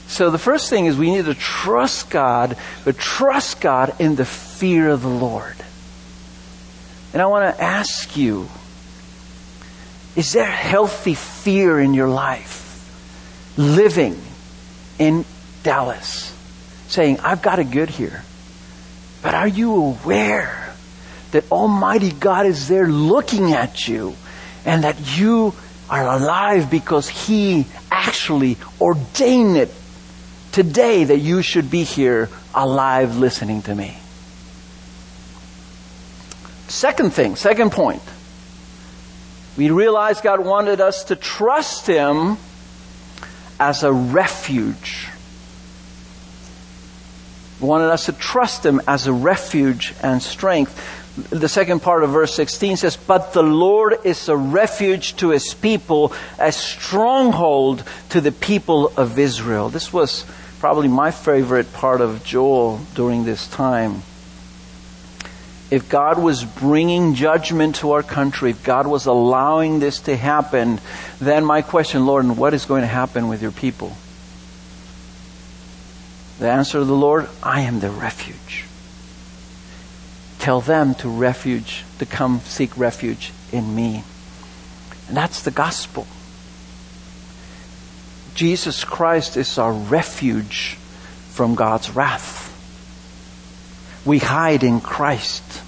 So 0.08 0.32
the 0.32 0.40
first 0.40 0.70
thing 0.70 0.86
is 0.88 0.98
we 0.98 1.12
need 1.12 1.26
to 1.26 1.36
trust 1.36 2.10
God, 2.10 2.58
but 2.86 2.98
trust 2.98 3.62
God 3.62 3.96
in 4.00 4.16
the 4.16 4.26
fear 4.26 4.90
of 4.90 5.02
the 5.02 5.10
Lord. 5.10 5.56
And 7.14 7.22
I 7.22 7.28
want 7.28 7.56
to 7.56 7.64
ask 7.64 8.18
you 8.18 8.50
is 10.16 10.32
there 10.32 10.46
healthy 10.46 11.14
fear 11.14 11.80
in 11.80 11.94
your 11.94 12.08
life? 12.08 12.62
Living 13.58 14.20
in 14.98 15.26
Dallas, 15.64 16.34
saying, 16.88 17.20
I've 17.20 17.42
got 17.42 17.60
it 17.60 17.70
good 17.72 17.90
here. 17.90 18.24
But 19.26 19.34
are 19.34 19.48
you 19.48 19.76
aware 19.76 20.72
that 21.32 21.52
Almighty 21.52 22.12
God 22.12 22.46
is 22.46 22.68
there 22.68 22.88
looking 22.88 23.54
at 23.54 23.88
you 23.88 24.16
and 24.66 24.84
that 24.84 25.18
you 25.18 25.56
are 25.90 26.06
alive 26.06 26.70
because 26.70 27.10
He 27.10 27.66
actually 27.90 28.58
ordained 28.80 29.58
it 29.58 29.72
today 30.52 31.06
that 31.06 31.18
you 31.18 31.42
should 31.42 31.72
be 31.72 31.82
here 31.82 32.30
alive 32.54 33.18
listening 33.18 33.64
to 33.64 33.74
me. 33.74 33.98
Second 36.68 37.12
thing, 37.12 37.36
second 37.36 37.72
point. 37.72 38.04
We 39.58 39.72
realize 39.72 40.22
God 40.22 40.46
wanted 40.46 40.82
us 40.82 41.06
to 41.06 41.16
trust 41.16 41.88
Him 41.88 42.38
as 43.60 43.82
a 43.82 43.92
refuge. 43.92 45.08
Wanted 47.66 47.90
us 47.90 48.06
to 48.06 48.14
trust 48.14 48.66
Him 48.66 48.82
as 48.88 49.08
a 49.08 49.14
refuge 49.14 49.94
and 50.02 50.22
strength. 50.22 51.02
The 51.30 51.48
second 51.48 51.82
part 51.82 52.04
of 52.04 52.10
verse 52.10 52.34
16 52.34 52.78
says, 52.78 52.98
But 52.98 53.34
the 53.34 53.44
Lord 53.44 54.00
is 54.04 54.28
a 54.28 54.36
refuge 54.36 55.16
to 55.18 55.30
His 55.30 55.54
people, 55.54 56.14
a 56.40 56.52
stronghold 56.52 57.84
to 58.10 58.22
the 58.22 58.32
people 58.32 58.92
of 58.98 59.18
Israel. 59.18 59.70
This 59.70 59.94
was 59.94 60.26
probably 60.60 60.88
my 60.88 61.12
favorite 61.12 61.72
part 61.74 62.02
of 62.02 62.24
Joel 62.24 62.80
during 62.96 63.24
this 63.24 63.48
time. 63.48 64.04
If 65.72 65.90
God 65.90 66.22
was 66.22 66.44
bringing 66.44 67.16
judgment 67.16 67.78
to 67.78 67.92
our 67.92 68.04
country, 68.04 68.52
if 68.52 68.64
God 68.64 68.86
was 68.86 69.08
allowing 69.08 69.80
this 69.80 70.02
to 70.02 70.16
happen, 70.16 70.80
then 71.20 71.44
my 71.44 71.62
question, 71.62 72.06
Lord, 72.06 72.26
what 72.38 72.54
is 72.54 72.66
going 72.66 72.82
to 72.82 72.88
happen 72.88 73.28
with 73.28 73.42
your 73.42 73.52
people? 73.52 73.96
The 76.40 76.50
answer 76.50 76.80
of 76.80 76.88
the 76.88 76.96
Lord, 76.96 77.30
I 77.42 77.62
am 77.62 77.80
the 77.80 77.90
refuge. 77.90 78.66
Tell 80.40 80.62
them 80.62 80.96
to 80.96 81.10
refuge, 81.10 81.84
to 82.00 82.06
come 82.06 82.40
seek 82.42 82.78
refuge 82.78 83.32
in 83.52 83.74
me. 83.74 84.04
And 85.08 85.16
that's 85.16 85.42
the 85.42 85.52
gospel. 85.52 86.08
Jesus 88.34 88.84
Christ 88.84 89.38
is 89.38 89.58
our 89.58 89.72
refuge 89.72 90.78
from 91.30 91.56
God's 91.56 91.96
wrath. 91.96 92.52
We 94.06 94.20
hide 94.20 94.64
in 94.64 94.82
Christ 94.82 95.62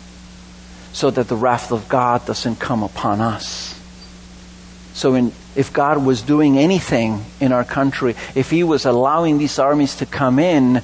so 0.92 1.10
that 1.12 1.28
the 1.28 1.36
wrath 1.36 1.72
of 1.72 1.88
God 1.88 2.26
doesn't 2.26 2.60
come 2.60 2.84
upon 2.84 3.22
us. 3.22 3.77
So 4.98 5.14
in, 5.14 5.32
if 5.56 5.72
God 5.72 6.04
was 6.04 6.24
doing 6.24 6.58
anything 6.58 7.24
in 7.40 7.52
our 7.52 7.64
country, 7.64 8.16
if 8.34 8.50
He 8.50 8.64
was 8.64 8.84
allowing 8.84 9.38
these 9.38 9.60
armies 9.60 9.98
to 9.98 10.08
come 10.08 10.40
in, 10.40 10.82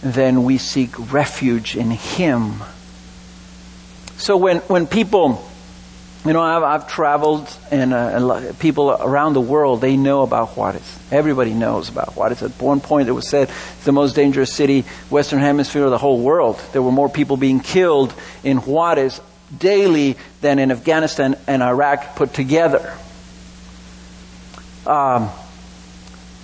then 0.00 0.44
we 0.44 0.56
seek 0.56 1.12
refuge 1.12 1.76
in 1.76 1.90
Him. 1.90 2.62
So 4.16 4.38
when, 4.38 4.60
when 4.60 4.86
people 4.86 5.46
you 6.24 6.32
know, 6.32 6.40
I've, 6.40 6.62
I've 6.62 6.88
traveled, 6.88 7.54
and, 7.70 7.92
uh, 7.92 8.52
people 8.58 8.90
around 8.90 9.34
the 9.34 9.40
world 9.40 9.82
they 9.82 9.98
know 9.98 10.22
about 10.22 10.56
Juarez. 10.56 10.98
Everybody 11.10 11.52
knows 11.52 11.90
about 11.90 12.14
Juarez. 12.16 12.42
At 12.42 12.52
one 12.60 12.80
point, 12.80 13.08
it 13.08 13.12
was 13.12 13.28
said 13.28 13.48
it's 13.48 13.84
the 13.84 13.92
most 13.92 14.14
dangerous 14.14 14.52
city, 14.52 14.84
Western 15.10 15.40
Hemisphere, 15.40 15.84
of 15.84 15.90
the 15.90 15.98
whole 15.98 16.20
world. 16.20 16.58
There 16.72 16.82
were 16.82 16.92
more 16.92 17.10
people 17.10 17.36
being 17.36 17.60
killed 17.60 18.14
in 18.44 18.58
Juarez 18.58 19.20
daily 19.56 20.16
than 20.40 20.58
in 20.58 20.70
Afghanistan 20.70 21.36
and 21.46 21.62
Iraq 21.62 22.16
put 22.16 22.34
together. 22.34 22.96
Um, 24.90 25.30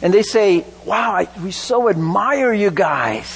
and 0.03 0.15
they 0.15 0.23
say, 0.23 0.65
"Wow, 0.85 1.13
I, 1.13 1.29
we 1.43 1.51
so 1.51 1.89
admire 1.89 2.53
you 2.53 2.71
guys 2.71 3.29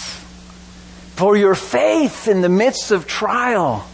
for 1.17 1.37
your 1.37 1.55
faith 1.55 2.29
in 2.29 2.43
the 2.43 2.49
midst 2.49 2.91
of 2.91 3.07
trial." 3.07 3.87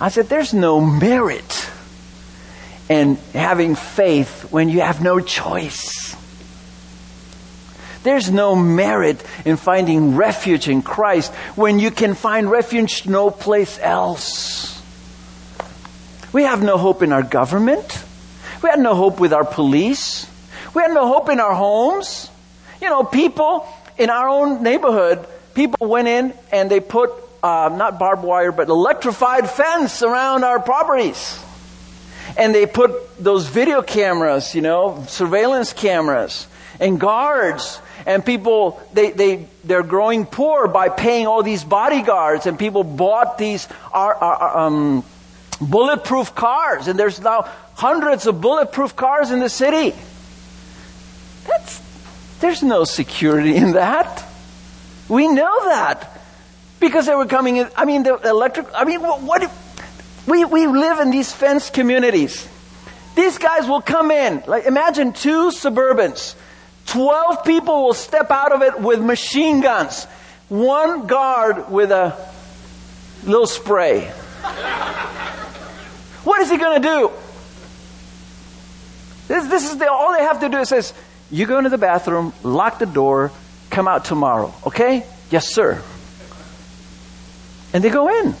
I 0.00 0.10
said, 0.10 0.28
there's 0.28 0.54
no 0.54 0.80
merit 0.80 1.70
in 2.88 3.16
having 3.34 3.74
faith 3.74 4.52
when 4.52 4.68
you 4.68 4.80
have 4.80 5.02
no 5.02 5.18
choice. 5.18 6.16
There's 8.04 8.30
no 8.30 8.54
merit 8.54 9.22
in 9.44 9.56
finding 9.56 10.14
refuge 10.14 10.68
in 10.68 10.82
Christ 10.82 11.34
when 11.56 11.80
you 11.80 11.90
can 11.90 12.14
find 12.14 12.48
refuge 12.48 13.06
no 13.06 13.30
place 13.30 13.78
else. 13.80 14.80
We 16.32 16.44
have 16.44 16.62
no 16.62 16.78
hope 16.78 17.02
in 17.02 17.12
our 17.12 17.24
government. 17.24 18.04
We 18.62 18.70
had 18.70 18.80
no 18.80 18.94
hope 18.94 19.20
with 19.20 19.32
our 19.32 19.44
police. 19.44 20.26
We 20.74 20.82
had 20.82 20.92
no 20.92 21.06
hope 21.06 21.28
in 21.28 21.38
our 21.40 21.54
homes. 21.54 22.30
You 22.80 22.88
know, 22.88 23.04
people 23.04 23.68
in 23.96 24.10
our 24.10 24.28
own 24.28 24.62
neighborhood, 24.62 25.26
people 25.54 25.88
went 25.88 26.08
in 26.08 26.34
and 26.52 26.70
they 26.70 26.80
put 26.80 27.12
uh, 27.42 27.70
not 27.72 27.98
barbed 27.98 28.24
wire, 28.24 28.52
but 28.52 28.68
electrified 28.68 29.48
fence 29.48 30.02
around 30.02 30.44
our 30.44 30.60
properties. 30.60 31.38
And 32.36 32.54
they 32.54 32.66
put 32.66 32.92
those 33.22 33.48
video 33.48 33.82
cameras, 33.82 34.54
you 34.54 34.60
know, 34.60 35.04
surveillance 35.08 35.72
cameras 35.72 36.46
and 36.80 37.00
guards. 37.00 37.80
And 38.06 38.24
people, 38.24 38.80
they, 38.92 39.10
they, 39.10 39.46
they're 39.64 39.82
growing 39.82 40.24
poor 40.26 40.68
by 40.68 40.88
paying 40.88 41.26
all 41.26 41.42
these 41.42 41.64
bodyguards. 41.64 42.46
And 42.46 42.58
people 42.58 42.84
bought 42.84 43.38
these 43.38 43.68
um, 43.92 45.04
bulletproof 45.60 46.34
cars. 46.34 46.88
And 46.88 46.98
there's 46.98 47.20
now 47.20 47.50
hundreds 47.78 48.26
of 48.26 48.40
bulletproof 48.40 48.96
cars 48.96 49.30
in 49.30 49.38
the 49.38 49.48
city. 49.48 49.94
That's, 51.46 51.80
there's 52.40 52.60
no 52.60 52.82
security 52.82 53.54
in 53.54 53.72
that. 53.72 54.24
We 55.08 55.28
know 55.28 55.64
that. 55.66 56.20
Because 56.80 57.06
they 57.06 57.14
were 57.14 57.26
coming 57.26 57.56
in, 57.56 57.68
I 57.76 57.84
mean, 57.84 58.02
the 58.02 58.16
electric, 58.16 58.66
I 58.74 58.84
mean, 58.84 59.00
what, 59.00 59.22
what 59.22 59.52
we, 60.26 60.44
we 60.44 60.66
live 60.66 60.98
in 60.98 61.10
these 61.10 61.30
fenced 61.32 61.72
communities. 61.72 62.48
These 63.14 63.38
guys 63.38 63.68
will 63.68 63.80
come 63.80 64.10
in, 64.10 64.42
like 64.48 64.66
imagine 64.66 65.12
two 65.12 65.50
Suburbans. 65.50 66.34
12 66.86 67.44
people 67.44 67.84
will 67.84 67.94
step 67.94 68.32
out 68.32 68.50
of 68.52 68.62
it 68.62 68.80
with 68.80 69.00
machine 69.00 69.60
guns. 69.60 70.04
One 70.48 71.06
guard 71.06 71.70
with 71.70 71.92
a 71.92 72.16
little 73.24 73.46
spray. 73.46 74.06
what 76.24 76.40
is 76.40 76.50
he 76.50 76.56
going 76.56 76.82
to 76.82 76.88
do? 76.88 77.12
This, 79.28 79.46
this 79.46 79.70
is 79.70 79.78
the, 79.78 79.90
all 79.90 80.12
they 80.12 80.24
have 80.24 80.40
to 80.40 80.48
do 80.48 80.56
is 80.58 80.68
says, 80.68 80.92
you 81.30 81.46
go 81.46 81.58
into 81.58 81.70
the 81.70 81.78
bathroom, 81.78 82.32
lock 82.42 82.78
the 82.78 82.86
door, 82.86 83.30
come 83.70 83.86
out 83.86 84.06
tomorrow. 84.06 84.52
Okay? 84.66 85.04
Yes, 85.30 85.46
sir. 85.46 85.82
And 87.72 87.84
they 87.84 87.90
go 87.90 88.08
in. 88.08 88.34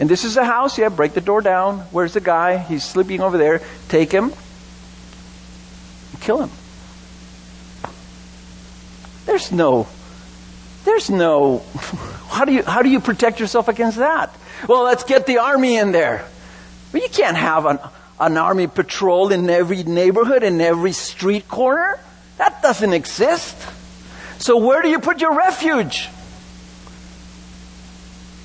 And 0.00 0.08
this 0.08 0.24
is 0.24 0.34
the 0.34 0.44
house. 0.44 0.78
Yeah, 0.78 0.88
break 0.88 1.14
the 1.14 1.20
door 1.20 1.40
down. 1.40 1.80
Where's 1.92 2.12
the 2.12 2.20
guy? 2.20 2.58
He's 2.58 2.84
sleeping 2.84 3.20
over 3.20 3.38
there. 3.38 3.62
Take 3.88 4.12
him. 4.12 4.32
Kill 6.20 6.42
him. 6.42 6.50
There's 9.26 9.52
no, 9.52 9.86
there's 10.84 11.10
no, 11.10 11.62
how 12.28 12.44
do 12.44 12.52
you, 12.52 12.62
how 12.62 12.82
do 12.82 12.88
you 12.88 12.98
protect 12.98 13.40
yourself 13.40 13.68
against 13.68 13.98
that? 13.98 14.34
Well, 14.66 14.84
let's 14.84 15.04
get 15.04 15.26
the 15.26 15.38
army 15.38 15.76
in 15.76 15.92
there. 15.92 16.24
Well, 16.92 17.02
you 17.02 17.08
can't 17.08 17.36
have 17.36 17.66
an, 17.66 17.78
an 18.20 18.36
army 18.36 18.66
patrol 18.66 19.32
in 19.32 19.48
every 19.48 19.82
neighborhood, 19.82 20.42
in 20.42 20.60
every 20.60 20.92
street 20.92 21.48
corner. 21.48 21.98
That 22.38 22.62
doesn't 22.62 22.92
exist. 22.92 23.56
So 24.38 24.56
where 24.58 24.82
do 24.82 24.88
you 24.88 24.98
put 24.98 25.20
your 25.20 25.34
refuge? 25.34 26.08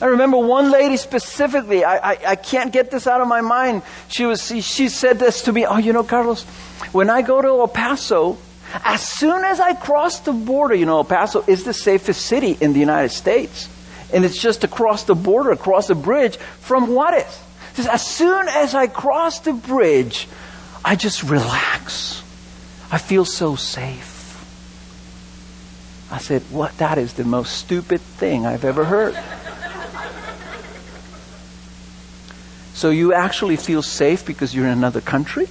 I 0.01 0.07
remember 0.07 0.37
one 0.37 0.69
lady 0.69 0.97
specifically, 0.97 1.85
I, 1.85 2.11
I, 2.11 2.17
I, 2.27 2.35
can't 2.35 2.73
get 2.73 2.91
this 2.91 3.07
out 3.07 3.21
of 3.21 3.27
my 3.29 3.39
mind. 3.39 3.83
She, 4.09 4.25
was, 4.25 4.45
she, 4.45 4.59
she 4.59 4.89
said 4.89 5.17
this 5.17 5.43
to 5.43 5.53
me, 5.53 5.65
oh, 5.65 5.77
you 5.77 5.93
know, 5.93 6.03
Carlos, 6.03 6.43
when 6.91 7.09
I 7.09 7.21
go 7.21 7.41
to 7.41 7.47
El 7.47 7.67
Paso, 7.69 8.37
as 8.83 9.07
soon 9.07 9.45
as 9.45 9.61
I 9.61 9.75
cross 9.75 10.19
the 10.19 10.33
border, 10.33 10.75
you 10.75 10.85
know, 10.85 10.97
El 10.97 11.03
Paso 11.05 11.45
is 11.47 11.63
the 11.63 11.73
safest 11.73 12.25
city 12.25 12.57
in 12.59 12.73
the 12.73 12.79
United 12.79 13.09
States. 13.09 13.69
And 14.11 14.25
it's 14.25 14.37
just 14.37 14.63
across 14.63 15.05
the 15.05 15.15
border, 15.15 15.51
across 15.51 15.87
the 15.87 15.95
bridge 15.95 16.35
from 16.37 16.93
Juarez. 16.93 17.39
Says, 17.73 17.87
as 17.87 18.05
soon 18.05 18.47
as 18.47 18.75
I 18.75 18.87
cross 18.87 19.39
the 19.39 19.53
bridge, 19.53 20.27
I 20.85 20.95
just 20.95 21.23
relax. 21.23 22.23
I 22.91 22.99
feel 22.99 23.25
so 23.25 23.55
safe. 23.55 24.11
I 26.11 26.19
said, 26.19 26.43
what? 26.51 26.77
That 26.77 26.99
is 26.99 27.13
the 27.13 27.23
most 27.23 27.57
stupid 27.57 27.99
thing 27.99 28.45
I've 28.45 28.63
ever 28.63 28.85
heard. 28.85 29.17
So 32.75 32.89
you 32.89 33.13
actually 33.13 33.55
feel 33.55 33.81
safe 33.81 34.25
because 34.25 34.53
you're 34.53 34.65
in 34.65 34.71
another 34.71 35.01
country? 35.01 35.47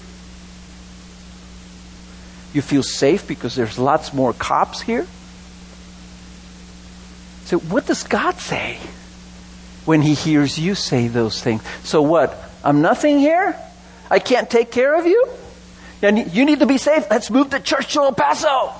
You 2.52 2.62
feel 2.62 2.82
safe 2.82 3.26
because 3.26 3.56
there's 3.56 3.78
lots 3.78 4.12
more 4.12 4.32
cops 4.32 4.82
here? 4.82 5.06
So 7.46 7.58
what 7.58 7.86
does 7.86 8.02
God 8.04 8.38
say 8.38 8.78
when 9.84 10.02
he 10.02 10.14
hears 10.14 10.58
you 10.58 10.74
say 10.74 11.08
those 11.08 11.42
things? 11.42 11.62
So 11.82 12.02
what? 12.02 12.36
I'm 12.64 12.80
nothing 12.82 13.18
here? 13.18 13.58
I 14.10 14.18
can't 14.18 14.48
take 14.48 14.70
care 14.70 14.98
of 14.98 15.06
you? 15.06 15.28
And 16.02 16.32
you 16.34 16.44
need 16.44 16.60
to 16.60 16.66
be 16.66 16.78
safe. 16.78 17.06
Let's 17.10 17.30
move 17.30 17.50
the 17.50 17.60
church 17.60 17.94
to 17.94 18.00
El 18.00 18.12
Paso. 18.12 18.72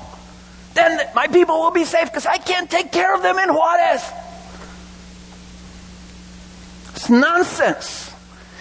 Then 0.75 1.01
my 1.15 1.27
people 1.27 1.61
will 1.61 1.71
be 1.71 1.85
safe 1.85 2.05
because 2.05 2.27
I 2.27 2.39
can't 2.39 2.71
take 2.71 2.93
care 2.93 3.15
of 3.15 3.23
them 3.23 3.39
in 3.39 3.55
Juarez. 3.55 4.11
It's 6.95 7.11
nonsense. 7.11 8.13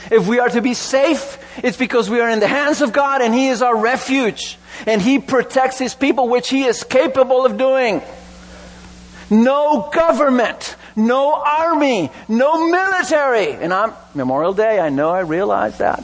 If 0.10 0.28
we 0.28 0.39
are 0.39 0.50
to 0.50 0.62
be 0.62 0.74
safe, 0.74 1.38
it's 1.64 1.78
because 1.78 2.10
we 2.10 2.20
are 2.20 2.30
in 2.30 2.39
the 2.39 2.48
hands 2.48 2.82
of 2.82 2.92
God 2.92 3.22
and 3.22 3.34
He 3.34 3.48
is 3.48 3.62
our 3.62 3.76
refuge. 3.76 4.58
And 4.86 5.02
He 5.02 5.20
protects 5.20 5.78
His 5.78 5.94
people, 5.94 6.28
which 6.28 6.50
He 6.50 6.64
is 6.64 6.84
capable 6.84 7.46
of 7.46 7.58
doing. 7.58 8.02
No 9.30 9.89
government, 9.94 10.76
no 10.96 11.34
army, 11.34 12.12
no 12.28 12.68
military. 12.68 13.52
And 13.54 13.74
I'm, 13.74 13.94
Memorial 14.14 14.54
Day, 14.54 14.80
I 14.80 14.89
know, 14.89 15.10
I 15.10 15.22
realize 15.22 15.78
that. 15.78 16.04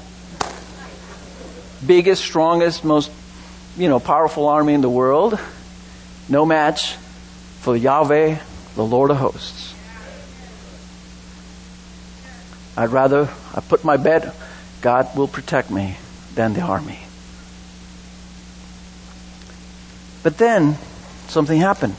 Biggest, 1.85 2.23
strongest, 2.23 2.83
most, 2.83 3.11
you 3.77 3.87
know, 3.87 3.99
powerful 3.99 4.47
army 4.47 4.73
in 4.73 4.81
the 4.81 4.89
world. 4.89 5.39
No 6.29 6.45
match 6.45 6.95
for 7.61 7.75
Yahweh, 7.75 8.37
the 8.75 8.83
Lord 8.83 9.11
of 9.11 9.17
hosts. 9.17 9.73
I'd 12.75 12.89
rather 12.89 13.27
I 13.55 13.61
put 13.61 13.83
my 13.83 13.97
bet 13.97 14.35
God 14.81 15.17
will 15.17 15.27
protect 15.27 15.71
me 15.71 15.97
than 16.35 16.53
the 16.53 16.61
army. 16.61 16.99
But 20.21 20.37
then 20.37 20.77
something 21.27 21.59
happened. 21.59 21.95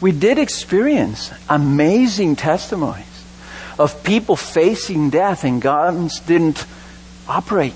We 0.00 0.12
did 0.12 0.38
experience 0.38 1.30
amazing 1.48 2.36
testimonies 2.36 3.06
of 3.78 4.02
people 4.02 4.36
facing 4.36 5.10
death 5.10 5.44
and 5.44 5.60
guns 5.60 6.20
didn't 6.20 6.64
operate. 7.28 7.74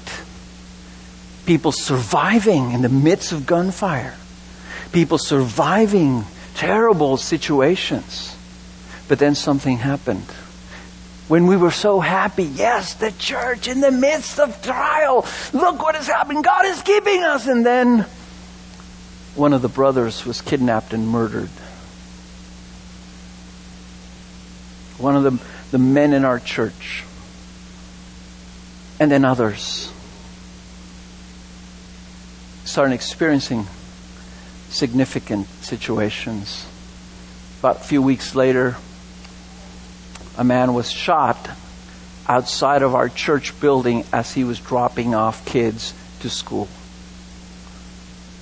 People 1.46 1.72
surviving 1.72 2.72
in 2.72 2.82
the 2.82 2.88
midst 2.88 3.32
of 3.32 3.46
gunfire. 3.46 4.14
People 4.92 5.18
surviving 5.18 6.24
terrible 6.54 7.16
situations. 7.16 8.36
But 9.08 9.18
then 9.18 9.34
something 9.34 9.78
happened. 9.78 10.26
When 11.28 11.46
we 11.46 11.56
were 11.56 11.70
so 11.70 12.00
happy, 12.00 12.44
yes, 12.44 12.94
the 12.94 13.12
church 13.12 13.66
in 13.66 13.80
the 13.80 13.90
midst 13.90 14.38
of 14.38 14.62
trial, 14.62 15.26
look 15.52 15.82
what 15.82 15.94
is 15.96 16.06
happening. 16.06 16.42
God 16.42 16.66
is 16.66 16.82
keeping 16.82 17.22
us. 17.22 17.46
And 17.46 17.64
then 17.64 18.06
one 19.34 19.52
of 19.52 19.62
the 19.62 19.68
brothers 19.68 20.24
was 20.24 20.42
kidnapped 20.42 20.92
and 20.92 21.08
murdered. 21.08 21.50
One 25.04 25.16
of 25.16 25.22
the, 25.22 25.38
the 25.70 25.78
men 25.78 26.14
in 26.14 26.24
our 26.24 26.40
church. 26.40 27.04
And 28.98 29.12
then 29.12 29.22
others 29.22 29.92
started 32.64 32.94
experiencing 32.94 33.66
significant 34.70 35.46
situations. 35.62 36.64
About 37.58 37.82
a 37.82 37.84
few 37.84 38.00
weeks 38.00 38.34
later, 38.34 38.78
a 40.38 40.42
man 40.42 40.72
was 40.72 40.90
shot 40.90 41.50
outside 42.26 42.80
of 42.80 42.94
our 42.94 43.10
church 43.10 43.60
building 43.60 44.06
as 44.10 44.32
he 44.32 44.42
was 44.42 44.58
dropping 44.58 45.14
off 45.14 45.44
kids 45.44 45.92
to 46.20 46.30
school. 46.30 46.66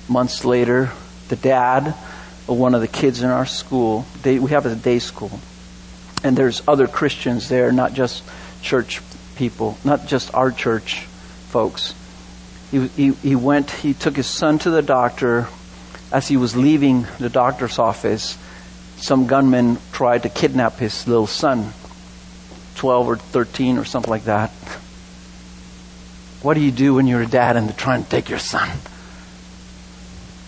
Months 0.09 0.45
later, 0.45 0.93
the 1.27 1.35
dad 1.35 1.89
of 1.89 2.57
one 2.57 2.77
of 2.77 2.81
the 2.81 2.87
kids 2.87 3.21
in 3.21 3.31
our 3.31 3.47
school, 3.47 4.07
they, 4.23 4.39
we 4.39 4.53
have 4.53 4.65
a 4.65 4.77
day 4.77 5.01
school, 5.01 5.41
and 6.25 6.37
there's 6.37 6.63
other 6.69 6.87
Christians 6.87 7.49
there, 7.49 7.73
not 7.73 7.95
just 7.95 8.23
church 8.63 9.01
people, 9.37 9.79
not 9.85 10.07
just 10.07 10.35
our 10.35 10.51
church 10.51 11.05
folks. 11.49 11.95
He, 12.71 12.87
he, 12.89 13.13
he 13.13 13.37
went, 13.37 13.71
he 13.71 13.93
took 13.95 14.17
his 14.17 14.27
son 14.27 14.59
to 14.61 14.71
the 14.71 14.83
doctor. 14.83 15.49
As 16.11 16.29
he 16.29 16.37
was 16.37 16.55
leaving 16.55 17.07
the 17.19 17.31
doctor's 17.31 17.79
office, 17.79 18.37
some 18.97 19.27
gunmen 19.27 19.79
tried 19.93 20.23
to 20.25 20.29
kidnap 20.29 20.79
his 20.79 21.09
little 21.09 21.27
son 21.27 21.73
12 22.77 23.09
or 23.09 23.17
13 23.17 23.79
or 23.79 23.85
something 23.85 24.11
like 24.11 24.25
that. 24.25 24.51
What 26.43 26.55
do 26.55 26.61
you 26.61 26.71
do 26.71 26.95
when 26.95 27.07
you're 27.07 27.23
a 27.23 27.27
dad 27.27 27.57
and 27.57 27.69
they're 27.69 27.77
trying 27.77 28.05
to 28.05 28.11
take 28.11 28.29
your 28.29 28.39
son? 28.39 28.69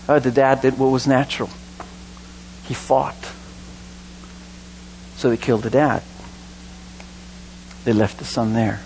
Uh, 0.07 0.19
the 0.19 0.31
dad 0.31 0.61
did 0.61 0.77
what 0.77 0.87
was 0.87 1.07
natural. 1.07 1.49
He 2.65 2.73
fought. 2.73 3.15
So 5.17 5.29
they 5.29 5.37
killed 5.37 5.63
the 5.63 5.69
dad. 5.69 6.03
They 7.83 7.93
left 7.93 8.17
the 8.17 8.25
son 8.25 8.53
there. 8.53 8.81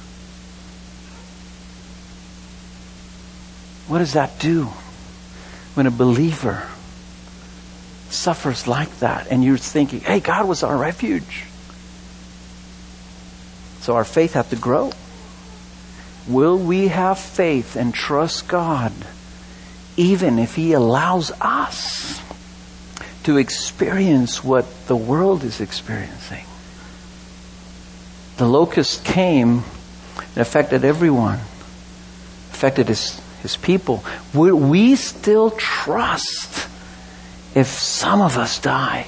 What 3.88 3.99
does 3.99 4.13
that 4.13 4.39
do 4.39 4.65
when 5.73 5.88
a 5.88 5.91
believer 5.91 6.67
suffers 8.09 8.67
like 8.67 8.99
that 8.99 9.27
and 9.32 9.43
you're 9.43 9.57
thinking, 9.57 10.01
hey, 10.01 10.19
God 10.19 10.47
was 10.47 10.61
our 10.61 10.77
refuge? 10.77 11.45
So 13.82 13.95
our 13.95 14.05
faith 14.05 14.34
has 14.34 14.49
to 14.49 14.55
grow. 14.55 14.91
Will 16.27 16.57
we 16.57 16.89
have 16.89 17.17
faith 17.17 17.75
and 17.75 17.93
trust 17.93 18.47
God 18.47 18.91
even 19.97 20.38
if 20.38 20.55
He 20.55 20.73
allows 20.73 21.32
us 21.41 22.21
to 23.24 23.38
experience 23.38 24.43
what 24.43 24.65
the 24.88 24.95
world 24.95 25.43
is 25.43 25.61
experiencing? 25.61 26.45
The 28.38 28.47
locust 28.47 29.03
came 29.03 29.63
and 30.17 30.38
affected 30.38 30.86
everyone, 30.86 31.39
affected 32.51 32.88
His, 32.88 33.20
his 33.41 33.57
people. 33.57 34.03
Will 34.34 34.57
we 34.57 34.95
still 34.95 35.51
trust 35.51 36.67
if 37.55 37.67
some 37.67 38.22
of 38.22 38.38
us 38.38 38.59
die? 38.59 39.07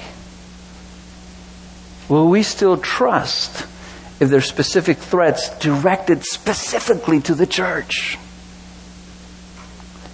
Will 2.08 2.28
we 2.28 2.42
still 2.42 2.76
trust 2.76 3.66
if 4.22 4.30
there's 4.30 4.46
specific 4.46 4.98
threats 4.98 5.48
directed 5.58 6.24
specifically 6.24 7.20
to 7.20 7.34
the 7.34 7.44
church. 7.44 8.16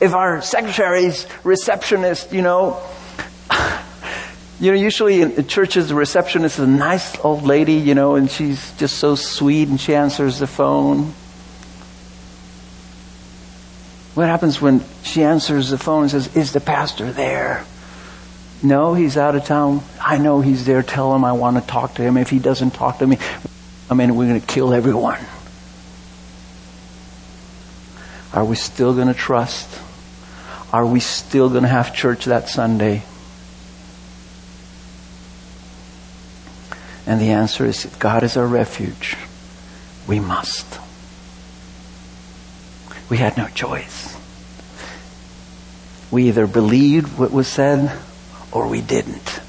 If 0.01 0.15
our 0.15 0.41
secretary's 0.41 1.27
receptionist, 1.45 2.33
you 2.33 2.41
know, 2.41 2.83
you 4.61 4.73
know, 4.73 4.79
usually 4.79 5.21
in 5.23 5.47
churches, 5.47 5.89
the 5.89 5.95
receptionist 5.95 6.59
is 6.59 6.65
a 6.65 6.69
nice 6.69 7.19
old 7.21 7.45
lady, 7.45 7.75
you 7.75 7.95
know, 7.95 8.17
and 8.17 8.29
she's 8.29 8.73
just 8.73 8.99
so 8.99 9.15
sweet 9.15 9.69
and 9.69 9.81
she 9.81 9.95
answers 9.95 10.39
the 10.39 10.49
phone. 10.49 11.13
What 14.15 14.27
happens 14.27 14.61
when 14.61 14.85
she 15.05 15.23
answers 15.23 15.71
the 15.71 15.79
phone 15.79 16.03
and 16.03 16.11
says, 16.11 16.37
Is 16.37 16.53
the 16.53 16.61
pastor 16.61 17.13
there? 17.13 17.65
No, 18.61 18.95
he's 18.95 19.17
out 19.17 19.37
of 19.37 19.45
town. 19.45 19.83
I 20.01 20.19
know 20.19 20.41
he's 20.41 20.67
there. 20.67 20.83
Tell 20.83 21.15
him 21.15 21.25
I 21.25 21.33
want 21.33 21.57
to 21.61 21.65
talk 21.65 21.95
to 21.95 22.03
him. 22.03 22.17
If 22.17 22.29
he 22.29 22.41
doesn't 22.41 22.73
talk 22.73 22.99
to 22.99 23.07
me, 23.07 23.19
I 23.89 23.95
mean, 23.95 24.17
we're 24.17 24.27
going 24.27 24.41
to 24.41 24.47
kill 24.47 24.75
everyone. 24.75 25.21
Are 28.33 28.45
we 28.45 28.57
still 28.57 28.93
going 28.93 29.07
to 29.07 29.15
trust? 29.15 29.69
Are 30.73 30.85
we 30.85 30.99
still 30.99 31.49
going 31.49 31.63
to 31.63 31.69
have 31.69 31.95
church 31.95 32.25
that 32.25 32.49
Sunday? 32.49 33.05
And 37.09 37.19
the 37.23 37.31
answer 37.31 37.65
is 37.65 37.87
if 37.87 37.99
God 37.99 38.23
is 38.23 38.37
our 38.37 38.47
refuge, 38.47 39.17
we 40.07 40.21
must. 40.21 40.67
We 43.09 43.17
had 43.17 43.39
no 43.39 43.49
choice. 43.49 44.15
We 46.11 46.29
either 46.29 46.47
believed 46.47 47.19
what 47.19 47.33
was 47.33 47.49
said 47.49 47.99
or 48.53 48.69
we 48.69 48.83
didn't. 48.83 49.41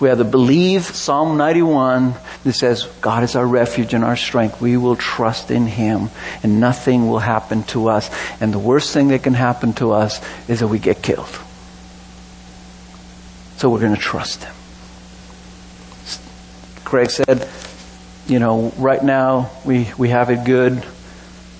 We 0.00 0.10
either 0.10 0.24
believe 0.24 0.84
Psalm 0.86 1.36
91 1.36 2.14
that 2.44 2.52
says, 2.54 2.84
God 3.02 3.22
is 3.22 3.36
our 3.36 3.46
refuge 3.46 3.92
and 3.92 4.02
our 4.02 4.16
strength. 4.16 4.62
We 4.62 4.78
will 4.78 4.96
trust 4.96 5.50
in 5.50 5.66
Him 5.66 6.08
and 6.42 6.58
nothing 6.58 7.06
will 7.06 7.18
happen 7.18 7.64
to 7.64 7.88
us. 7.88 8.08
And 8.40 8.50
the 8.50 8.58
worst 8.58 8.94
thing 8.94 9.08
that 9.08 9.22
can 9.22 9.34
happen 9.34 9.74
to 9.74 9.92
us 9.92 10.22
is 10.48 10.60
that 10.60 10.68
we 10.68 10.78
get 10.78 11.02
killed. 11.02 11.38
So 13.58 13.68
we're 13.68 13.80
going 13.80 13.94
to 13.94 14.00
trust 14.00 14.44
Him. 14.44 14.54
Craig 16.84 17.10
said, 17.10 17.48
you 18.26 18.38
know, 18.38 18.72
right 18.78 19.02
now 19.02 19.50
we, 19.64 19.90
we 19.98 20.10
have 20.10 20.30
it 20.30 20.44
good. 20.44 20.84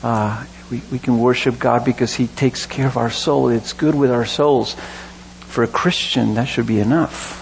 Uh, 0.02 0.44
we, 0.70 0.82
we 0.92 0.98
can 0.98 1.18
worship 1.18 1.58
God 1.58 1.84
because 1.84 2.14
He 2.14 2.26
takes 2.26 2.66
care 2.66 2.86
of 2.86 2.96
our 2.96 3.10
soul. 3.10 3.48
It's 3.48 3.72
good 3.72 3.94
with 3.94 4.10
our 4.10 4.26
souls. 4.26 4.76
For 5.46 5.62
a 5.62 5.68
Christian, 5.68 6.34
that 6.34 6.46
should 6.46 6.66
be 6.66 6.80
enough. 6.80 7.40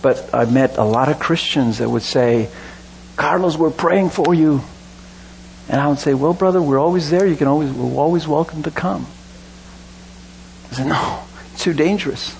But 0.00 0.32
I 0.32 0.44
met 0.44 0.78
a 0.78 0.84
lot 0.84 1.08
of 1.08 1.18
Christians 1.18 1.78
that 1.78 1.88
would 1.88 2.02
say, 2.02 2.48
Carlos, 3.16 3.56
we're 3.56 3.70
praying 3.70 4.10
for 4.10 4.32
you. 4.32 4.62
And 5.68 5.80
I 5.80 5.88
would 5.88 5.98
say, 5.98 6.14
well, 6.14 6.34
brother, 6.34 6.62
we're 6.62 6.78
always 6.78 7.10
there. 7.10 7.26
You 7.26 7.36
can 7.36 7.48
always, 7.48 7.72
we're 7.72 8.00
always 8.00 8.28
welcome 8.28 8.62
to 8.62 8.70
come. 8.70 9.06
I 10.70 10.74
said, 10.76 10.86
no, 10.86 11.24
it's 11.52 11.64
too 11.64 11.74
dangerous. 11.74 12.34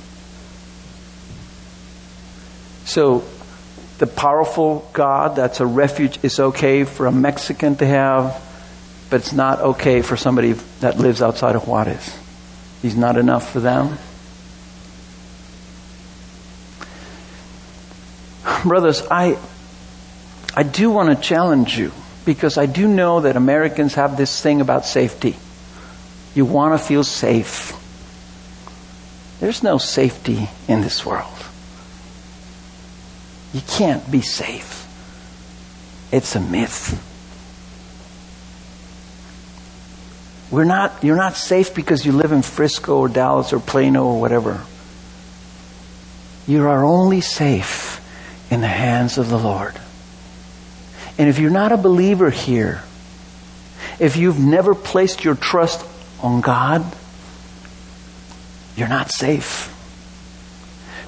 So 2.89 3.23
the 3.99 4.07
powerful 4.07 4.89
God 4.95 5.37
that's 5.37 5.61
a 5.61 5.67
refuge 5.67 6.19
is 6.23 6.41
okay 6.41 6.85
for 6.85 7.07
a 7.07 7.13
Mexican 7.13 7.77
to 7.77 7.87
have, 7.87 8.43
but 9.11 9.21
it's 9.21 9.35
not 9.35 9.61
okay 9.61 10.01
for 10.01 10.17
somebody 10.17 10.53
that 10.81 10.99
lives 10.99 11.21
outside 11.21 11.55
of 11.55 11.69
Juarez. 11.69 12.17
He's 12.81 12.97
not 12.97 13.19
enough 13.19 13.53
for 13.53 13.61
them. 13.61 13.99
brothers, 18.65 19.03
I, 19.11 19.39
I 20.55 20.63
do 20.63 20.91
want 20.91 21.11
to 21.11 21.23
challenge 21.23 21.79
you 21.79 21.93
because 22.25 22.57
I 22.57 22.65
do 22.65 22.89
know 22.89 23.21
that 23.21 23.37
Americans 23.37 23.95
have 23.95 24.17
this 24.17 24.41
thing 24.41 24.63
about 24.63 24.87
safety. 24.87 25.37
You 26.35 26.47
want 26.47 26.79
to 26.79 26.85
feel 26.85 27.05
safe. 27.05 27.75
There's 29.41 29.63
no 29.63 29.77
safety 29.77 30.49
in 30.67 30.81
this 30.81 31.05
world. 31.05 31.38
You 33.53 33.61
can't 33.67 34.09
be 34.11 34.21
safe. 34.21 34.87
It's 36.13 36.37
a 36.37 36.41
myth. 36.41 37.05
We're 40.51 40.65
not, 40.65 41.05
you're 41.05 41.17
not 41.17 41.37
safe 41.37 41.75
because 41.75 42.07
you 42.07 42.13
live 42.13 42.33
in 42.33 42.43
Frisco 42.43 42.99
or 42.99 43.09
Dallas 43.09 43.53
or 43.53 43.61
Plano 43.61 44.07
or 44.07 44.21
whatever. 44.21 44.63
You 46.47 46.67
are 46.67 46.85
only 46.85 47.21
safe 47.21 48.01
in 48.51 48.63
the 48.63 48.69
hands 48.69 49.19
of 49.19 49.29
the 49.29 49.39
Lord. 49.39 49.79
And 51.19 51.29
if 51.29 51.39
you're 51.39 51.51
not 51.51 51.73
a 51.73 51.77
believer 51.77 52.31
here, 52.31 52.83
if 53.99 54.17
you've 54.17 54.39
never 54.39 54.75
placed 54.75 55.25
your 55.25 55.35
trust 55.35 55.85
on 56.23 56.41
God, 56.41 56.85
you're 58.77 58.89
not 58.89 59.11
safe. 59.11 59.75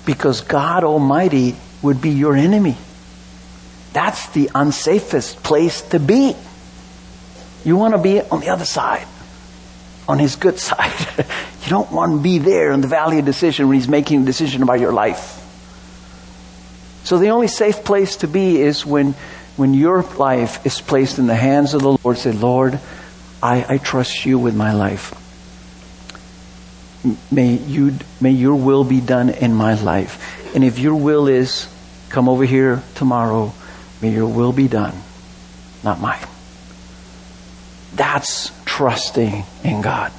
Because 0.04 0.42
God 0.42 0.84
Almighty 0.84 1.56
would 1.82 2.00
be 2.00 2.10
your 2.10 2.36
enemy. 2.36 2.76
That's 3.92 4.28
the 4.30 4.46
unsafest 4.54 5.42
place 5.42 5.82
to 5.82 5.98
be. 5.98 6.36
You 7.64 7.76
want 7.76 7.94
to 7.94 7.98
be 7.98 8.20
on 8.20 8.40
the 8.40 8.48
other 8.48 8.64
side, 8.64 9.06
on 10.08 10.18
His 10.18 10.36
good 10.36 10.58
side. 10.70 10.92
you 11.18 11.68
don't 11.68 11.90
want 11.90 12.12
to 12.12 12.18
be 12.18 12.38
there 12.38 12.72
in 12.72 12.80
the 12.80 12.88
valley 12.88 13.18
of 13.18 13.24
decision 13.24 13.68
when 13.68 13.76
He's 13.76 13.88
making 13.88 14.22
a 14.22 14.24
decision 14.24 14.62
about 14.62 14.80
your 14.80 14.92
life. 14.92 15.36
So 17.04 17.18
the 17.18 17.30
only 17.30 17.48
safe 17.48 17.84
place 17.84 18.16
to 18.16 18.28
be 18.28 18.60
is 18.60 18.84
when, 18.86 19.14
when 19.56 19.74
your 19.74 20.02
life 20.02 20.64
is 20.66 20.80
placed 20.80 21.18
in 21.18 21.26
the 21.26 21.34
hands 21.34 21.74
of 21.74 21.82
the 21.82 21.98
Lord. 22.02 22.18
Say, 22.18 22.32
Lord, 22.32 22.78
I, 23.42 23.64
I 23.68 23.78
trust 23.78 24.24
you 24.24 24.38
with 24.38 24.54
my 24.54 24.72
life. 24.72 25.16
May 27.32 27.54
you, 27.54 27.94
may 28.20 28.30
your 28.30 28.54
will 28.54 28.84
be 28.84 29.00
done 29.00 29.30
in 29.30 29.54
my 29.54 29.74
life. 29.74 30.39
And 30.54 30.64
if 30.64 30.78
your 30.78 30.96
will 30.96 31.28
is 31.28 31.68
come 32.08 32.28
over 32.28 32.44
here 32.44 32.82
tomorrow, 32.94 33.52
may 34.02 34.10
your 34.10 34.26
will 34.26 34.52
be 34.52 34.68
done, 34.68 34.94
not 35.84 36.00
mine. 36.00 36.26
That's 37.94 38.50
trusting 38.64 39.44
in 39.64 39.80
God. 39.80 40.12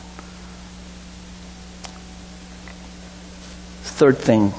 Third 3.84 4.18
thing, 4.18 4.54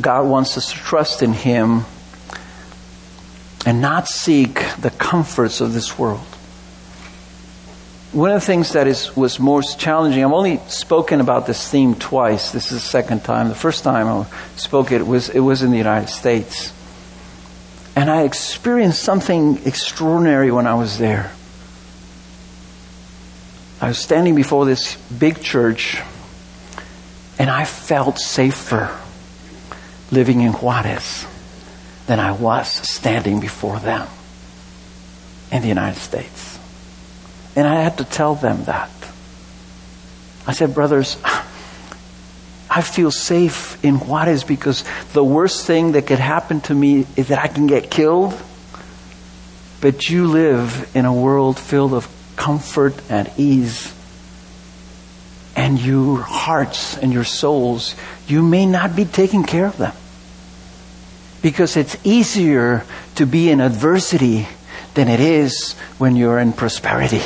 God 0.00 0.28
wants 0.28 0.56
us 0.56 0.72
to 0.72 0.78
trust 0.78 1.22
in 1.22 1.32
Him 1.32 1.84
and 3.66 3.80
not 3.80 4.08
seek 4.08 4.62
the 4.80 4.90
comforts 4.90 5.60
of 5.60 5.72
this 5.74 5.98
world. 5.98 6.29
One 8.12 8.32
of 8.32 8.40
the 8.40 8.46
things 8.46 8.72
that 8.72 8.88
is, 8.88 9.16
was 9.16 9.38
most 9.38 9.78
challenging, 9.78 10.24
I've 10.24 10.32
only 10.32 10.58
spoken 10.66 11.20
about 11.20 11.46
this 11.46 11.70
theme 11.70 11.94
twice. 11.94 12.50
This 12.50 12.72
is 12.72 12.82
the 12.82 12.88
second 12.88 13.22
time. 13.22 13.48
The 13.48 13.54
first 13.54 13.84
time 13.84 14.08
I 14.08 14.26
spoke 14.56 14.90
it 14.90 15.06
was, 15.06 15.28
it 15.28 15.38
was 15.38 15.62
in 15.62 15.70
the 15.70 15.78
United 15.78 16.08
States. 16.08 16.72
And 17.94 18.10
I 18.10 18.22
experienced 18.22 19.00
something 19.00 19.64
extraordinary 19.64 20.50
when 20.50 20.66
I 20.66 20.74
was 20.74 20.98
there. 20.98 21.30
I 23.80 23.88
was 23.88 23.98
standing 23.98 24.34
before 24.34 24.66
this 24.66 24.96
big 24.96 25.40
church 25.40 25.98
and 27.38 27.48
I 27.48 27.64
felt 27.64 28.18
safer 28.18 28.98
living 30.10 30.40
in 30.40 30.52
Juarez 30.52 31.26
than 32.08 32.18
I 32.18 32.32
was 32.32 32.68
standing 32.68 33.38
before 33.38 33.78
them 33.78 34.08
in 35.52 35.62
the 35.62 35.68
United 35.68 35.98
States. 35.98 36.49
And 37.60 37.68
I 37.68 37.82
had 37.82 37.98
to 37.98 38.04
tell 38.04 38.34
them 38.34 38.64
that. 38.64 38.90
I 40.46 40.52
said, 40.52 40.72
brothers, 40.72 41.18
I 42.70 42.80
feel 42.80 43.10
safe 43.10 43.84
in 43.84 43.96
Juarez 43.96 44.44
because 44.44 44.82
the 45.12 45.22
worst 45.22 45.66
thing 45.66 45.92
that 45.92 46.06
could 46.06 46.20
happen 46.20 46.62
to 46.62 46.74
me 46.74 47.06
is 47.16 47.28
that 47.28 47.38
I 47.38 47.48
can 47.48 47.66
get 47.66 47.90
killed. 47.90 48.34
But 49.82 50.08
you 50.08 50.28
live 50.28 50.90
in 50.96 51.04
a 51.04 51.12
world 51.12 51.58
filled 51.58 51.92
of 51.92 52.08
comfort 52.36 52.94
and 53.10 53.30
ease. 53.36 53.94
And 55.54 55.78
your 55.78 56.16
hearts 56.16 56.96
and 56.96 57.12
your 57.12 57.24
souls, 57.24 57.94
you 58.26 58.40
may 58.40 58.64
not 58.64 58.96
be 58.96 59.04
taking 59.04 59.44
care 59.44 59.66
of 59.66 59.76
them. 59.76 59.92
Because 61.42 61.76
it's 61.76 61.98
easier 62.04 62.86
to 63.16 63.26
be 63.26 63.50
in 63.50 63.60
adversity 63.60 64.48
than 64.94 65.08
it 65.08 65.20
is 65.20 65.74
when 65.98 66.16
you're 66.16 66.38
in 66.38 66.54
prosperity. 66.54 67.20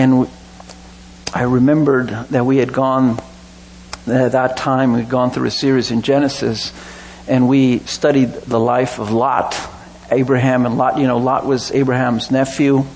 And 0.00 0.30
I 1.34 1.42
remembered 1.42 2.08
that 2.08 2.46
we 2.46 2.56
had 2.56 2.72
gone, 2.72 3.18
at 4.06 4.32
that 4.32 4.56
time, 4.56 4.94
we'd 4.94 5.10
gone 5.10 5.30
through 5.30 5.46
a 5.46 5.50
series 5.50 5.90
in 5.90 6.00
Genesis, 6.00 6.72
and 7.28 7.46
we 7.46 7.80
studied 7.80 8.32
the 8.32 8.58
life 8.58 8.98
of 8.98 9.12
Lot, 9.12 9.54
Abraham 10.10 10.64
and 10.64 10.78
Lot. 10.78 10.96
You 10.96 11.06
know, 11.06 11.18
Lot 11.18 11.44
was 11.44 11.70
Abraham's 11.70 12.30
nephew. 12.30 12.86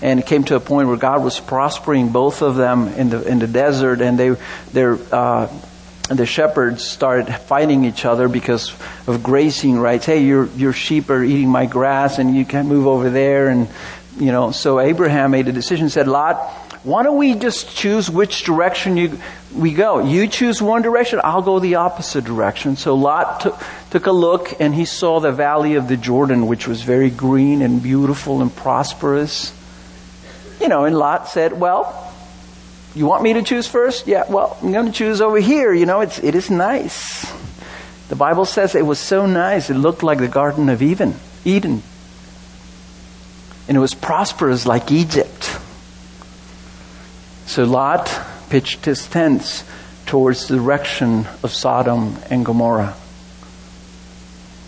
And 0.00 0.18
it 0.18 0.24
came 0.24 0.44
to 0.44 0.56
a 0.56 0.60
point 0.60 0.88
where 0.88 0.96
God 0.96 1.22
was 1.22 1.38
prospering 1.38 2.08
both 2.08 2.40
of 2.40 2.56
them 2.56 2.88
in 2.88 3.10
the 3.10 3.22
in 3.22 3.38
the 3.38 3.46
desert, 3.46 4.00
and 4.00 4.18
they 4.18 4.34
they're 4.72 4.98
uh, 5.12 5.52
the 6.08 6.24
shepherds 6.24 6.88
started 6.88 7.30
fighting 7.30 7.84
each 7.84 8.06
other 8.06 8.28
because 8.30 8.74
of 9.06 9.22
grazing 9.22 9.78
rights. 9.78 10.06
Hey, 10.06 10.24
your 10.24 10.46
your 10.56 10.72
sheep 10.72 11.10
are 11.10 11.22
eating 11.22 11.50
my 11.50 11.66
grass, 11.66 12.18
and 12.18 12.34
you 12.34 12.46
can't 12.46 12.66
move 12.66 12.86
over 12.86 13.10
there. 13.10 13.50
And 13.50 13.68
you 14.18 14.32
know, 14.32 14.50
so 14.50 14.80
Abraham 14.80 15.30
made 15.30 15.48
a 15.48 15.52
decision. 15.52 15.88
Said, 15.88 16.08
Lot, 16.08 16.36
why 16.82 17.02
don't 17.02 17.18
we 17.18 17.34
just 17.34 17.76
choose 17.76 18.10
which 18.10 18.44
direction 18.44 18.96
you 18.96 19.20
we 19.54 19.74
go? 19.74 20.04
You 20.04 20.26
choose 20.26 20.62
one 20.62 20.82
direction, 20.82 21.20
I'll 21.22 21.42
go 21.42 21.58
the 21.58 21.76
opposite 21.76 22.24
direction. 22.24 22.76
So 22.76 22.94
Lot 22.94 23.40
took 23.40 23.62
took 23.90 24.06
a 24.06 24.12
look, 24.12 24.60
and 24.60 24.74
he 24.74 24.84
saw 24.84 25.20
the 25.20 25.32
valley 25.32 25.74
of 25.74 25.88
the 25.88 25.96
Jordan, 25.96 26.46
which 26.46 26.68
was 26.68 26.82
very 26.82 27.10
green 27.10 27.62
and 27.62 27.82
beautiful 27.82 28.40
and 28.40 28.54
prosperous. 28.54 29.52
You 30.60 30.68
know, 30.68 30.84
and 30.84 30.96
Lot 30.96 31.28
said, 31.28 31.58
well 31.58 32.06
you 32.94 33.06
want 33.06 33.22
me 33.22 33.34
to 33.34 33.42
choose 33.42 33.68
first? 33.68 34.06
Yeah, 34.06 34.24
well, 34.28 34.58
I'm 34.60 34.72
going 34.72 34.86
to 34.86 34.92
choose 34.92 35.20
over 35.20 35.38
here. 35.38 35.72
You 35.72 35.86
know, 35.86 36.00
it's, 36.00 36.18
it 36.18 36.34
is 36.34 36.50
nice. 36.50 37.30
The 38.08 38.16
Bible 38.16 38.44
says 38.44 38.74
it 38.74 38.84
was 38.84 38.98
so 38.98 39.26
nice, 39.26 39.70
it 39.70 39.74
looked 39.74 40.02
like 40.02 40.18
the 40.18 40.28
Garden 40.28 40.68
of 40.68 40.82
Eden. 40.82 41.14
Eden. 41.44 41.82
And 43.70 43.76
it 43.76 43.80
was 43.80 43.94
prosperous 43.94 44.66
like 44.66 44.90
Egypt. 44.90 45.48
So 47.46 47.62
Lot 47.62 48.10
pitched 48.48 48.84
his 48.84 49.06
tents 49.06 49.62
towards 50.06 50.48
the 50.48 50.56
direction 50.56 51.28
of 51.44 51.52
Sodom 51.52 52.16
and 52.30 52.44
Gomorrah. 52.44 52.96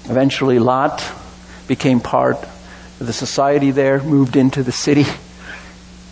Eventually, 0.05 0.61
Lot 0.61 1.05
became 1.67 1.99
part 1.99 2.37
of 3.01 3.09
the 3.09 3.13
society 3.13 3.73
there, 3.73 4.01
moved 4.01 4.37
into 4.37 4.63
the 4.63 4.71
city, 4.71 5.07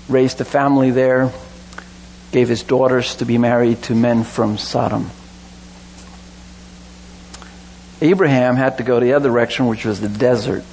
raised 0.08 0.40
a 0.40 0.44
family 0.44 0.90
there, 0.90 1.30
gave 2.32 2.48
his 2.48 2.64
daughters 2.64 3.14
to 3.14 3.24
be 3.24 3.38
married 3.38 3.82
to 3.82 3.94
men 3.94 4.24
from 4.24 4.58
Sodom. 4.58 5.12
Abraham 8.00 8.56
had 8.56 8.78
to 8.78 8.82
go 8.82 8.98
the 8.98 9.12
other 9.12 9.28
direction, 9.28 9.68
which 9.68 9.84
was 9.84 10.00
the 10.00 10.08
desert. 10.08 10.64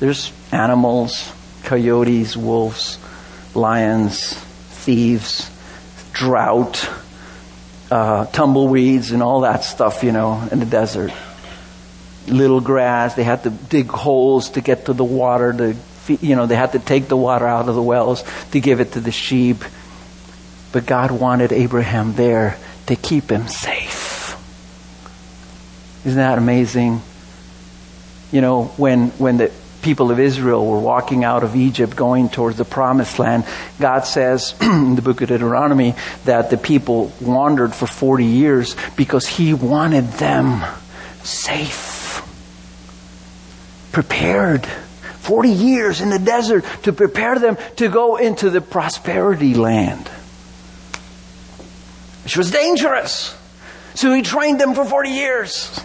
There's 0.00 0.32
animals, 0.52 1.32
coyotes, 1.62 2.36
wolves, 2.36 2.98
lions, 3.54 4.34
thieves, 4.34 5.50
drought, 6.12 6.88
uh, 7.90 8.26
tumbleweeds, 8.26 9.12
and 9.12 9.22
all 9.22 9.42
that 9.42 9.64
stuff, 9.64 10.02
you 10.02 10.12
know, 10.12 10.46
in 10.50 10.60
the 10.60 10.66
desert. 10.66 11.12
Little 12.26 12.60
grass. 12.60 13.14
They 13.14 13.24
had 13.24 13.42
to 13.44 13.50
dig 13.50 13.88
holes 13.88 14.50
to 14.50 14.60
get 14.60 14.86
to 14.86 14.92
the 14.92 15.04
water. 15.04 15.52
To, 15.52 16.16
you 16.20 16.36
know, 16.36 16.46
they 16.46 16.56
had 16.56 16.72
to 16.72 16.78
take 16.78 17.08
the 17.08 17.16
water 17.16 17.46
out 17.46 17.68
of 17.68 17.74
the 17.74 17.82
wells 17.82 18.24
to 18.52 18.60
give 18.60 18.80
it 18.80 18.92
to 18.92 19.00
the 19.00 19.12
sheep. 19.12 19.58
But 20.72 20.86
God 20.86 21.10
wanted 21.10 21.52
Abraham 21.52 22.14
there 22.14 22.58
to 22.86 22.96
keep 22.96 23.30
him 23.30 23.46
safe. 23.46 24.36
Isn't 26.04 26.18
that 26.18 26.36
amazing? 26.38 27.00
You 28.32 28.40
know, 28.40 28.64
when, 28.76 29.10
when 29.10 29.36
the 29.36 29.52
people 29.84 30.10
of 30.10 30.18
Israel 30.18 30.66
were 30.66 30.80
walking 30.80 31.22
out 31.24 31.44
of 31.44 31.54
Egypt 31.54 31.94
going 31.94 32.30
towards 32.30 32.56
the 32.56 32.64
promised 32.64 33.18
land, 33.18 33.44
God 33.78 34.00
says 34.00 34.54
in 34.60 34.96
the 34.96 35.02
book 35.02 35.20
of 35.20 35.28
Deuteronomy 35.28 35.94
that 36.24 36.48
the 36.48 36.56
people 36.56 37.12
wandered 37.20 37.74
for 37.74 37.86
40 37.86 38.24
years 38.24 38.74
because 38.96 39.26
He 39.26 39.52
wanted 39.52 40.08
them 40.12 40.64
safe, 41.22 42.22
prepared. 43.92 44.66
40 44.66 45.48
years 45.48 46.02
in 46.02 46.10
the 46.10 46.18
desert 46.18 46.66
to 46.82 46.92
prepare 46.92 47.38
them 47.38 47.56
to 47.76 47.88
go 47.88 48.16
into 48.16 48.50
the 48.50 48.60
prosperity 48.60 49.54
land. 49.54 50.06
Which 52.24 52.36
was 52.36 52.50
dangerous. 52.50 53.34
So 53.94 54.12
he 54.12 54.20
trained 54.20 54.60
them 54.60 54.74
for 54.74 54.84
40 54.84 55.08
years. 55.08 55.80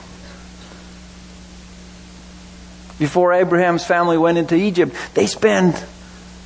Before 3.00 3.34
Abraham's 3.34 3.86
family 3.86 4.18
went 4.18 4.38
into 4.38 4.56
Egypt, 4.56 4.96
they 5.16 5.26
spent 5.26 5.84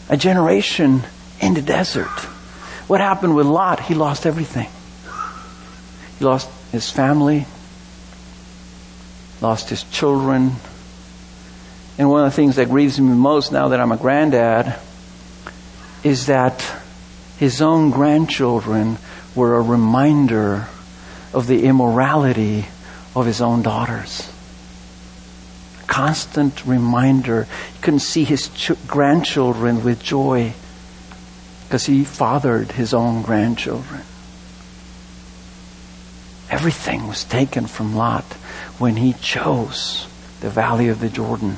a 0.08 0.16
generation 0.16 1.02
in 1.42 1.56
the 1.56 1.62
desert. 1.62 2.08
What 2.88 3.02
happened 3.02 3.36
with 3.36 3.48
Lot? 3.48 3.80
He 3.80 3.96
lost 3.96 4.26
everything. 4.26 4.70
He 6.20 6.26
lost 6.26 6.50
his 6.72 6.90
family, 6.90 7.48
lost 9.42 9.70
his 9.70 9.84
children, 9.84 10.54
And 11.98 12.10
one 12.10 12.26
of 12.26 12.32
the 12.32 12.36
things 12.36 12.56
that 12.56 12.70
grieves 12.70 13.00
me 13.00 13.14
most 13.14 13.52
now 13.52 13.70
that 13.70 13.80
I'm 13.80 13.92
a 13.92 13.98
granddad 13.98 14.76
is 16.04 16.26
that 16.26 16.66
his 17.38 17.62
own 17.62 17.92
grandchildren 17.92 18.98
were 19.36 19.56
a 19.58 19.62
reminder 19.62 20.68
of 21.34 21.48
the 21.48 21.66
immorality 21.66 22.66
of 23.16 23.26
his 23.26 23.42
own 23.42 23.62
daughters. 23.62 24.28
Constant 25.94 26.66
reminder. 26.66 27.44
He 27.44 27.82
couldn't 27.84 28.00
see 28.00 28.24
his 28.24 28.48
ch- 28.50 28.72
grandchildren 28.88 29.84
with 29.84 30.02
joy 30.02 30.54
because 31.68 31.86
he 31.86 32.04
fathered 32.04 32.72
his 32.72 32.96
own 32.96 33.22
grandchildren. 33.22 34.02
Everything 36.50 37.08
was 37.08 37.24
taken 37.24 37.68
from 37.68 37.96
Lot 37.96 38.24
when 38.80 38.96
he 38.96 39.14
chose 39.14 40.08
the 40.40 40.50
valley 40.50 40.88
of 40.88 41.00
the 41.00 41.10
Jordan. 41.10 41.58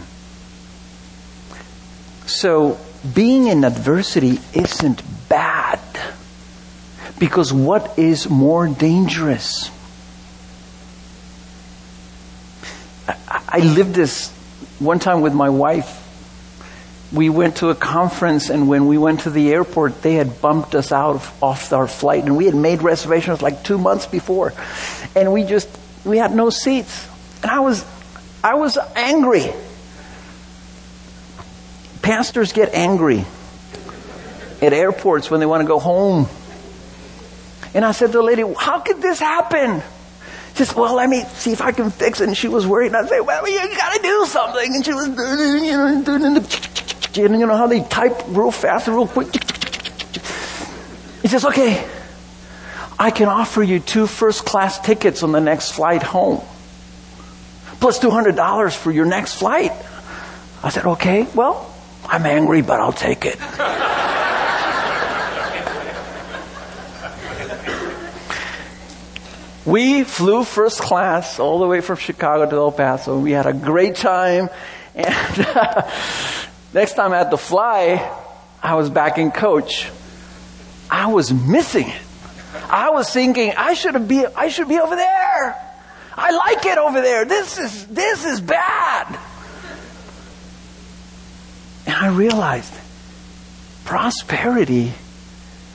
So, 2.25 2.77
being 3.13 3.47
in 3.47 3.63
adversity 3.63 4.41
isn't 4.53 5.01
bad. 5.29 5.79
Because 7.19 7.53
what 7.53 7.97
is 7.97 8.29
more 8.29 8.67
dangerous? 8.67 9.71
I, 13.55 13.59
lived 13.59 13.93
this 13.93 14.29
one 14.79 14.99
time 14.99 15.21
with 15.21 15.33
my 15.33 15.49
wife. 15.49 16.01
We 17.11 17.29
went 17.29 17.57
to 17.57 17.69
a 17.69 17.75
conference, 17.75 18.49
and 18.49 18.67
when 18.67 18.87
we 18.87 18.97
went 18.97 19.21
to 19.21 19.29
the 19.29 19.51
airport, 19.53 20.01
they 20.01 20.15
had 20.15 20.41
bumped 20.41 20.75
us 20.75 20.91
out 20.91 21.15
of, 21.15 21.43
off 21.43 21.71
our 21.71 21.87
flight, 21.87 22.23
and 22.23 22.35
we 22.35 22.45
had 22.45 22.55
made 22.55 22.81
reservations 22.81 23.41
like 23.41 23.63
two 23.63 23.77
months 23.77 24.05
before, 24.05 24.53
and 25.15 25.31
we 25.31 25.43
just 25.43 25.69
we 26.03 26.17
had 26.17 26.35
no 26.35 26.49
seats, 26.49 27.07
and 27.41 27.51
I 27.51 27.59
was 27.59 27.85
I 28.43 28.55
was 28.55 28.77
angry 28.95 29.51
pastors 32.05 32.53
get 32.53 32.71
angry 32.75 33.25
at 34.61 34.73
airports 34.73 35.31
when 35.31 35.39
they 35.39 35.47
want 35.47 35.61
to 35.61 35.67
go 35.67 35.79
home. 35.79 36.27
And 37.73 37.83
I 37.83 37.93
said 37.93 38.07
to 38.07 38.19
the 38.19 38.21
lady, 38.21 38.43
how 38.59 38.79
could 38.79 39.01
this 39.01 39.19
happen? 39.19 39.81
Says, 40.55 40.73
well, 40.73 40.95
let 40.95 41.09
me 41.09 41.23
see 41.33 41.51
if 41.51 41.61
I 41.61 41.73
can 41.73 41.91
fix 41.91 42.21
it. 42.21 42.27
And 42.27 42.37
she 42.37 42.47
was 42.47 42.65
worried. 42.65 42.87
And 42.87 42.95
I 42.95 43.05
said, 43.05 43.19
well, 43.19 43.47
you 43.47 43.75
gotta 43.75 44.01
do 44.01 44.25
something. 44.25 44.75
And 44.75 44.85
she 44.85 44.93
was, 44.93 45.09
doing, 45.09 45.65
you 45.65 45.71
know, 45.71 46.01
doing 46.01 46.33
the, 46.35 47.19
you 47.21 47.27
know 47.27 47.57
how 47.57 47.67
they 47.67 47.81
type 47.81 48.23
real 48.27 48.51
fast 48.51 48.87
and 48.87 48.95
real 48.95 49.07
quick. 49.07 49.33
He 51.21 51.27
says, 51.27 51.43
okay, 51.43 51.85
I 52.97 53.11
can 53.11 53.27
offer 53.27 53.61
you 53.61 53.79
two 53.79 54.07
first 54.07 54.45
class 54.45 54.79
tickets 54.79 55.23
on 55.23 55.33
the 55.33 55.41
next 55.41 55.71
flight 55.71 56.03
home. 56.03 56.41
Plus 57.81 57.99
$200 57.99 58.75
for 58.75 58.91
your 58.91 59.05
next 59.05 59.35
flight. 59.35 59.73
I 60.63 60.69
said, 60.69 60.85
okay, 60.85 61.27
well, 61.35 61.73
I'm 62.05 62.25
angry, 62.25 62.61
but 62.61 62.79
I'll 62.79 62.93
take 62.93 63.25
it. 63.25 63.37
we 69.65 70.03
flew 70.03 70.43
first 70.43 70.79
class 70.79 71.39
all 71.39 71.59
the 71.59 71.67
way 71.67 71.81
from 71.81 71.97
Chicago 71.97 72.49
to 72.49 72.55
El 72.55 72.71
Paso. 72.71 73.19
We 73.19 73.31
had 73.31 73.47
a 73.47 73.53
great 73.53 73.95
time. 73.95 74.49
And 74.93 75.07
next 76.73 76.93
time 76.93 77.13
I 77.13 77.17
had 77.17 77.31
to 77.31 77.37
fly, 77.37 78.11
I 78.61 78.75
was 78.75 78.89
back 78.89 79.17
in 79.17 79.31
coach. 79.31 79.89
I 80.89 81.07
was 81.07 81.33
missing 81.33 81.89
it. 81.89 82.01
I 82.69 82.91
was 82.91 83.11
thinking 83.11 83.53
I 83.57 83.73
should 83.73 84.07
be 84.07 84.25
I 84.25 84.47
should 84.49 84.67
be 84.67 84.79
over 84.79 84.95
there. 84.95 85.55
I 86.17 86.31
like 86.31 86.65
it 86.65 86.77
over 86.77 87.01
there. 87.01 87.25
This 87.25 87.57
is 87.57 87.87
this 87.87 88.23
is 88.25 88.41
bad. 88.41 89.19
And 91.85 91.95
I 91.95 92.07
realized 92.07 92.73
prosperity 93.83 94.93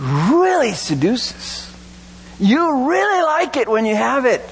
really 0.00 0.72
seduces. 0.72 1.69
You 2.40 2.88
really 2.88 3.22
like 3.22 3.56
it 3.56 3.68
when 3.68 3.84
you 3.84 3.94
have 3.94 4.24
it. 4.24 4.42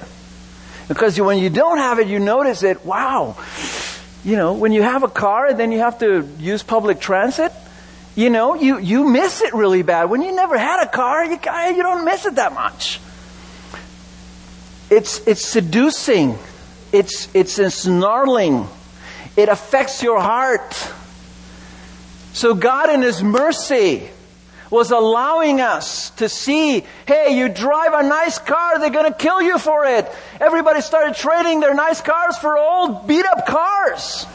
Because 0.89 1.19
when 1.21 1.39
you 1.39 1.51
don't 1.51 1.79
have 1.79 1.99
it, 1.99 2.07
you 2.07 2.19
notice 2.19 2.63
it. 2.63 2.85
Wow. 2.85 3.37
You 4.25 4.37
know, 4.37 4.55
when 4.55 4.73
you 4.73 4.83
have 4.83 5.03
a 5.03 5.09
car 5.09 5.47
and 5.47 5.59
then 5.59 5.73
you 5.73 5.79
have 5.79 5.99
to 6.01 6.29
use 6.39 6.63
public 6.63 7.01
transit, 7.01 7.53
you 8.15 8.31
know, 8.31 8.55
you, 8.55 8.79
you 8.79 9.09
miss 9.09 9.43
it 9.43 9.55
really 9.55 9.83
bad. 9.83 10.11
When 10.11 10.23
you 10.23 10.35
never 10.35 10.59
had 10.59 10.83
a 10.83 10.89
car, 10.89 11.25
you, 11.25 11.33
you 11.33 11.83
don't 11.83 12.05
miss 12.05 12.27
it 12.27 12.35
that 12.35 12.53
much. 12.53 13.01
It's, 14.91 15.27
it's 15.27 15.45
seducing. 15.45 16.39
It's, 16.93 17.35
it's 17.35 17.55
snarling, 17.75 18.67
It 19.37 19.49
affects 19.49 20.03
your 20.03 20.21
heart. 20.21 20.75
So 22.33 22.55
God 22.55 22.91
in 22.91 23.03
His 23.03 23.23
mercy 23.23 24.11
was 24.71 24.91
allowing 24.91 25.61
us 25.61 26.11
to 26.11 26.29
see, 26.29 26.85
hey, 27.07 27.39
you 27.39 27.49
drive 27.49 27.93
a 27.95 28.03
nice 28.03 28.39
car, 28.39 28.79
they're 28.79 28.91
gonna 28.91 29.15
kill 29.15 29.41
you 29.41 29.59
for 29.59 29.85
it. 29.87 30.07
Everybody 30.41 30.81
started 30.81 31.15
trading 31.17 31.61
their 31.61 31.75
nice 31.75 32.01
cars 32.01 32.37
for 32.37 32.59
old 32.59 33.07
beat 33.07 33.25
up 33.25 33.47
cars. 33.47 34.27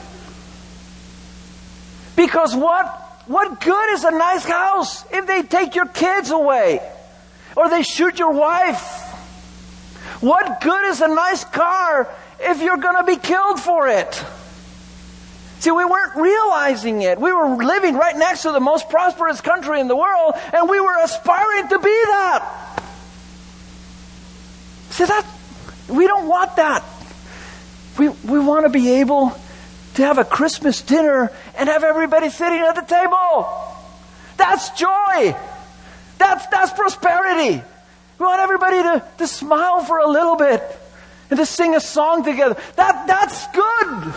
Because 2.15 2.55
what, 2.55 2.85
what 3.27 3.61
good 3.61 3.93
is 3.93 4.03
a 4.03 4.11
nice 4.11 4.45
house 4.45 5.05
if 5.11 5.27
they 5.27 5.43
take 5.43 5.75
your 5.75 5.87
kids 5.87 6.31
away? 6.31 6.79
Or 7.55 7.69
they 7.69 7.83
shoot 7.83 8.17
your 8.17 8.31
wife? 8.31 9.01
What 10.21 10.61
good 10.61 10.85
is 10.85 11.01
a 11.01 11.07
nice 11.07 11.43
car 11.43 12.09
if 12.39 12.61
you're 12.61 12.77
gonna 12.77 13.03
be 13.03 13.17
killed 13.17 13.59
for 13.59 13.87
it? 13.87 14.23
See, 15.63 15.71
we 15.71 15.85
weren't 15.85 16.17
realizing 16.17 17.03
it. 17.03 17.21
We 17.21 17.31
were 17.31 17.55
living 17.55 17.95
right 17.95 18.17
next 18.17 18.41
to 18.41 18.51
the 18.51 18.59
most 18.59 18.89
prosperous 18.89 19.39
country 19.39 19.79
in 19.79 19.87
the 19.87 19.95
world, 19.95 20.33
and 20.51 20.67
we 20.67 20.81
were 20.81 20.97
aspiring 21.01 21.69
to 21.69 21.79
be 21.79 21.85
that. 21.85 22.83
See, 24.89 25.05
that, 25.05 25.25
we 25.87 26.05
don't 26.05 26.27
want 26.27 26.57
that. 26.57 26.83
We, 27.97 28.09
we 28.09 28.39
want 28.39 28.65
to 28.65 28.69
be 28.69 28.95
able 28.95 29.39
to 29.93 30.01
have 30.01 30.17
a 30.17 30.25
Christmas 30.25 30.81
dinner 30.81 31.31
and 31.57 31.69
have 31.69 31.85
everybody 31.85 32.29
sitting 32.29 32.59
at 32.59 32.75
the 32.75 32.81
table. 32.81 33.47
That's 34.35 34.69
joy. 34.71 35.33
That's, 36.17 36.45
that's 36.47 36.73
prosperity. 36.73 37.63
We 38.19 38.25
want 38.25 38.41
everybody 38.41 38.83
to, 38.83 39.03
to 39.19 39.27
smile 39.27 39.85
for 39.85 39.99
a 39.99 40.09
little 40.09 40.35
bit 40.35 40.61
and 41.29 41.39
to 41.39 41.45
sing 41.45 41.73
a 41.73 41.79
song 41.79 42.25
together. 42.25 42.57
That, 42.75 43.07
that's 43.07 43.47
good. 43.47 44.13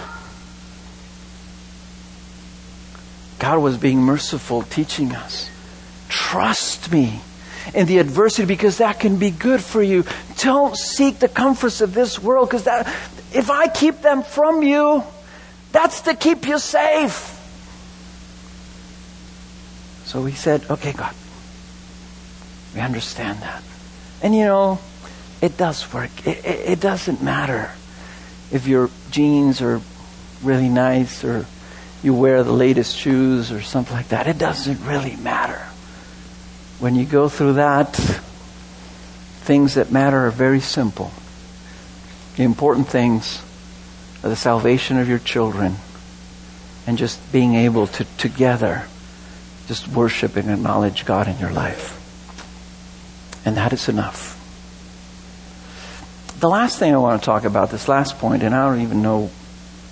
God 3.39 3.59
was 3.59 3.76
being 3.76 4.01
merciful, 4.01 4.62
teaching 4.62 5.12
us. 5.12 5.51
Trust 6.09 6.91
me 6.91 7.20
in 7.74 7.87
the 7.87 7.99
adversity 7.99 8.47
because 8.47 8.78
that 8.78 9.01
can 9.01 9.16
be 9.16 9.30
good 9.30 9.61
for 9.61 9.82
you. 9.82 10.05
Don't 10.39 10.76
seek 10.76 11.18
the 11.18 11.28
comforts 11.28 11.80
of 11.80 11.95
this 11.95 12.18
world 12.18 12.49
because 12.49 12.64
that, 12.64 12.87
if 13.32 13.51
I 13.51 13.68
keep 13.68 14.01
them 14.01 14.22
from 14.22 14.62
you, 14.62 15.03
that's 15.72 16.03
to 16.03 16.14
keep 16.14 16.47
you 16.47 16.59
safe. 16.59 17.32
So 20.07 20.22
we 20.22 20.32
said, 20.32 20.64
okay, 20.70 20.93
God, 20.93 21.14
we 22.74 22.80
understand 22.80 23.41
that. 23.41 23.62
And 24.22 24.34
you 24.34 24.45
know, 24.45 24.78
it 25.43 25.57
does 25.57 25.93
work. 25.93 26.11
It, 26.26 26.45
it, 26.45 26.68
it 26.70 26.80
doesn't 26.80 27.22
matter 27.22 27.72
if 28.53 28.66
your 28.66 28.89
jeans 29.11 29.61
are 29.61 29.80
really 30.43 30.68
nice 30.68 31.24
or 31.24 31.47
you 32.07 32.15
wear 32.15 32.45
the 32.45 32.53
latest 32.53 32.97
shoes 32.97 33.51
or 33.51 33.61
something 33.61 33.93
like 33.93 34.09
that. 34.09 34.29
It 34.29 34.39
doesn't 34.39 34.81
really 34.87 35.17
matter. 35.17 35.67
When 36.79 36.95
you 36.95 37.05
go 37.05 37.29
through 37.29 37.55
that, 37.55 37.97
things 39.43 39.75
that 39.75 39.91
matter 39.91 40.27
are 40.27 40.31
very 40.31 40.61
simple. 40.61 41.11
The 42.37 42.45
important 42.45 42.87
things 42.87 43.43
are 44.23 44.29
the 44.29 44.37
salvation 44.37 44.99
of 44.99 45.09
your 45.09 45.19
children 45.19 45.75
and 46.87 46.97
just 46.97 47.33
being 47.33 47.57
able 47.57 47.89
to 47.89 48.05
together 48.19 48.87
just 49.67 49.89
worship 49.89 50.37
and 50.37 50.49
acknowledge 50.49 51.07
God 51.07 51.27
in 51.27 51.37
your 51.41 51.51
life. 51.51 51.93
And 53.45 53.57
that 53.57 53.73
is 53.73 53.89
enough. 53.89 54.35
The 56.39 56.49
last 56.49 56.79
thing 56.79 56.95
I 56.95 56.99
want 56.99 57.21
to 57.21 57.27
talk 57.27 57.43
about, 57.43 57.73
this 57.73 57.89
last 57.89 58.21
point, 58.21 58.45
and 58.45 58.55
I 58.55 58.69
don't 58.69 58.83
even 58.83 59.03
know 59.03 59.25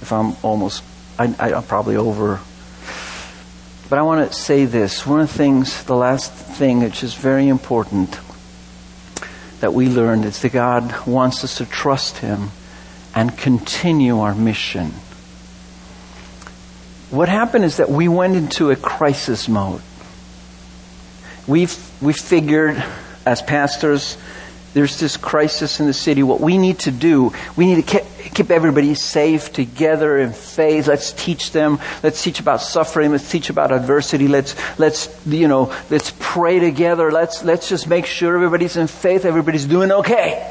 if 0.00 0.12
I'm 0.12 0.36
almost 0.44 0.84
I, 1.18 1.50
am 1.50 1.62
probably 1.62 1.96
over. 1.96 2.40
But 3.88 3.98
I 3.98 4.02
want 4.02 4.30
to 4.30 4.36
say 4.36 4.64
this. 4.64 5.06
One 5.06 5.20
of 5.20 5.28
the 5.28 5.38
things, 5.38 5.84
the 5.84 5.94
last 5.94 6.32
thing, 6.32 6.80
which 6.80 7.04
is 7.04 7.14
very 7.14 7.48
important 7.48 8.18
that 9.60 9.72
we 9.72 9.88
learned 9.88 10.24
is 10.24 10.42
that 10.42 10.52
God 10.52 11.06
wants 11.06 11.44
us 11.44 11.58
to 11.58 11.66
trust 11.66 12.18
Him 12.18 12.50
and 13.14 13.36
continue 13.36 14.20
our 14.20 14.34
mission. 14.34 14.92
What 17.10 17.28
happened 17.28 17.64
is 17.64 17.76
that 17.76 17.88
we 17.88 18.08
went 18.08 18.34
into 18.36 18.70
a 18.70 18.76
crisis 18.76 19.48
mode. 19.48 19.82
We've, 21.46 21.76
we 22.02 22.12
figured 22.12 22.82
as 23.24 23.40
pastors, 23.42 24.16
there's 24.74 24.98
this 24.98 25.16
crisis 25.16 25.80
in 25.80 25.86
the 25.86 25.94
city. 25.94 26.22
What 26.22 26.40
we 26.40 26.58
need 26.58 26.80
to 26.80 26.90
do, 26.90 27.32
we 27.56 27.66
need 27.66 27.76
to 27.76 27.82
keep, 27.82 28.34
keep 28.34 28.50
everybody 28.50 28.94
safe 28.94 29.52
together 29.52 30.18
in 30.18 30.32
faith. 30.32 30.88
Let's 30.88 31.12
teach 31.12 31.52
them. 31.52 31.78
Let's 32.02 32.22
teach 32.22 32.40
about 32.40 32.60
suffering. 32.60 33.12
Let's 33.12 33.30
teach 33.30 33.50
about 33.50 33.70
adversity. 33.70 34.26
Let's, 34.26 34.56
let's, 34.78 35.08
you 35.26 35.46
know, 35.46 35.72
let's 35.90 36.12
pray 36.18 36.58
together. 36.58 37.12
Let's, 37.12 37.44
let's 37.44 37.68
just 37.68 37.86
make 37.86 38.04
sure 38.04 38.34
everybody's 38.34 38.76
in 38.76 38.88
faith. 38.88 39.24
Everybody's 39.24 39.64
doing 39.64 39.92
okay. 39.92 40.50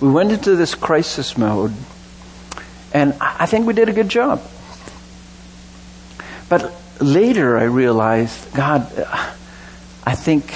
We 0.00 0.10
went 0.10 0.32
into 0.32 0.56
this 0.56 0.74
crisis 0.74 1.38
mode, 1.38 1.72
and 2.92 3.14
I 3.20 3.46
think 3.46 3.66
we 3.66 3.74
did 3.74 3.88
a 3.88 3.92
good 3.92 4.08
job. 4.08 4.42
But 6.48 6.72
later 7.00 7.56
I 7.56 7.64
realized, 7.64 8.52
God, 8.54 8.90
I 10.04 10.14
think, 10.14 10.52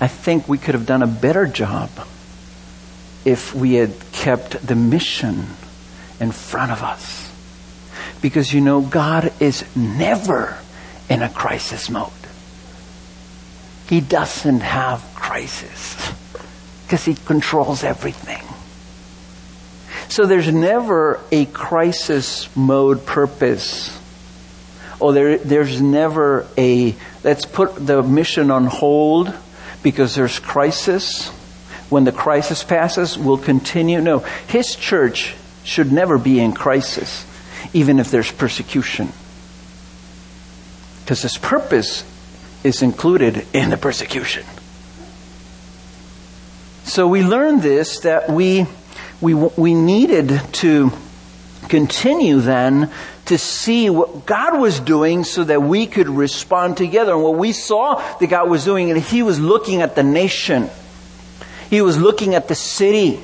I 0.00 0.08
think 0.08 0.48
we 0.48 0.58
could 0.58 0.74
have 0.74 0.86
done 0.86 1.02
a 1.02 1.06
better 1.06 1.46
job 1.46 1.90
if 3.24 3.54
we 3.54 3.74
had 3.74 3.92
kept 4.12 4.66
the 4.66 4.74
mission 4.74 5.46
in 6.18 6.32
front 6.32 6.72
of 6.72 6.82
us. 6.82 7.30
Because 8.22 8.52
you 8.52 8.60
know, 8.60 8.80
God 8.80 9.32
is 9.40 9.64
never 9.76 10.58
in 11.08 11.22
a 11.22 11.28
crisis 11.28 11.90
mode. 11.90 12.10
He 13.88 14.00
doesn't 14.00 14.60
have 14.60 15.02
crisis 15.14 16.12
because 16.84 17.04
he 17.04 17.14
controls 17.14 17.84
everything. 17.84 18.42
So 20.08 20.26
there's 20.26 20.52
never 20.52 21.20
a 21.30 21.46
crisis 21.46 22.48
mode 22.56 23.04
purpose 23.06 23.96
oh, 25.00 25.12
there, 25.12 25.38
there's 25.38 25.80
never 25.80 26.46
a, 26.56 26.94
let's 27.24 27.46
put 27.46 27.74
the 27.74 28.02
mission 28.02 28.50
on 28.50 28.66
hold 28.66 29.32
because 29.82 30.14
there's 30.14 30.38
crisis. 30.38 31.28
When 31.88 32.04
the 32.04 32.12
crisis 32.12 32.62
passes, 32.62 33.18
we'll 33.18 33.38
continue. 33.38 34.00
No, 34.00 34.20
his 34.46 34.76
church 34.76 35.34
should 35.64 35.92
never 35.92 36.18
be 36.18 36.38
in 36.40 36.52
crisis, 36.52 37.26
even 37.72 37.98
if 37.98 38.10
there's 38.10 38.30
persecution. 38.30 39.12
Because 41.02 41.22
his 41.22 41.38
purpose 41.38 42.04
is 42.62 42.82
included 42.82 43.46
in 43.52 43.70
the 43.70 43.76
persecution. 43.76 44.44
So 46.84 47.06
we 47.08 47.22
learned 47.22 47.62
this 47.62 48.00
that 48.00 48.30
we, 48.30 48.66
we, 49.20 49.34
we 49.34 49.74
needed 49.74 50.40
to 50.54 50.92
continue 51.70 52.40
then 52.40 52.90
to 53.26 53.38
see 53.38 53.88
what 53.88 54.26
God 54.26 54.58
was 54.58 54.80
doing 54.80 55.24
so 55.24 55.44
that 55.44 55.62
we 55.62 55.86
could 55.86 56.08
respond 56.08 56.76
together. 56.76 57.12
And 57.12 57.22
what 57.22 57.36
we 57.36 57.52
saw 57.52 58.02
that 58.18 58.26
God 58.26 58.50
was 58.50 58.64
doing, 58.64 58.90
and 58.90 59.00
He 59.00 59.22
was 59.22 59.40
looking 59.40 59.80
at 59.80 59.94
the 59.94 60.02
nation. 60.02 60.68
He 61.70 61.80
was 61.80 61.98
looking 61.98 62.34
at 62.34 62.48
the 62.48 62.54
city. 62.56 63.20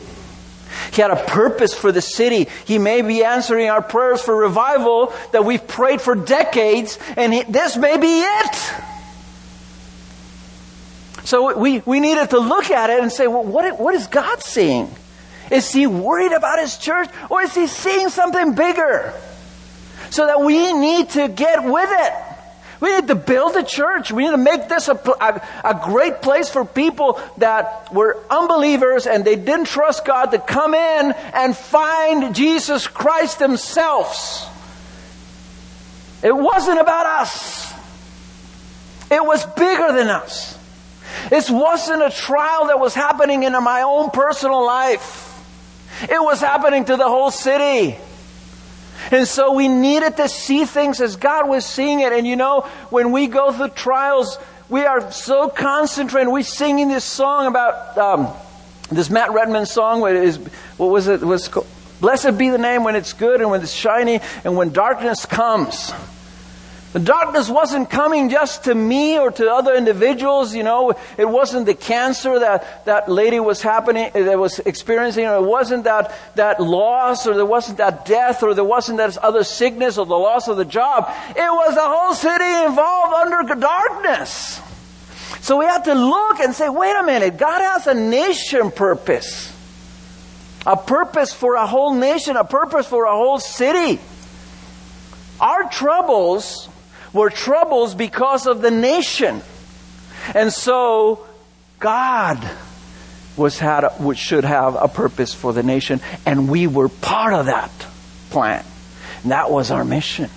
He 0.93 1.03
had 1.03 1.11
a 1.11 1.17
purpose 1.17 1.75
for 1.75 1.91
the 1.91 2.01
city. 2.01 2.49
He 2.65 2.79
may 2.79 3.03
be 3.03 3.25
answering 3.25 3.69
our 3.69 3.83
prayers 3.83 4.23
for 4.23 4.37
revival 4.37 5.13
that 5.33 5.45
we've 5.45 5.67
prayed 5.67 6.01
for 6.01 6.15
decades, 6.15 6.99
and 7.17 7.35
he, 7.35 7.43
this 7.43 7.77
may 7.77 7.97
be 7.97 8.21
it. 8.21 8.73
So 11.25 11.59
we, 11.59 11.81
we 11.81 11.99
needed 11.99 12.31
to 12.31 12.39
look 12.39 12.71
at 12.71 12.91
it 12.91 13.03
and 13.03 13.11
say, 13.11 13.27
well, 13.27 13.43
what, 13.43 13.81
what 13.81 13.97
is 13.97 14.07
God 14.07 14.41
seeing? 14.41 14.95
Is 15.51 15.73
he 15.73 15.87
worried 15.87 16.33
about 16.33 16.59
his 16.59 16.77
church, 16.77 17.09
or 17.31 17.43
is 17.43 17.55
he 17.55 17.67
seeing 17.67 18.09
something 18.09 18.55
bigger? 18.55 19.13
So 20.11 20.27
that 20.27 20.41
we 20.41 20.73
need 20.73 21.11
to 21.11 21.29
get 21.29 21.65
with 21.65 21.89
it. 21.91 22.13
We 22.81 22.95
need 22.95 23.09
to 23.09 23.15
build 23.15 23.57
a 23.57 23.63
church. 23.63 24.13
We 24.13 24.25
need 24.25 24.33
to 24.33 24.37
make 24.37 24.69
this 24.69 24.89
a, 24.89 24.95
a, 24.95 25.43
a, 25.65 25.81
great 25.83 26.21
place 26.21 26.51
for 26.51 26.65
people 26.65 27.21
that 27.39 27.93
were 27.93 28.23
unbelievers 28.29 29.07
and 29.07 29.25
they 29.25 29.37
didn't 29.37 29.67
trust 29.67 30.05
God 30.05 30.27
to 30.27 30.39
come 30.39 30.75
in 30.75 31.13
and 31.33 31.57
find 31.57 32.35
Jesus 32.35 32.87
Christ 32.87 33.39
themselves. 33.39 34.47
It 36.23 36.37
wasn't 36.37 36.79
about 36.79 37.07
us. 37.07 37.73
It 39.11 39.25
was 39.25 39.47
bigger 39.47 39.93
than 39.93 40.09
us. 40.09 40.59
It 41.31 41.49
wasn't 41.49 42.03
a 42.03 42.11
trial 42.11 42.67
that 42.67 42.79
was 42.79 42.95
happening 42.95 43.45
in 43.45 43.53
my 43.53 43.83
own 43.83 44.11
personal 44.11 44.65
life. 44.65 45.26
It 46.03 46.23
was 46.23 46.41
happening 46.41 46.85
to 46.87 46.97
the 46.97 47.09
whole 47.09 47.31
city. 47.31 47.99
And 49.11 49.27
so 49.27 49.53
we 49.53 49.69
needed 49.69 50.17
to 50.17 50.29
see 50.29 50.65
things 50.65 51.01
as 51.01 51.17
God 51.17 51.49
was 51.49 51.65
seeing 51.65 52.01
it. 52.01 52.13
And 52.13 52.27
you 52.27 52.37
know, 52.37 52.63
when 52.91 53.13
we 53.13 53.27
go 53.27 53.53
through 53.53 53.69
trials, 53.69 54.39
we 54.69 54.85
are 54.85 55.13
so 55.13 55.49
concentrated. 55.49 56.29
We're 56.29 56.43
singing 56.43 56.89
this 56.89 57.05
song 57.05 57.47
about 57.47 57.97
um, 57.99 58.29
this 58.91 59.11
Matt 59.11 59.33
Redman 59.33 59.67
song. 59.67 60.01
What, 60.01 60.17
is, 60.17 60.39
what 60.77 60.91
was 60.91 61.07
it? 61.09 61.23
it 61.23 61.27
was 61.27 61.49
called, 61.49 61.67
Blessed 62.01 62.37
be 62.37 62.51
the 62.51 62.59
name 62.59 62.85
when 62.85 62.95
it's 62.95 63.15
good 63.15 63.41
and 63.41 63.51
when 63.51 63.63
it's 63.63 63.73
shiny 63.73 64.21
and 64.45 64.57
when 64.57 64.73
darkness 64.73 65.25
comes. 65.25 65.93
The 66.97 67.05
darkness 67.05 67.51
wasn't 67.51 67.91
coming 67.91 68.31
just 68.31 68.65
to 68.65 68.75
me 68.75 69.19
or 69.19 69.31
to 69.31 69.53
other 69.53 69.75
individuals, 69.75 70.55
you 70.55 70.63
know. 70.63 70.95
It 71.19 71.29
wasn't 71.29 71.67
the 71.67 71.75
cancer 71.75 72.39
that 72.39 72.87
that 72.87 73.11
lady 73.11 73.39
was 73.39 73.61
happening, 73.61 74.11
uh, 74.15 74.23
that 74.23 74.39
was 74.39 74.61
experiencing, 74.61 75.25
it 75.25 75.43
wasn't 75.43 75.85
that, 75.85 76.15
that 76.37 76.59
loss, 76.59 77.27
or 77.27 77.35
there 77.35 77.45
wasn't 77.45 77.77
that 77.77 78.07
death, 78.07 78.43
or 78.43 78.55
there 78.55 78.65
wasn't 78.65 78.97
that 78.97 79.15
other 79.19 79.45
sickness, 79.45 79.99
or 79.99 80.07
the 80.07 80.17
loss 80.17 80.49
of 80.49 80.57
the 80.57 80.65
job. 80.65 81.15
It 81.29 81.37
was 81.37 81.75
the 81.75 81.85
whole 81.85 82.15
city 82.15 82.65
involved 82.65 83.13
under 83.13 83.55
darkness. 83.61 84.63
So 85.43 85.59
we 85.59 85.67
have 85.67 85.83
to 85.83 85.95
look 85.95 86.41
and 86.41 86.55
say, 86.55 86.71
wait 86.71 86.97
a 86.97 87.03
minute, 87.03 87.37
God 87.37 87.61
has 87.61 87.87
a 87.89 87.93
nation 87.93 88.71
purpose. 88.71 89.53
A 90.65 90.79
purpose 90.79 91.35
for 91.35 91.57
a 91.57 91.67
whole 91.67 91.93
nation, 91.93 92.37
a 92.37 92.45
purpose 92.45 92.87
for 92.87 93.05
a 93.05 93.13
whole 93.13 93.39
city. 93.39 94.01
Our 95.39 95.69
troubles 95.69 96.71
were 97.17 97.31
troubles 97.31 97.95
because 97.95 98.47
of 98.47 98.63
the 98.63 98.71
nation. 98.71 99.43
And 100.35 100.53
so 100.53 101.27
God 101.79 102.49
was 103.37 103.59
had 103.59 103.85
a, 103.85 104.15
should 104.15 104.45
have 104.45 104.77
a 104.77 104.89
purpose 104.89 105.35
for 105.35 105.53
the 105.53 105.63
nation 105.63 106.01
and 106.25 106.49
we 106.49 106.67
were 106.67 106.89
part 106.89 107.35
of 107.35 107.47
that 107.47 107.71
plan. 108.31 108.65
And 109.23 109.33
that 109.33 109.51
was 109.51 109.71
our 109.71 109.85
mission. 109.85 110.31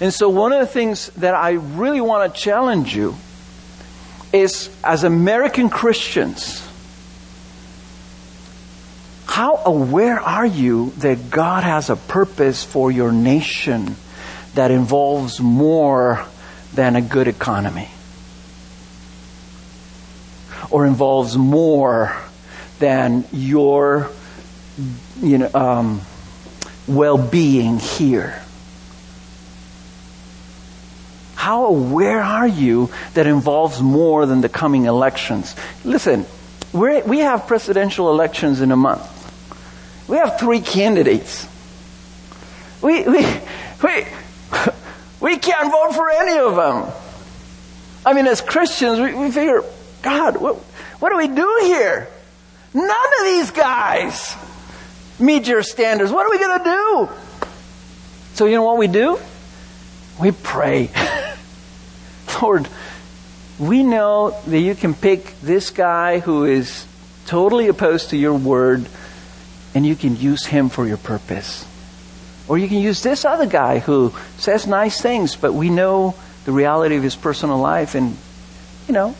And 0.00 0.12
so 0.12 0.28
one 0.28 0.52
of 0.52 0.60
the 0.60 0.66
things 0.66 1.08
that 1.10 1.34
I 1.34 1.52
really 1.52 2.00
want 2.00 2.34
to 2.34 2.40
challenge 2.40 2.94
you 2.94 3.16
is 4.32 4.70
as 4.84 5.04
American 5.04 5.70
Christians, 5.70 6.66
how 9.26 9.60
aware 9.64 10.20
are 10.20 10.46
you 10.46 10.90
that 10.98 11.30
God 11.30 11.62
has 11.62 11.90
a 11.90 11.96
purpose 11.96 12.64
for 12.64 12.90
your 12.90 13.12
nation 13.12 13.96
that 14.56 14.70
involves 14.70 15.40
more 15.40 16.24
than 16.74 16.96
a 16.96 17.00
good 17.00 17.28
economy 17.28 17.88
or 20.70 20.84
involves 20.84 21.36
more 21.36 22.14
than 22.78 23.24
your 23.32 24.10
you 25.22 25.38
know 25.38 25.50
um, 25.54 26.00
well-being 26.86 27.78
here. 27.78 28.42
How 31.36 31.66
aware 31.66 32.20
are 32.20 32.48
you 32.48 32.90
that 33.14 33.26
involves 33.26 33.80
more 33.80 34.26
than 34.26 34.40
the 34.40 34.48
coming 34.48 34.86
elections? 34.86 35.54
Listen 35.84 36.26
we 36.76 37.18
have 37.20 37.46
presidential 37.46 38.10
elections 38.10 38.60
in 38.60 38.70
a 38.70 38.76
month. 38.76 39.12
We 40.08 40.18
have 40.18 40.38
three 40.38 40.60
candidates. 40.60 41.48
We, 42.82 43.02
we, 43.08 43.26
we, 43.82 44.06
we 45.20 45.38
can't 45.38 45.70
vote 45.70 45.94
for 45.94 46.10
any 46.10 46.38
of 46.38 46.56
them. 46.56 46.92
I 48.04 48.12
mean, 48.12 48.26
as 48.26 48.40
Christians, 48.40 49.00
we, 49.00 49.14
we 49.14 49.30
figure, 49.30 49.64
God, 50.02 50.36
what, 50.36 50.56
what 51.00 51.10
do 51.10 51.16
we 51.16 51.28
do 51.28 51.58
here? 51.62 52.08
None 52.72 52.88
of 53.20 53.24
these 53.24 53.50
guys 53.50 54.36
meet 55.18 55.46
your 55.48 55.62
standards. 55.62 56.12
What 56.12 56.26
are 56.26 56.30
we 56.30 56.38
going 56.38 56.58
to 56.58 56.64
do? 56.64 57.08
So, 58.34 58.46
you 58.46 58.56
know 58.56 58.62
what 58.62 58.78
we 58.78 58.86
do? 58.86 59.18
We 60.20 60.30
pray. 60.30 60.90
Lord, 62.42 62.68
we 63.58 63.82
know 63.82 64.38
that 64.46 64.60
you 64.60 64.74
can 64.74 64.94
pick 64.94 65.40
this 65.40 65.70
guy 65.70 66.18
who 66.18 66.44
is 66.44 66.86
totally 67.26 67.68
opposed 67.68 68.10
to 68.10 68.16
your 68.16 68.34
word 68.34 68.86
and 69.74 69.86
you 69.86 69.96
can 69.96 70.16
use 70.16 70.46
him 70.46 70.68
for 70.68 70.86
your 70.86 70.96
purpose. 70.96 71.66
Or 72.48 72.58
you 72.58 72.68
can 72.68 72.78
use 72.78 73.02
this 73.02 73.24
other 73.24 73.46
guy 73.46 73.80
who 73.80 74.12
says 74.38 74.66
nice 74.66 75.00
things, 75.00 75.34
but 75.34 75.52
we 75.52 75.68
know 75.68 76.14
the 76.44 76.52
reality 76.52 76.96
of 76.96 77.02
his 77.02 77.16
personal 77.16 77.58
life. 77.58 77.94
And, 77.94 78.16
you 78.86 78.94
know, 78.94 79.16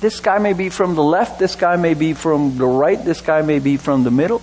this 0.00 0.20
guy 0.20 0.38
may 0.38 0.54
be 0.54 0.70
from 0.70 0.94
the 0.94 1.02
left, 1.02 1.38
this 1.38 1.56
guy 1.56 1.76
may 1.76 1.92
be 1.92 2.14
from 2.14 2.56
the 2.56 2.66
right, 2.66 3.02
this 3.04 3.20
guy 3.20 3.42
may 3.42 3.58
be 3.58 3.76
from 3.76 4.04
the 4.04 4.10
middle. 4.10 4.40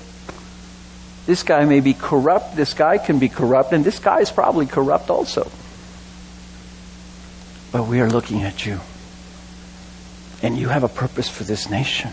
This 1.26 1.44
guy 1.44 1.66
may 1.66 1.80
be 1.80 1.94
corrupt, 1.94 2.56
this 2.56 2.74
guy 2.74 3.00
can 3.00 3.20
be 3.20 3.28
corrupt, 3.28 3.74
and 3.74 3.84
this 3.84 4.00
guy 4.00 4.20
is 4.20 4.32
probably 4.32 4.66
corrupt 4.66 5.10
also. 5.10 5.52
But 7.72 7.88
we 7.88 8.00
are 8.00 8.10
looking 8.10 8.44
at 8.44 8.66
you. 8.66 8.80
And 10.42 10.56
you 10.58 10.70
have 10.70 10.84
a 10.84 10.88
purpose 10.88 11.28
for 11.28 11.44
this 11.44 11.70
nation. 11.70 12.12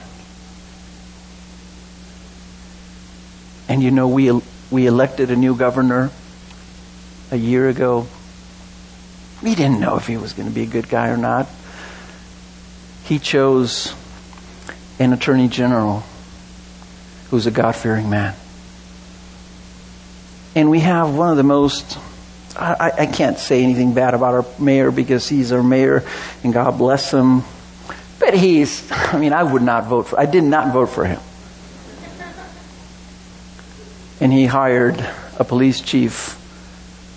And 3.68 3.82
you 3.82 3.90
know, 3.90 4.09
we, 4.09 4.31
we 4.70 4.86
elected 4.86 5.30
a 5.30 5.36
new 5.36 5.56
governor 5.56 6.10
a 7.30 7.36
year 7.36 7.68
ago. 7.68 8.06
We 9.42 9.54
didn't 9.54 9.80
know 9.80 9.96
if 9.96 10.06
he 10.06 10.16
was 10.16 10.32
going 10.32 10.48
to 10.48 10.54
be 10.54 10.62
a 10.62 10.66
good 10.66 10.88
guy 10.88 11.08
or 11.08 11.16
not. 11.16 11.48
He 13.04 13.18
chose 13.18 13.94
an 14.98 15.12
attorney 15.12 15.48
general 15.48 16.02
who's 17.30 17.46
a 17.46 17.50
God 17.50 17.76
fearing 17.76 18.08
man. 18.08 18.34
And 20.54 20.70
we 20.70 20.80
have 20.80 21.14
one 21.14 21.30
of 21.30 21.36
the 21.36 21.42
most, 21.42 21.98
I, 22.56 22.92
I, 22.96 23.06
can't 23.06 23.38
say 23.38 23.62
anything 23.64 23.92
bad 23.92 24.14
about 24.14 24.34
our 24.34 24.46
mayor 24.60 24.92
because 24.92 25.28
he's 25.28 25.50
our 25.50 25.62
mayor 25.62 26.04
and 26.44 26.52
God 26.52 26.78
bless 26.78 27.12
him. 27.12 27.42
But 28.20 28.34
he's, 28.34 28.90
I 28.92 29.18
mean, 29.18 29.32
I 29.32 29.42
would 29.42 29.62
not 29.62 29.86
vote 29.86 30.08
for, 30.08 30.20
I 30.20 30.26
did 30.26 30.44
not 30.44 30.72
vote 30.72 30.90
for 30.90 31.04
him. 31.04 31.20
And 34.20 34.32
he 34.32 34.46
hired 34.46 34.98
a 35.38 35.44
police 35.44 35.80
chief 35.80 36.40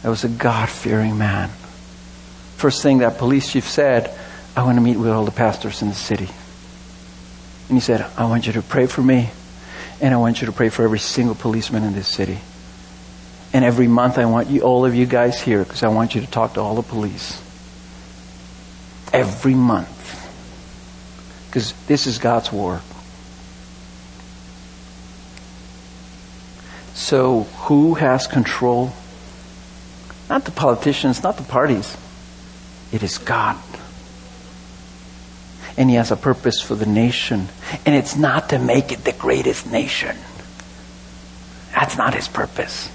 that 0.01 0.09
was 0.09 0.23
a 0.23 0.29
God 0.29 0.69
fearing 0.69 1.17
man. 1.17 1.49
First 2.57 2.81
thing 2.81 2.99
that 2.99 3.17
police 3.17 3.51
chief 3.51 3.67
said, 3.67 4.17
I 4.55 4.63
want 4.63 4.77
to 4.77 4.81
meet 4.81 4.97
with 4.97 5.09
all 5.09 5.25
the 5.25 5.31
pastors 5.31 5.81
in 5.81 5.89
the 5.89 5.95
city. 5.95 6.27
And 7.69 7.77
he 7.77 7.79
said, 7.79 8.05
I 8.17 8.25
want 8.25 8.47
you 8.47 8.53
to 8.53 8.61
pray 8.61 8.87
for 8.87 9.01
me, 9.01 9.29
and 10.01 10.13
I 10.13 10.17
want 10.17 10.41
you 10.41 10.47
to 10.47 10.53
pray 10.53 10.69
for 10.69 10.83
every 10.83 10.99
single 10.99 11.35
policeman 11.35 11.83
in 11.83 11.93
this 11.93 12.07
city. 12.07 12.39
And 13.53 13.63
every 13.63 13.87
month 13.87 14.17
I 14.17 14.25
want 14.25 14.49
you, 14.49 14.61
all 14.61 14.85
of 14.85 14.95
you 14.95 15.05
guys 15.05 15.41
here, 15.41 15.63
because 15.63 15.83
I 15.83 15.89
want 15.89 16.15
you 16.15 16.21
to 16.21 16.27
talk 16.27 16.55
to 16.55 16.61
all 16.61 16.75
the 16.75 16.81
police. 16.81 17.41
Every 19.13 19.53
month. 19.53 19.93
Because 21.47 21.73
this 21.87 22.07
is 22.07 22.17
God's 22.17 22.51
war. 22.51 22.81
So, 26.97 27.43
who 27.69 27.93
has 27.93 28.25
control? 28.25 28.91
Not 30.31 30.45
the 30.45 30.51
politicians, 30.51 31.21
not 31.21 31.37
the 31.37 31.43
parties. 31.43 31.95
It 32.91 33.03
is 33.03 33.19
God. 33.19 33.61
And 35.77 35.91
He 35.91 35.95
has 35.97 36.09
a 36.09 36.15
purpose 36.17 36.59
for 36.59 36.73
the 36.73 36.87
nation. 36.87 37.49
And 37.85 37.93
it's 37.93 38.15
not 38.15 38.49
to 38.49 38.57
make 38.57 38.91
it 38.91 39.03
the 39.03 39.13
greatest 39.13 39.71
nation. 39.71 40.17
That's 41.71 41.97
not 41.97 42.15
His 42.15 42.27
purpose. 42.27 42.89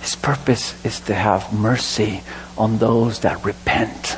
His 0.00 0.14
purpose 0.14 0.82
is 0.84 1.00
to 1.00 1.14
have 1.14 1.52
mercy 1.52 2.22
on 2.56 2.78
those 2.78 3.18
that 3.20 3.44
repent 3.44 4.16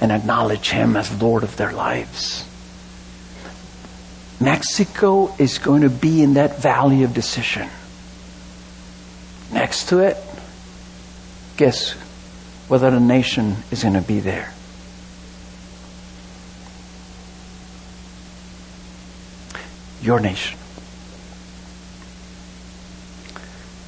and 0.00 0.10
acknowledge 0.10 0.70
Him 0.70 0.96
as 0.96 1.20
Lord 1.20 1.42
of 1.42 1.58
their 1.58 1.72
lives. 1.72 2.46
Mexico 4.40 5.34
is 5.38 5.58
going 5.58 5.82
to 5.82 5.90
be 5.90 6.22
in 6.22 6.34
that 6.34 6.58
valley 6.58 7.02
of 7.04 7.14
decision. 7.14 7.68
Next 9.52 9.88
to 9.88 10.00
it, 10.00 10.16
guess 11.56 11.92
whether 12.68 12.90
the 12.90 13.00
nation 13.00 13.56
is 13.70 13.82
going 13.82 13.94
to 13.94 14.02
be 14.02 14.20
there. 14.20 14.52
Your 20.02 20.20
nation. 20.20 20.58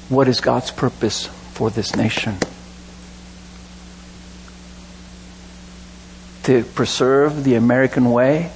What 0.08 0.26
is 0.26 0.40
God's 0.40 0.70
purpose 0.70 1.26
for 1.52 1.68
this 1.70 1.94
nation? 1.94 2.36
To 6.44 6.64
preserve 6.64 7.44
the 7.44 7.56
American 7.56 8.10
way? 8.10 8.50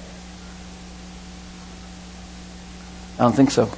I 3.19 3.23
don't 3.23 3.35
think 3.35 3.51
so. 3.51 3.71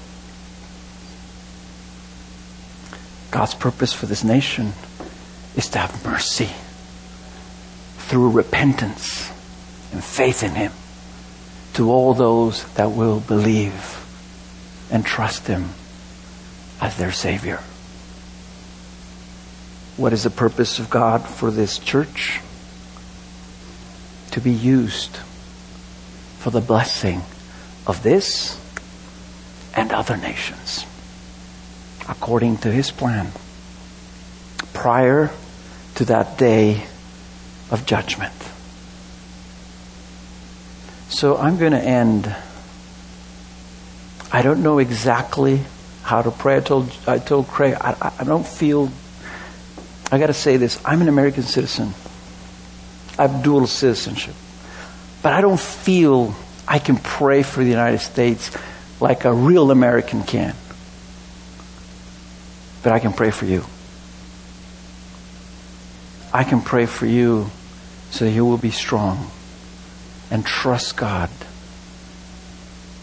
God's 3.31 3.55
purpose 3.55 3.93
for 3.93 4.07
this 4.07 4.23
nation 4.23 4.73
is 5.57 5.69
to 5.71 5.79
have 5.81 6.05
mercy 6.05 6.51
through 7.99 8.31
repentance 8.31 9.31
and 9.93 10.03
faith 10.03 10.43
in 10.43 10.53
Him 10.53 10.73
to 11.75 11.91
all 11.91 12.15
those 12.15 12.65
that 12.75 12.93
will 12.93 13.19
believe 13.21 14.01
and 14.91 15.05
trust 15.05 15.49
Him 15.49 15.71
as 16.81 16.97
their 16.97 17.11
Savior. 17.11 17.61
What 19.97 20.13
is 20.13 20.23
the 20.23 20.31
purpose 20.31 20.79
of 20.79 20.91
God 20.91 21.27
for 21.27 21.51
this 21.51 21.79
church? 21.79 22.41
To 24.33 24.41
be 24.41 24.53
used 24.53 25.17
for 26.39 26.51
the 26.51 26.61
blessing 26.61 27.23
of 27.87 28.03
this 28.03 28.61
and 29.77 29.93
other 29.93 30.17
nations 30.17 30.87
according 32.09 32.59
to 32.59 32.71
His 32.71 32.91
plan 32.91 33.29
prior 34.73 35.31
to 35.97 36.05
that 36.07 36.39
day 36.39 36.85
of 37.71 37.87
judgment. 37.87 38.35
So 41.09 41.37
I'm 41.37 41.59
going 41.59 41.73
to 41.73 41.81
end. 41.81 42.35
I 44.33 44.43
don't 44.43 44.63
know 44.63 44.79
exactly 44.79 45.61
how 46.03 46.23
to 46.23 46.31
pray. 46.31 46.57
I 46.57 46.61
told 46.61 46.93
I 47.07 47.19
told 47.19 47.47
Craig 47.49 47.77
I, 47.81 48.13
I 48.19 48.25
don't 48.25 48.47
feel. 48.47 48.91
I 50.11 50.19
got 50.19 50.27
to 50.27 50.35
say 50.35 50.57
this. 50.57 50.81
I'm 50.85 51.01
an 51.03 51.09
American 51.09 51.45
citizen. 51.45 51.95
I 53.19 53.29
have 53.29 53.43
dual 53.43 53.67
citizenship, 53.67 54.35
but 55.23 55.33
I 55.33 55.41
don't 55.41 55.61
feel 55.61 56.35
I 56.67 56.81
can 56.81 56.97
pray 56.97 57.43
for 57.43 57.63
the 57.63 57.71
United 57.71 58.01
States 58.01 58.51
like 59.01 59.25
a 59.25 59.33
real 59.33 59.71
American 59.71 60.23
can. 60.23 60.55
But 62.83 62.93
I 62.93 62.99
can 62.99 63.13
pray 63.13 63.31
for 63.31 63.47
you. 63.47 63.65
I 66.33 66.45
can 66.45 66.61
pray 66.61 66.87
for 66.87 67.07
you 67.07 67.51
so 68.11 68.25
that 68.25 68.31
you 68.31 68.45
will 68.45 68.59
be 68.59 68.71
strong 68.71 69.31
and 70.31 70.45
trust 70.45 70.97
God. 70.97 71.31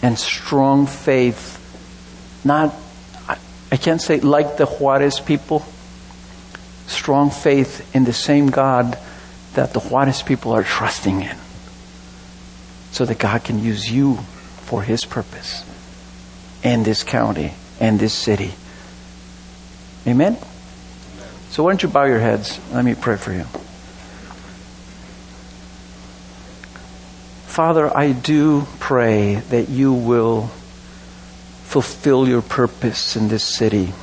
And 0.01 0.17
strong 0.17 0.87
faith, 0.87 1.59
not 2.43 2.75
I 3.71 3.77
can't 3.77 4.01
say 4.01 4.19
like 4.19 4.57
the 4.57 4.65
Juarez 4.65 5.19
people. 5.19 5.65
Strong 6.87 7.31
faith 7.31 7.95
in 7.95 8.03
the 8.03 8.13
same 8.13 8.47
God 8.47 8.97
that 9.53 9.71
the 9.71 9.79
Juarez 9.79 10.21
people 10.21 10.51
are 10.51 10.63
trusting 10.63 11.21
in. 11.21 11.37
So 12.91 13.05
that 13.05 13.17
God 13.17 13.45
can 13.45 13.63
use 13.63 13.89
you 13.89 14.15
for 14.65 14.81
His 14.81 15.05
purpose 15.05 15.63
in 16.63 16.83
this 16.83 17.03
county 17.03 17.53
and 17.79 17.99
this 17.99 18.13
city. 18.13 18.53
Amen? 20.07 20.37
So 21.49 21.63
why 21.63 21.71
don't 21.71 21.83
you 21.83 21.89
bow 21.89 22.05
your 22.05 22.19
heads? 22.19 22.59
Let 22.71 22.85
me 22.85 22.95
pray 22.95 23.17
for 23.17 23.33
you. 23.33 23.43
Father, 27.45 27.95
I 27.95 28.13
do 28.13 28.65
pray 28.79 29.35
that 29.49 29.67
you 29.67 29.93
will 29.93 30.47
fulfill 31.65 32.27
your 32.27 32.41
purpose 32.41 33.15
in 33.15 33.27
this 33.27 33.43
city 33.43 33.93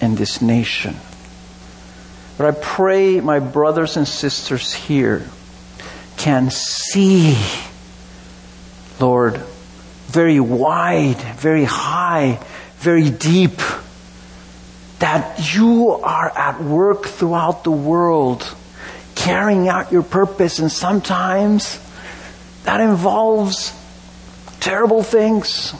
and 0.00 0.18
this 0.18 0.42
nation. 0.42 0.96
But 2.36 2.46
I 2.48 2.58
pray 2.60 3.20
my 3.20 3.38
brothers 3.38 3.96
and 3.96 4.06
sisters 4.06 4.74
here 4.74 5.24
can 6.16 6.50
see, 6.50 7.36
Lord, 9.00 9.40
very 10.16 10.40
wide, 10.40 11.20
very 11.36 11.64
high, 11.64 12.40
very 12.78 13.10
deep, 13.10 13.60
that 14.98 15.54
you 15.54 15.90
are 15.90 16.30
at 16.30 16.62
work 16.62 17.04
throughout 17.06 17.62
the 17.62 17.70
world, 17.70 18.42
carrying 19.14 19.68
out 19.68 19.92
your 19.92 20.02
purpose, 20.02 20.58
and 20.58 20.72
sometimes 20.72 21.78
that 22.64 22.80
involves 22.80 23.72
terrible 24.60 25.02
things 25.02 25.74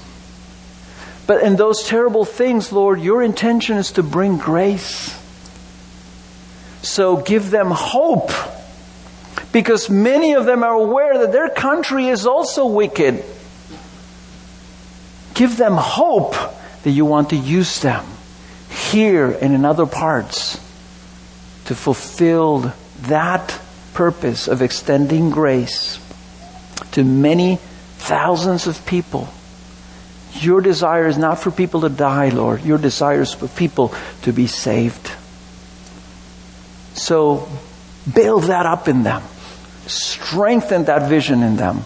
but 1.26 1.42
in 1.42 1.56
those 1.56 1.82
terrible 1.82 2.24
things, 2.24 2.72
Lord, 2.72 3.00
your 3.00 3.22
intention 3.22 3.78
is 3.78 3.92
to 3.92 4.02
bring 4.02 4.38
grace. 4.38 5.18
So 6.82 7.16
give 7.16 7.50
them 7.50 7.70
hope. 7.70 8.30
Because 9.52 9.90
many 9.90 10.34
of 10.34 10.44
them 10.44 10.62
are 10.62 10.74
aware 10.74 11.18
that 11.18 11.32
their 11.32 11.48
country 11.48 12.08
is 12.08 12.26
also 12.26 12.66
wicked. 12.66 13.24
Give 15.36 15.56
them 15.56 15.74
hope 15.74 16.34
that 16.82 16.90
you 16.90 17.04
want 17.04 17.30
to 17.30 17.36
use 17.36 17.80
them 17.80 18.04
here 18.68 19.30
and 19.30 19.54
in 19.54 19.64
other 19.64 19.86
parts 19.86 20.56
to 21.66 21.74
fulfill 21.76 22.72
that 23.02 23.60
purpose 23.94 24.48
of 24.48 24.62
extending 24.62 25.30
grace 25.30 26.00
to 26.92 27.04
many 27.04 27.56
thousands 27.98 28.66
of 28.66 28.84
people 28.86 29.28
your 30.42 30.60
desire 30.60 31.06
is 31.06 31.18
not 31.18 31.38
for 31.38 31.50
people 31.50 31.82
to 31.82 31.88
die, 31.88 32.28
Lord. 32.28 32.64
Your 32.64 32.78
desire 32.78 33.22
is 33.22 33.32
for 33.32 33.48
people 33.48 33.94
to 34.22 34.32
be 34.32 34.46
saved. 34.46 35.10
So 36.94 37.48
build 38.12 38.44
that 38.44 38.66
up 38.66 38.88
in 38.88 39.02
them. 39.02 39.22
Strengthen 39.86 40.84
that 40.84 41.08
vision 41.08 41.42
in 41.42 41.56
them. 41.56 41.84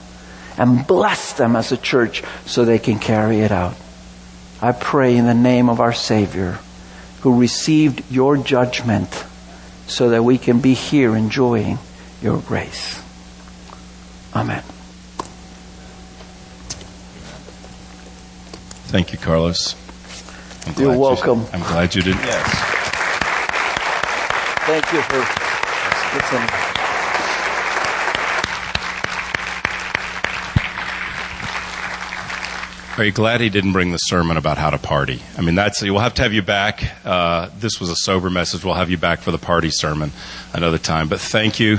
And 0.61 0.87
bless 0.87 1.33
them 1.33 1.57
as 1.57 1.73
a 1.73 1.77
church 1.77 2.23
so 2.45 2.67
they 2.67 2.79
can 2.79 2.99
carry 2.99 3.41
it 3.41 3.51
out. 3.51 3.75
I 4.61 4.73
pray 4.73 5.17
in 5.17 5.25
the 5.25 5.35
name 5.35 5.71
of 5.71 5.81
our 5.81 5.95
Savior 5.95 6.59
who 7.23 7.41
received 7.41 8.03
your 8.11 8.37
judgment 8.37 9.25
so 9.87 10.11
that 10.11 10.23
we 10.23 10.37
can 10.37 10.61
be 10.61 10.75
here 10.75 11.17
enjoying 11.17 11.79
your 12.21 12.41
grace. 12.43 13.03
Amen. 14.37 14.63
Thank 18.93 19.13
you, 19.13 19.19
Carlos. 19.19 19.77
I'm 20.67 20.75
You're 20.75 20.99
welcome. 20.99 21.41
You, 21.41 21.49
I'm 21.55 21.61
glad 21.61 21.95
you 21.95 22.03
did. 22.03 22.17
Yes. 22.17 22.47
Thank 24.67 24.93
you 24.93 25.01
for 25.01 26.17
listening. 26.17 26.70
Are 33.01 33.05
you 33.05 33.13
glad 33.13 33.41
he 33.41 33.49
didn't 33.49 33.73
bring 33.73 33.93
the 33.93 33.97
sermon 33.97 34.37
about 34.37 34.59
how 34.59 34.69
to 34.69 34.77
party? 34.77 35.23
I 35.39 35.41
mean, 35.41 35.55
that's 35.55 35.81
we'll 35.81 36.01
have 36.01 36.13
to 36.17 36.23
have 36.23 36.35
you 36.35 36.43
back. 36.43 36.85
Uh, 37.03 37.49
this 37.59 37.81
was 37.81 37.89
a 37.89 37.97
sober 37.97 38.29
message. 38.29 38.63
We'll 38.63 38.75
have 38.75 38.91
you 38.91 38.99
back 38.99 39.21
for 39.21 39.31
the 39.31 39.39
party 39.39 39.71
sermon 39.71 40.13
another 40.53 40.77
time. 40.77 41.09
But 41.09 41.19
thank 41.19 41.59
you. 41.59 41.79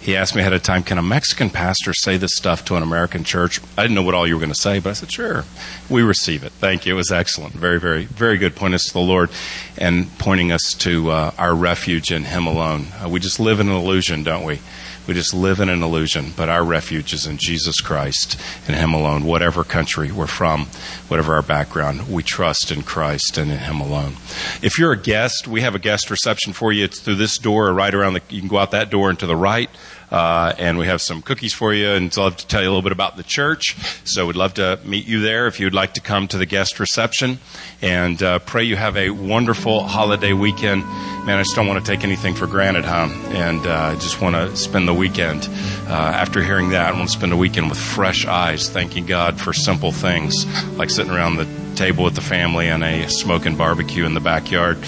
He 0.00 0.16
asked 0.16 0.34
me 0.34 0.40
ahead 0.40 0.54
of 0.54 0.64
time, 0.64 0.82
"Can 0.82 0.98
a 0.98 1.02
Mexican 1.02 1.50
pastor 1.50 1.94
say 1.94 2.16
this 2.16 2.34
stuff 2.34 2.64
to 2.64 2.74
an 2.74 2.82
American 2.82 3.22
church?" 3.22 3.60
I 3.78 3.82
didn't 3.82 3.94
know 3.94 4.02
what 4.02 4.16
all 4.16 4.26
you 4.26 4.34
were 4.34 4.40
going 4.40 4.52
to 4.52 4.60
say, 4.60 4.80
but 4.80 4.90
I 4.90 4.92
said, 4.94 5.12
"Sure." 5.12 5.44
We 5.88 6.02
receive 6.02 6.42
it. 6.42 6.50
Thank 6.50 6.84
you. 6.84 6.94
It 6.94 6.96
was 6.96 7.12
excellent. 7.12 7.54
Very, 7.54 7.78
very, 7.78 8.06
very 8.06 8.36
good. 8.36 8.56
Point 8.56 8.74
us 8.74 8.86
to 8.86 8.92
the 8.92 8.98
Lord 8.98 9.30
and 9.78 10.18
pointing 10.18 10.50
us 10.50 10.74
to 10.80 11.12
uh, 11.12 11.30
our 11.38 11.54
refuge 11.54 12.10
in 12.10 12.24
Him 12.24 12.48
alone. 12.48 12.86
Uh, 13.00 13.08
we 13.08 13.20
just 13.20 13.38
live 13.38 13.60
in 13.60 13.68
an 13.68 13.76
illusion, 13.76 14.24
don't 14.24 14.42
we? 14.42 14.58
We 15.06 15.14
just 15.14 15.32
live 15.32 15.60
in 15.60 15.68
an 15.68 15.82
illusion, 15.82 16.32
but 16.36 16.48
our 16.48 16.64
refuge 16.64 17.12
is 17.12 17.26
in 17.26 17.38
Jesus 17.38 17.80
Christ 17.80 18.40
and 18.66 18.76
Him 18.76 18.92
alone. 18.92 19.24
Whatever 19.24 19.62
country 19.62 20.10
we're 20.10 20.26
from, 20.26 20.66
whatever 21.08 21.34
our 21.34 21.42
background, 21.42 22.08
we 22.12 22.22
trust 22.22 22.72
in 22.72 22.82
Christ 22.82 23.38
and 23.38 23.50
in 23.50 23.58
Him 23.58 23.80
alone. 23.80 24.16
If 24.62 24.78
you're 24.78 24.92
a 24.92 25.00
guest, 25.00 25.46
we 25.46 25.60
have 25.60 25.74
a 25.74 25.78
guest 25.78 26.10
reception 26.10 26.52
for 26.52 26.72
you. 26.72 26.84
It's 26.84 26.98
through 26.98 27.16
this 27.16 27.38
door 27.38 27.68
or 27.68 27.74
right 27.74 27.94
around 27.94 28.14
the, 28.14 28.22
you 28.30 28.40
can 28.40 28.48
go 28.48 28.58
out 28.58 28.72
that 28.72 28.90
door 28.90 29.08
and 29.10 29.18
to 29.20 29.26
the 29.26 29.36
right. 29.36 29.70
Uh, 30.10 30.54
and 30.58 30.78
we 30.78 30.86
have 30.86 31.00
some 31.00 31.22
cookies 31.22 31.52
for 31.52 31.74
you, 31.74 31.90
and 31.90 32.06
I'd 32.06 32.16
love 32.16 32.36
to 32.36 32.46
tell 32.46 32.62
you 32.62 32.68
a 32.68 32.70
little 32.70 32.82
bit 32.82 32.92
about 32.92 33.16
the 33.16 33.22
church. 33.22 33.76
So 34.04 34.26
we'd 34.26 34.36
love 34.36 34.54
to 34.54 34.78
meet 34.84 35.06
you 35.06 35.20
there 35.20 35.46
if 35.46 35.58
you'd 35.60 35.74
like 35.74 35.94
to 35.94 36.00
come 36.00 36.28
to 36.28 36.38
the 36.38 36.46
guest 36.46 36.78
reception. 36.78 37.38
And 37.82 38.22
uh, 38.22 38.38
pray 38.40 38.64
you 38.64 38.76
have 38.76 38.96
a 38.96 39.10
wonderful 39.10 39.82
holiday 39.82 40.32
weekend. 40.32 40.84
Man, 40.84 41.38
I 41.38 41.42
just 41.42 41.56
don't 41.56 41.66
want 41.66 41.84
to 41.84 41.90
take 41.90 42.04
anything 42.04 42.34
for 42.34 42.46
granted, 42.46 42.84
huh? 42.84 43.08
And 43.30 43.66
uh, 43.66 43.72
I 43.72 43.94
just 43.96 44.20
want 44.20 44.36
to 44.36 44.56
spend 44.56 44.86
the 44.86 44.94
weekend. 44.94 45.48
Uh, 45.88 45.92
after 45.92 46.42
hearing 46.42 46.70
that, 46.70 46.86
I 46.86 46.96
want 46.96 47.08
to 47.08 47.16
spend 47.16 47.32
a 47.32 47.36
weekend 47.36 47.68
with 47.68 47.78
fresh 47.78 48.26
eyes, 48.26 48.68
thanking 48.68 49.06
God 49.06 49.40
for 49.40 49.52
simple 49.52 49.92
things 49.92 50.46
like 50.76 50.90
sitting 50.90 51.12
around 51.12 51.36
the 51.36 51.48
table 51.74 52.04
with 52.04 52.14
the 52.14 52.20
family 52.20 52.68
and 52.68 52.82
a 52.82 53.08
smoking 53.08 53.56
barbecue 53.56 54.06
in 54.06 54.14
the 54.14 54.20
backyard 54.20 54.78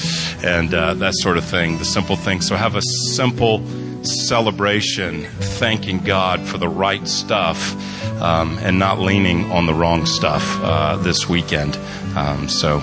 and 0.42 0.72
uh, 0.72 0.94
that 0.94 1.14
sort 1.14 1.36
of 1.36 1.44
thing. 1.44 1.78
The 1.78 1.84
simple 1.84 2.16
things. 2.16 2.48
So 2.48 2.56
have 2.56 2.76
a 2.76 2.82
simple 2.82 3.58
celebration, 4.02 5.24
thanking 5.24 6.00
God 6.00 6.40
for 6.40 6.58
the 6.58 6.68
right 6.68 7.06
stuff 7.06 7.74
um, 8.20 8.58
and 8.58 8.78
not 8.78 8.98
leaning 8.98 9.50
on 9.50 9.66
the 9.66 9.74
wrong 9.74 10.06
stuff 10.06 10.44
uh, 10.62 10.96
this 10.96 11.28
weekend. 11.28 11.76
Um, 12.16 12.48
so, 12.48 12.80